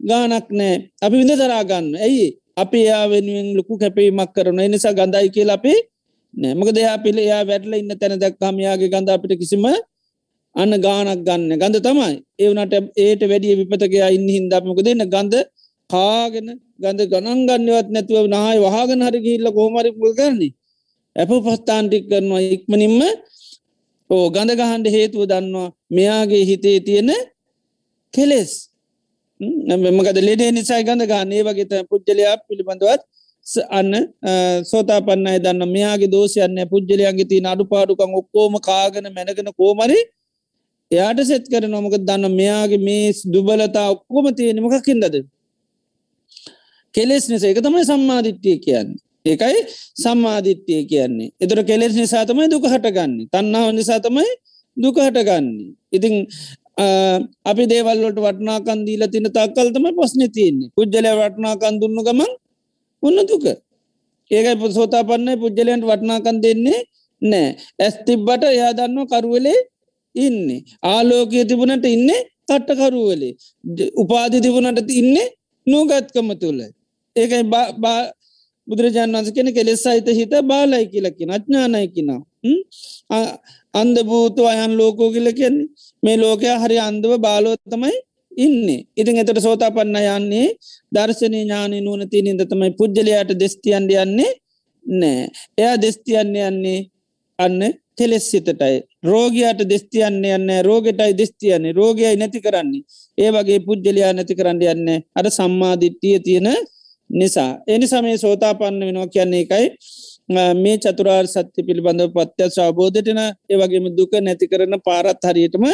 [0.00, 0.74] ගානක් නෑ.
[1.04, 2.28] අපි විඳ තරාගන්න ඇයි?
[2.56, 5.74] අපි එයා වෙනුවෙන් ලොකු කැපීමක් කරන නිසා ගඳයි කියල අපි
[6.34, 9.64] නෑමක දෙයා පිළ එයා වැටල ඉන්න තැන දක්කාමයාගේ ගඳ අපිට කිසිම
[10.54, 12.14] අන්න ගානක් ගන්න ගඳ තමයි.
[12.38, 15.34] ඒවනට ඒට වැඩිය විපතකයා ඉන්න හින්දාපමක දෙන්න ගඳ
[15.90, 16.48] කාගෙන
[16.78, 20.54] ගඳ ගණන් ගන්නවත් නැතුව නාය වහගෙන හරි ගිල්ල කෝමරි පුල් කරන්නේ.
[21.16, 23.00] ඇප පස්ථාන්ටික් කරනවා ඉක්මනින්ම.
[24.10, 27.10] ඕ ගඳ ගහන්ඩ හේතුව දන්නවා මෙයාගේ හිතේ තියෙන
[28.14, 28.52] කෙලෙස්.
[29.84, 33.02] මෙමකද ලෙඩේ නිසයි ගඳ ගන්නේ වගේත පුද්ජලයා පිළිබඳවත්
[33.70, 33.92] අන්න
[34.64, 39.98] සෝතා පන්නයි දන්න මෙයාගේ දෝෂයන්න පුද්ජලයන්ගේ තින අඩු පාඩුකං ඔක්කෝම කාගෙන මැනගෙන කෝමරි
[40.90, 45.14] එයාට සෙත් කර නොමක දන්න මෙයාගේ මේ දුබලතා ඔක්කොම තියෙන මොකකින්දද?
[46.94, 47.50] කෙලෙස් නිසා.
[47.50, 49.00] එක තමයි සම්මාධිට්්‍යය කියන්නේ.
[49.24, 49.60] ඒකයි
[49.96, 51.32] සම්මාධිත්‍යය කියන්නේ.
[51.40, 53.12] එතුර කෙලෙස් නිසාතමයි දුක හටගන්න.
[53.32, 54.28] තන්නාව නිසාතමයි
[54.76, 55.72] දුක හටගන්නේ.
[55.92, 56.14] ඉතිං
[57.44, 60.70] අපි දේවල්ලට වටනාකන් දීල තින තක්කල්තම පස්න තියන්නේ.
[60.76, 62.32] පුද්ජල වටනාකන් දුන්න ගමන්
[63.02, 63.44] උන්න දුක?
[64.30, 66.80] ඒකයි පුසෝතා පන්න පුද්ජලයන්ට වටනාකන් දෙන්නේ
[67.22, 67.56] නෑ.
[67.80, 69.58] ඇස් තිබ්බට එයා දන්න කරුවලේ
[70.14, 70.64] ඉන්න.
[70.82, 72.10] ආලෝකය තිබුණට ඉන්න
[72.48, 73.32] කට්ටකරුවලේ
[73.96, 75.16] උපාධි තිබුණට ඉන්න
[75.66, 76.60] නූගත්කම තුළ
[77.16, 77.42] ඒකයි
[78.68, 82.22] බුදුරජාන් වන්ස කෙන කෙලෙස් සහිත හිත බාලයි කියලකි අඥ්ඥානය කිනා
[83.74, 85.68] අන්ද භූතු අයන් ලෝකෝ කියල කියන්නේ.
[86.02, 87.94] මේ ලෝකය හරි අන්දව බාලෝත්තමයි
[88.36, 88.66] ඉන්න.
[88.96, 90.48] ඉතින් එතට සෝතා පන්න යන්නේ
[90.92, 94.32] දර්ශනය ඥානය නුවන තියනින්ද තමයි පුද්ජලයාට දෙස්තියන්ඩ යන්නේ
[94.86, 95.28] නෑ.
[95.58, 96.80] එයා දෙස්තියන්න යන්නේ
[97.38, 97.60] අන්න
[97.98, 98.76] කෙලෙස් සිතටයි.
[99.04, 102.82] රෝගයාට දෙස්තියන්න යන්න රෝගෙටයි දෙස්තියන්නේ රෝගයයි නැති කරන්නේ.
[103.18, 106.48] ඒ වගේ පුද්ජලයා නැති කරන්න යන්න අර සම්මාධිට්ටිය තියෙන
[107.10, 107.50] නිසා.
[107.66, 109.66] එනිසා මේ සෝතාපන්න වෙනවා කියන්නේ එකයි
[110.54, 115.64] මේ චතුරාර් සත්‍ය පිළිබඳව පත්‍යත් අවබෝධටන ඒවගේම දුක නැති කරන පාරත් හරියටම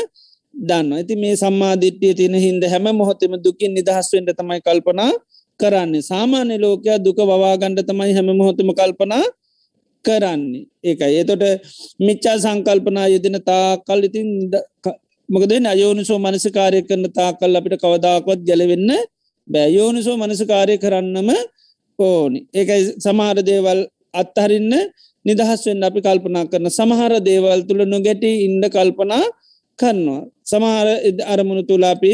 [0.55, 5.13] දන්න ඇති මේ සම්මාධිට්්‍යය තියෙන හින්ද හැම මොහොතෙම දුකින් නිදහස්වෙන්ට තමයි කල්පනා
[5.61, 6.03] කරන්නේ.
[6.03, 9.25] සාමාන්‍ය ලෝකයා දුක වවාගණ්ඩ තමයි හැම මොහොතම කල්පනා
[10.05, 10.67] කරන්නේ.
[10.85, 11.15] ඒකයි.
[11.23, 11.45] එතොට
[12.01, 14.29] මිච්චා සංකල්පනා යෙදෙන තා කල් ඉතින්
[15.29, 18.91] මොකද අයෝනිසෝ මනසිකාරය කරන තා කල් අපිට කවදාකොත් ගැලවෙන්න
[19.49, 21.31] බෑයෝනිසෝ මනසකාරය කරන්නම
[21.99, 22.41] ඕනි.
[22.59, 23.81] ඒකයි සමහර දේවල්
[24.15, 24.73] අත්හරින්න
[25.25, 29.25] නිදහස්වෙන් අපි කල්පනා කරන සමහර දේවල් තුළ නොගැටි ඉන්ඩ කල්පනා
[29.79, 30.23] කරනවා.
[30.51, 30.87] සමහර
[31.33, 32.13] අරමුණු තුලාපි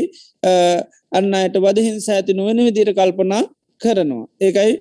[1.12, 3.42] අන්න අයට වදහින් සෑති නොවන විදිර කල්පනා
[3.80, 4.24] කරනවා.
[4.40, 4.72] ඒකයි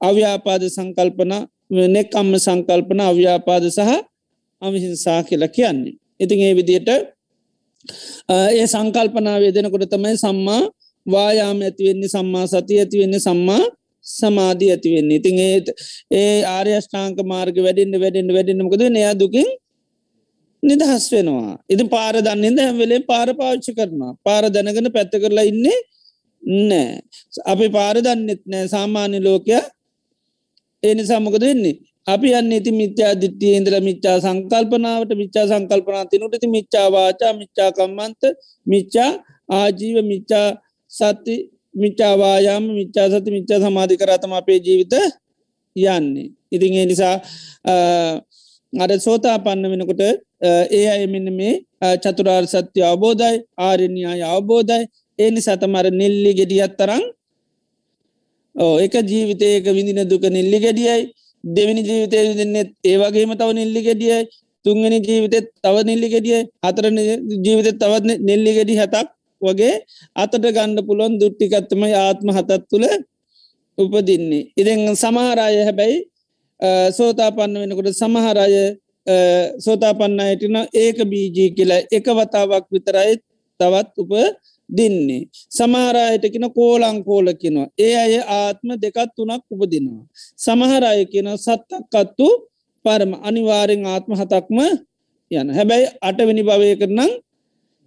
[0.00, 1.32] අව්‍යාපාද සංකල්පන
[1.96, 3.90] නෙක්කම්ම සංකල්පන අව්‍යාපාද සහ
[4.62, 5.94] අවිහිංසා කියලා කියන්නේ.
[6.22, 6.88] ඉතින් ඒ විදියට
[8.28, 10.62] ඒ සංකල්පනා වේදනකොට තමයි සම්මා
[11.14, 13.64] වායාම ඇතිවෙන්නේ සම්මා සති ඇතිවෙන්නේ සම්මා
[14.06, 15.58] සමාධී ඇතිවෙන්නේ ඉතින් ඒ
[16.12, 19.50] ඒ ආර්යෂ්ඨාංක මාර්ග වැඩින්ට වැඩෙන්ට වැඩෙනමකද නයා දුකින්
[20.62, 21.58] නිදහස් වෙනවා.
[21.68, 24.12] ඉති පාර දන්නේද හැවෙලේ පාර පාච්චි කරනවා.
[24.26, 25.78] පාර දැනගෙන පැත්ත කරලා ඉන්නේ
[26.68, 27.00] නෑ
[27.52, 29.64] අපි පාර දන්නෙත් නෑ සාමාන්‍ය ලෝකයා
[30.82, 31.76] ඒ නිසා මොකද වෙන්නේ?
[32.06, 35.12] අපි අන්න ඉති මිත්‍යා දිට්ටිය ඉන්දර මිච්චා සංකල්පනාවට.
[35.22, 38.22] මිච්චා සංකල්පනා තිනුට ති මිච්චා වාචා මිච්චා කම්මන්ත
[38.66, 39.10] මිච්චා
[39.50, 40.46] ආජීව මිච්චා
[40.92, 41.34] සති
[41.74, 44.94] මිච්චාවායාම මිච්චා සති මිච්චා සමාධි කරතම අපේ ජීවිත
[45.76, 46.28] යන්නේ.
[46.52, 47.16] ඉතින් ඒ නිසා
[48.72, 50.02] අර සෝතා පන්න වෙනකොට
[50.72, 51.54] ඒ අය මෙන්න මේ
[52.02, 54.82] චතුරාර් සත්‍ය අවබෝධයි ආරණ්‍යය අවබෝධයි.
[55.18, 57.02] ඒ නිසා තමර නෙල්ලි ගෙඩියත් තරං
[58.54, 61.02] ඕ එක ජීවිතයක විඳින දුක නෙල්ලි ගෙඩියයි
[61.44, 64.18] දෙවිනි ජීවිතය විදින්නෙත් ඒවගේම තව නෙල්ලි ගෙඩියයි
[64.64, 66.86] තුන්ගනි ජීවිතෙත් තව නෙල්ලි ගෙඩිය හතර
[67.44, 69.06] ජීවිතෙත් තවත් නෙල්ලි ගෙඩි හතක්
[69.42, 69.74] වගේ
[70.16, 72.86] අතට ගණ්ඩ පුළුවන් දුට්ටිකත්තම ආත්ම හතත් තුළ
[73.78, 74.44] උපදින්නේ.
[74.60, 75.98] ඉතින් සමහරය හැබැයි
[76.96, 78.76] සෝතා පන්න වෙනකොට සමහරය
[79.58, 83.16] සෝතා පන්නයටන ඒක බීජී කියලා එක වතාවක් විතරයි
[83.60, 84.12] තවත් උප
[84.68, 85.22] දින්නේ.
[85.48, 87.68] සමහරයටකෙන කෝලංකෝල කිනවා.
[87.78, 90.04] ඒ අය ආත්ම දෙකත් තුනක් උපදිනවා.
[90.36, 92.28] සමහරය කියන සත්තක්කත්තු
[92.84, 94.58] පරම අනිවාරෙන් ආත්ම හතක්ම
[95.30, 97.10] යන හැබැයි අටවෙනි භවය කරනම්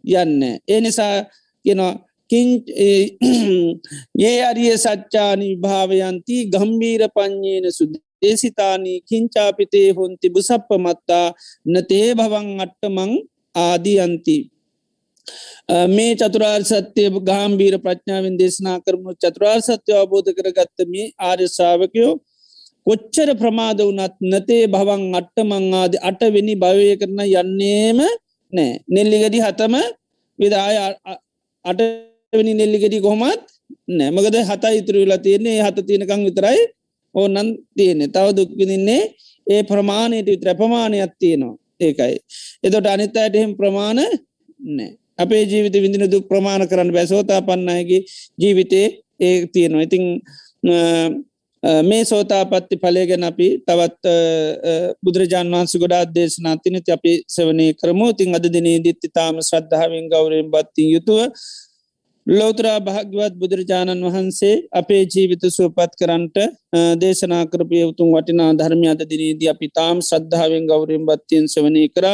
[0.04, 0.42] යන්න.
[0.68, 1.26] ඒ නිසා
[1.66, 2.00] කියෙනවා
[2.30, 11.34] ඒ අරිය සච්චානි භාවයන්ති ගම්බීර පඥ්ඥේන සුද ඒසිතානී කිංචාපිතේ හොන්ති බුසප්ප මත්තා
[11.66, 14.50] නතේ භවන් අට්ටමං ආදියන්ති.
[15.90, 22.20] මේ චතුරාර් සත්‍යය ගාම්බීර ප්‍රඥාවෙන් දේශනා කරමු චතුරාර් සත්‍ය අවබෝධ කරගත්තම ආර්යශාවකයෝ
[22.88, 27.98] කොච්චර ප්‍රමාද වනත් නතේ භවන් අට්ට මංආද අටවෙනි භවය කරන යන්නේම
[28.54, 29.76] නෑ නෙල්ලිගඩි හතම
[30.40, 30.76] විදාය
[31.66, 33.44] අටවෙනි නෙල්ලිගෙඩි කොහොමත්
[33.90, 35.58] නෑමකද හතා ඉතුරු වෙලා තියන්නේ.
[35.62, 36.60] හත තියෙනකං විතරයි
[37.16, 38.08] ඕනන් තියෙන්නේ.
[38.08, 39.02] තව දුක්විදින්නේ
[39.48, 41.56] ඒ ප්‍රමාණයට විතර ප්‍රමාණයක් තියෙනවා.
[41.80, 42.18] ඒකයි.
[42.64, 44.00] එතොට අනිත් අයට එහෙම ප්‍රමාණ
[44.60, 44.92] නෑ.
[45.18, 48.02] අපේ ජීවිත විදින දුක් ප්‍රමාණ කරන්න බැසෝතා පන්නයගේ
[48.42, 48.88] ජීවිතේ
[49.20, 49.86] ඒ තියෙනවා.
[49.88, 50.06] ඉතිං
[51.64, 54.14] මේ සෝතාපත්ති පලය ගැන අපි තවත්
[55.04, 58.08] බුදුරජාන් වහන්ස ගොඩා දේශනා තිනති අපි සවනය කරමු.
[58.14, 61.20] තින් අද දිනේ දිත්ති තාම ශ්‍රද්ධාවෙන් ගෞරයෙන් බත්තිී යුතුව
[62.28, 66.38] ලෝතරා භාග්‍යවත් බුදුරජාණන් වහන්සේ අපේ ජීවිත සුවපත් කරන්ට
[67.02, 72.06] දේශනා කරපය උතුන් වටිනා ධර්මය අද දිනේදී අපි තාම් සද්ධාවෙන් ගෞරයෙන් බත්තියෙන් සවනය කර.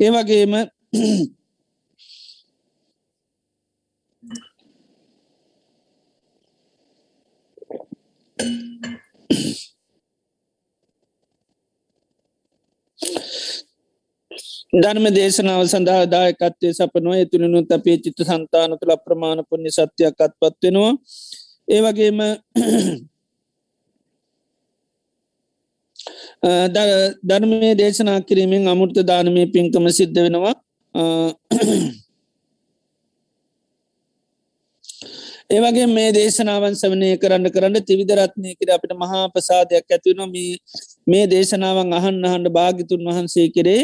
[0.00, 0.52] ඒවගේම
[14.76, 20.92] ධර්ම දේශනාව සඳහා දායකත්වය සපනුව ඇතුළනුත් අපේ චිත්ත සන්තාන තුළ ප්‍රමාණ පුුණ්‍ය සත්‍යයක් අත්පත්වෙනවා
[21.68, 22.18] ඒවගේම
[27.24, 30.54] ධර්මය දේශනා කිරීමෙන් අමුෘත දානමය පින්කම සිද්ධ වෙනවා.
[35.50, 40.22] ඒවගේ මේ දේශනාවන් සවනය කරන්න කරන්න තිවිදරත්නය කර අපිට මහා ප්‍රසාදයක් ඇතිවන
[41.06, 43.82] මේ දේශනාවන් අහන්න අහන්ඩ භාගිතුන් වහන්සේ කරේ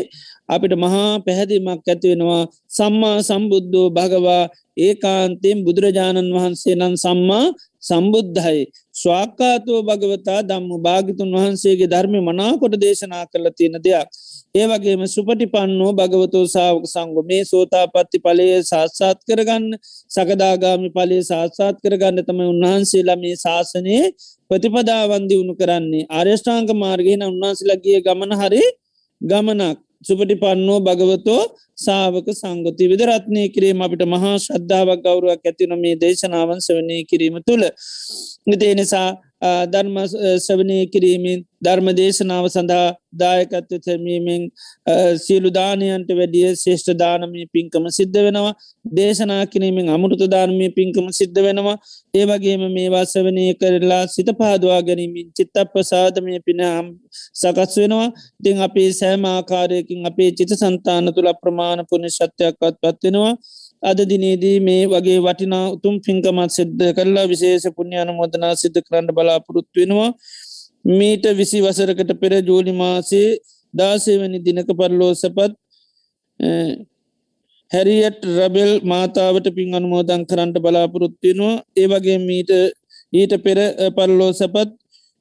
[0.48, 4.44] අපිට මහා පැහැදිමක් ඇතිවෙනවා සම්මා සම්බුද්ධෝ භගවා
[4.78, 7.46] ඒකාන්තයෙන් බුදුරජාණන් වහන්සේ නම් සම්මා
[7.82, 8.62] සම්බුද්ධයි.
[8.94, 14.08] ස්වාක්කාතුව භගවතා දම්ම භාගිතුන් වහන්සේගේ ධර්මය මනාකොට දේශනා කරල තියෙන දෙයක්.
[14.54, 19.64] ඒවගේම සුපටි පන්නෝ භගවතෝ සාාවක සංග මේ සෝතාපත්ති පලය සාත්සාත් කරගන්න
[20.10, 24.04] සකදාගාමි පලේ සාත්සාත් කරගන්න තම උන්වහන්සේලා මේ ශාසනයේ
[24.50, 28.62] ප්‍රතිපදාවන්දි වුණු කරන්නේ ආර්යෂ්ඨාංක මාර්ගයෙන් උන්වහන්සේලගේ ගමන හරි
[29.20, 31.42] ගමනක් සුපටි පන්නෝ භගවතෝ
[31.76, 37.64] සාාවක සංගොති විදරත්නය කිරීම අපිට මහා ශ්‍රද්ධාවක් ගෞරුවක් ඇතින මේ දේශනාවන් සවනය කිරීම තුළ.
[38.46, 39.08] නිතේ නිසා
[39.42, 39.96] ධර්ම
[40.38, 42.86] සවනය කිරීමෙන් ධර්ම දේශනාව සඳහා
[43.20, 44.42] දායකත්ව තැමීමෙන්
[45.24, 48.52] සියලු දානයන්ට වැඩිය ශේෂ්ඨ දානමී පින්කම සිද්ධ වෙනවා.
[48.96, 51.76] දේශනා කිරීමෙන් අමුෘත දානමී පින්කම සිද්ධ වෙනවා.
[52.14, 56.86] ඒවගේම මේවා සවනය කරලා සිත පාදවා ගැනීමින් චිත්ත ප්‍රසාධමය පිනම්
[57.34, 58.08] සකස් වෙනවා.
[58.44, 63.34] තිං අපේ සෑම ආකාරයකින් අපේ චිත සන්තාන තුළ ප්‍රමාණ පුුණ ශත්‍යයක්වත් පත්වෙනවා.
[63.82, 69.76] අද දිනේදී මේ වගේ වටිනා උතුම් පින්කමත් සිද්ධ කරලා විශේෂ පුුණ්‍යාන මොදනා සිද්ධ කරන්න බලාපොරොත්තු
[69.76, 70.10] වෙනවා.
[70.90, 73.28] මීට විසි වසරකට පෙර ජෝලි මාසේ
[73.74, 75.52] දාසේවැනි දිනක පරලෝ සපත්
[77.72, 82.50] හැරියට රබෙල් මාතාවට පින් අනුමෝදන් කරන්නට බලාපොරොත්තියනවා ඒවගේ මීට
[83.12, 83.58] ඊට පෙර
[83.96, 84.70] පරලෝ සපත්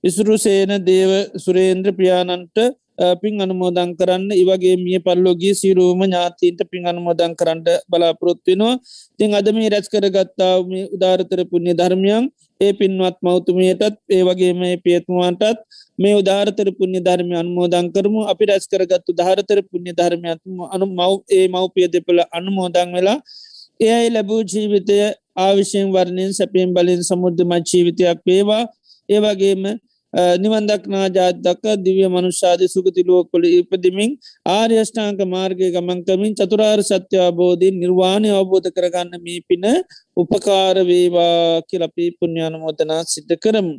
[0.03, 2.57] ඉසුරු සේන දේව සුරේන්ද්‍ර ප්‍රියාණන්ට
[2.97, 4.31] පින් අනුමෝදං කරන්න.
[4.33, 8.79] ඉවගේ මිය පල්ලෝගේ සිරුවම ඥාතීන්ට පින් අනුමෝදං කරන්නට බලාපොරොත්වෙනවා
[9.19, 12.29] තින් අද මේ රැස් කරගත්තාව මේ උදාරතර පුුණ්‍ය ධර්මයන්
[12.61, 15.59] ඒ පින්වත් මෞතුමියටත් ඒ වගේ මේ පියතුමාන්ටත්
[15.99, 18.21] මේ උදාරතර පුුණ්‍ය ධර්මය අනුමෝදං කරමු.
[18.31, 23.19] අපි රැස් කරගත්තු ධාරතර පුුණ්‍ය ධර්මයත්ම අනු මව් ඒ මව්පිය දෙපළ අනුමෝදං වෙලා
[23.79, 24.97] එයයි ලැබූ ජීවිතය
[25.35, 28.63] ආවිශයෙන් වර්ණයෙන් සැපෙන් බලින් සමුද්ධ මත් ජීවිතයක් වේවා.
[29.09, 29.63] ඒවගේම
[30.13, 34.11] නිවන්දක්නා ජාතක දිවිය මනුෂ්‍යාද සුගතිලුවකොළ ඉපදිමින්
[34.45, 39.63] ආර්යෂ්ඨාංක මාර්ගය ගමන්කමින් චතුරාර් සත්‍යබෝධී නිර්වාණය අවබෝධ කරගන්න මේ පින
[40.17, 43.75] උපකාරවේවා කියලපී පුුණ්‍යානමෝතනා සිද්ධ කරමු.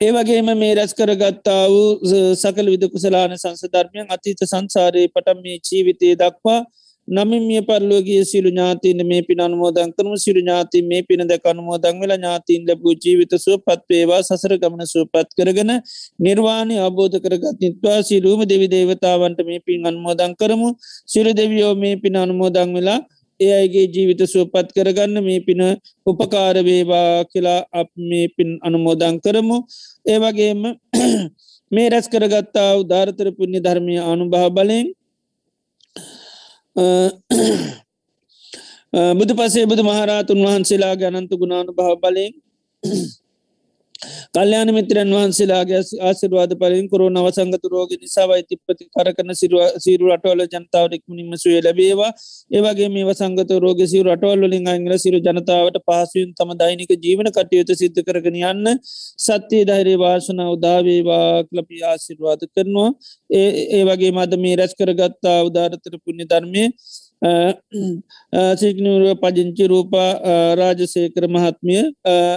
[0.00, 1.88] ඒවගේම මේ රැස් කරගත්තා වූ
[2.34, 6.60] සකල විද කුසලාන සංසධර්මයන් අතීත සංසාරයේ පටම් මේ ජීවිතය දක්වා
[7.08, 10.16] නමින් මිය පරලෝගේ සිරු ඥාතින මේ පින අනුමෝදන් කරම.
[10.16, 15.28] සිරු ඥාති මේ පින දැක අනුමෝදන් වෙලා ඥාතින් ලැබූ ජීවිත සුව පත්වේවා සසර ගමන සුවපත්
[15.36, 15.72] කරගෙන
[16.18, 20.68] නිර්වාණය අබෝධ කරගත් නිත්වා සිරුවම දෙවි දේවතාවන්ට මේ පින් අනුමෝදන් කරමු.
[21.06, 23.00] සිරු දෙවියෝ මේ පින අනුමෝදන් වෙලා
[23.40, 25.60] ඒ අයිගේ ජීවිත සුවපත් කරගන්න මේ පින
[26.06, 29.56] උපකාරවේවා කියලා අප මේ පින් අනුමෝදන් කරමු.
[30.06, 30.62] ඒවගේම
[31.74, 34.86] මේ රැස් කරගත්තා උදාරතර පුුණ්‍ය ධර්මය අනුභහ බලෙන්
[39.14, 42.32] බුදු පසේ බුදු මහරාතුන් වහන්සේලා ගැනන්තු ගුණානු භව බලෙන්
[44.34, 49.34] කල්්‍යයාන මිත්‍රන් වහන්සේලාගේ ආසිරවාද පලින් කරු නවසංගතු රෝග නිසාවයි තිප්පති කරන
[49.78, 52.10] සිරු රටවල ජනතාවරෙක්මනින්ම සුවේ ලැබේවා.
[52.50, 58.00] ඒවගේ මේ වසංගත රෝග සිරු රටවල්ලින් අංගල සිරු ජනතාවට පහසුවෙන් තම දෛනික ජීවන කටයුතු සිද්ධ
[58.02, 58.66] කරගෙන යන්න
[59.18, 62.90] සත්‍යය ධෛරේ වාශන උදාවේවා කලපි ආසිරවාද කරනවා.
[63.30, 66.64] ඒ ඒ වගේ මද මේ රැස් කරගත්තා උදාරතර පුුණ්‍ය ධර්මය
[68.54, 70.10] සිගනරුව පජංචි රූපා
[70.54, 71.82] රාජසේකර මහත්මිය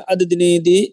[0.07, 0.83] අද දිනේදී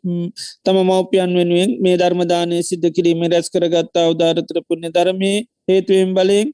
[0.64, 5.32] තම මවපියන් වෙනුවෙන් මේ ධර්මදානය සිද්ධ කිරීම රැස් කරගත්තා උදාරතර පුුණ්‍ය ධර්මය
[5.68, 6.48] හේතුවෙන් බලයෙන්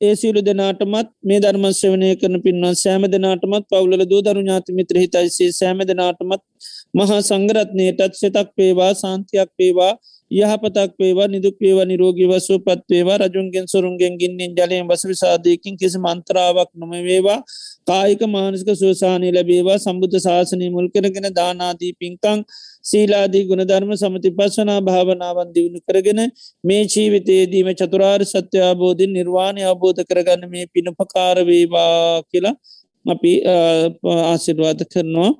[0.00, 5.50] ඒ සියලු දෙනාටමත් මේ ධර්මශ්‍රවනය කරන පින්වන් සෑම දෙනාටමත් පවුල දූ දරු ඥාති මිත්‍ර හිතයිසේ
[5.52, 6.42] සෑම දෙනාටමත්
[6.94, 9.92] මහා සංගරත්නයටත් සෙතක් පේවා සාන්තියක් පේවා
[10.30, 16.70] යහපතක් වේවා නිදුක් වේවා නිරෝගී වසුව පත්වේවා රජුන්ගෙන් සුරුන්ගෙන් ගින්නෙන් ජලයෙන් වස විසාධයකින් කිසි මන්ත්‍රාවක්
[16.74, 17.40] නොම වේවා
[17.86, 19.78] කායික මානසික සුවසානය ලැබේවා.
[19.78, 22.44] සම්බුද්ධ ශාසනය මුල් කරගෙන දානාදී පින්කං
[22.84, 26.20] සීලාදී ගුණධර්ම සමති පස්සනා භාවනාවන් දියුණු කරගෙන
[26.64, 32.54] මේ ජීවිතයේදීම චතුරාර් සත්‍යබෝධින් නිර්වාණය අවබෝධ කරගන්න මේ පිනපකාරවේවා කියලා
[33.06, 33.32] අපි
[34.24, 35.32] ආසිර්වාද කරනවා.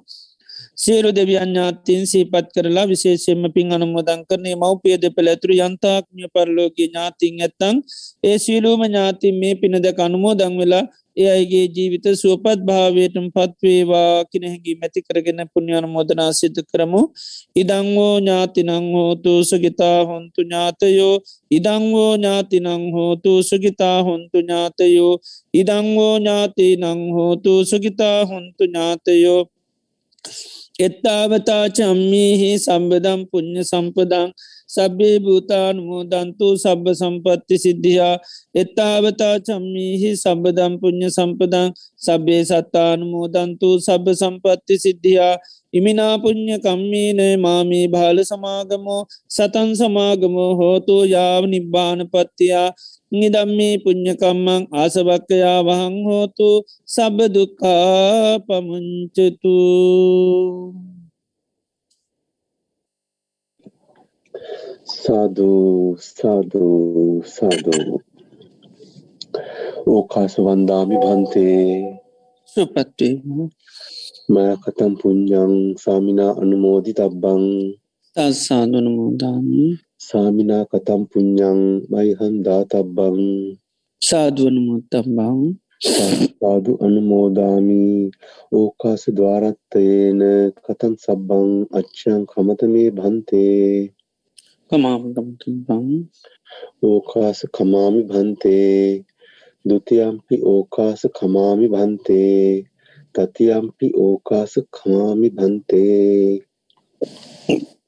[0.78, 7.76] සියලු දෙවියඥාතින් සීපත් කරලා විශේෂෙන්ම පින් අනුමෝදන් කරන්නේ මවපිය දෙපළ ඇතුරු යන්තාක්මිය පරලෝක ඥාතින් ඇත්තං
[8.22, 10.84] ඒ සියලූම ඥාතින් මේ පිනදක අනුමෝදං වෙලා
[11.16, 17.00] ඒ අයිගේ ජීවිත සුවපත් භාවයටම පත්වේවා කිනහැකි මැති කරගෙන පුුණ්්‍යයන මොදනා සිද්ධ කරමු.
[17.56, 21.14] ඉදංවෝ ඥාතිනං හෝතු සුගිතා හොන්තු ඥාතයෝ.
[21.50, 25.14] ඉදංවෝ ඥාතිනං හෝතු සුගිතා හොන්තු ඥාතයෝ.
[25.54, 29.42] ඉදංවෝ ඥාති නං හෝතු සුගිතා හොන්තු ඥාතයෝ.
[30.78, 34.28] එත්තාවතා චම්මිහි සම්බදම් පුුණ්්‍ය සම්පදං
[34.68, 38.16] සබ්බේ භූතානුමෝදන්තු සබ්බ සම්පත්ති සිද්ධියා.
[38.54, 41.68] එත්තාවතා චම්මිහි සබදම් පුුණ්්‍ය සම්පදං
[41.98, 45.34] සබ්බේ සත්තානුමෝදන්තු සබ්බ සම්පත්ති සිද්ධියා.
[45.74, 52.70] ඉමිනාපුං්ඥ කම්මීනය මාමී භාල සමාගමෝ සතන් සමාගමෝ හෝතු යාව නිබ්බාන පත්තියා.
[53.12, 56.48] නිදම්මේ පුං්ඥකම්මං ආසවක්කයා වහං හෝතු
[56.86, 59.56] සබදුකා පමුංචතු
[64.94, 67.96] සාධූ සාධූ සාධූ
[69.86, 71.64] ඕකාස වන්දාමි භන්තේ
[72.48, 73.14] සුපත්වේ
[74.28, 75.52] මයකතම් පුං්ඥං
[75.82, 77.44] සාමිනා අනුමෝදි තබ්බං
[78.16, 83.18] තස්සාධනමෝදාමී සාමිනා කතම් පුං්ඥං මයිහන්දා තබ්බං
[84.02, 85.38] සාධුවනමුත්තම් බං
[86.38, 87.98] සාදු අනුමෝදාමී
[88.52, 90.22] ඕකාස ద్వාරත්තයේන
[90.58, 93.68] කතන් සබ්බං අච්චයන් කමතමේ භන්තේ
[94.70, 95.86] කමාගම්තු බං
[96.84, 98.82] ඕකාස කමාමි භන්තේ
[99.64, 102.42] දුතියම්පි ඕකාස කමාමි භන්තේ
[103.14, 106.46] තතියම්පි ඕකාස කමාමි භන්තේ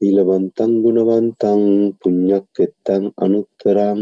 [0.01, 1.63] ඊලවන්තං ගුණවන්තං
[2.01, 4.01] පුඤ්ඤක් එත්තං අනුත්තරං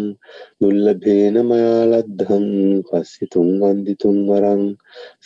[0.58, 2.46] දුල්ලභේන මයාලද්ධං
[2.88, 4.62] පස්සිතුං වන්දිතුං වරං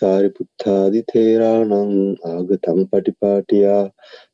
[0.00, 1.92] සාරිපුත්තාදි තේරාණං
[2.30, 3.82] ආගතං පටිපාටියා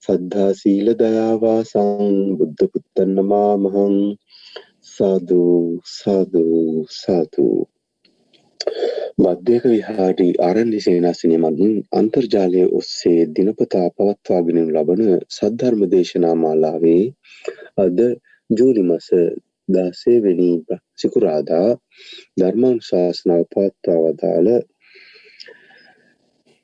[0.04, 3.98] සද්ධා සීල දයාවාසං බුද්ධ පුත්තන් නමාමහං
[4.88, 5.42] සාදු
[5.92, 6.46] සාදු
[6.94, 7.48] සාදු
[9.18, 17.04] මධ්‍යක විහාරී ආරණ්‍ය සේනාසනය මගින් අන්තර්ජාලය ඔස්සේ දිනපතා පවත්වාගෙන ලබන සද්ධර්ම දේශනා මාලාවේ
[17.76, 17.98] අද
[18.50, 19.08] ජූලි මස
[19.68, 20.50] දාසේවෙනි
[20.98, 21.68] සිකුරාදා
[22.38, 24.50] ධර්මානුශාසනාව පවත්වා වදාළ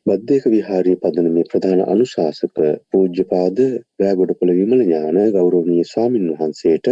[0.07, 2.59] බද්ධයක විහාරී පදනමේ ප්‍රධාන අනුශාසක
[2.91, 3.59] පූජ්‍යපාද
[3.99, 6.89] වෑගොඩපොළ විමල ඥාන ගෞරවනීය ස්වාමින් වහන්සේට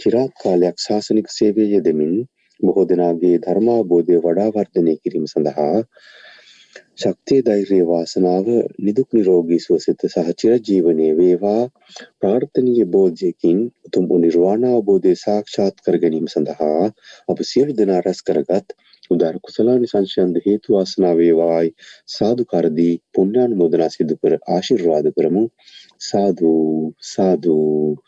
[0.00, 2.14] චිරාත් කාලයක් ශාසනික සේවයේ යෙදමින්
[2.60, 5.78] බොහෝ දෙනාගේ ධර්මාබෝධය වඩා වර්ධනය කිරීම සඳහා
[6.96, 8.48] ශක්තිය ධෛර්යය වාසනාව
[8.80, 11.62] නිදුක් නිරෝගී සුවසිත සහ චිරජීවනයේ වේවා.
[12.20, 16.84] ප්‍රාර්ථනීය බෝධියකින් උතුම් වූ නිර්වාණ අවබෝධය සාක්ෂාත් කර ගැනීම සඳහා
[17.28, 18.76] අප සියලු දෙනා රැස් කරගත්
[19.10, 21.74] උදාර කුසලානි සංශයන්ද හේතු වාසනා වේවායි.
[22.08, 25.44] සාදුකාර දී පුණ්‍යානුමෝදනා සිදු කර ආශිර්වාද කරමු.
[26.00, 26.52] සාදු
[27.12, 27.58] සාදු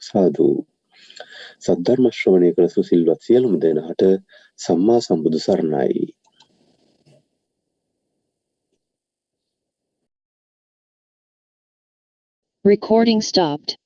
[0.09, 0.49] සාදු.
[1.63, 4.03] සද්ධර්ම ශ්‍රවණය කළ සුසිල්වත් සියලුම දෙනාට
[4.59, 6.07] සම්මා සම්බුදු සරණයි
[12.65, 13.79] Recording stopped.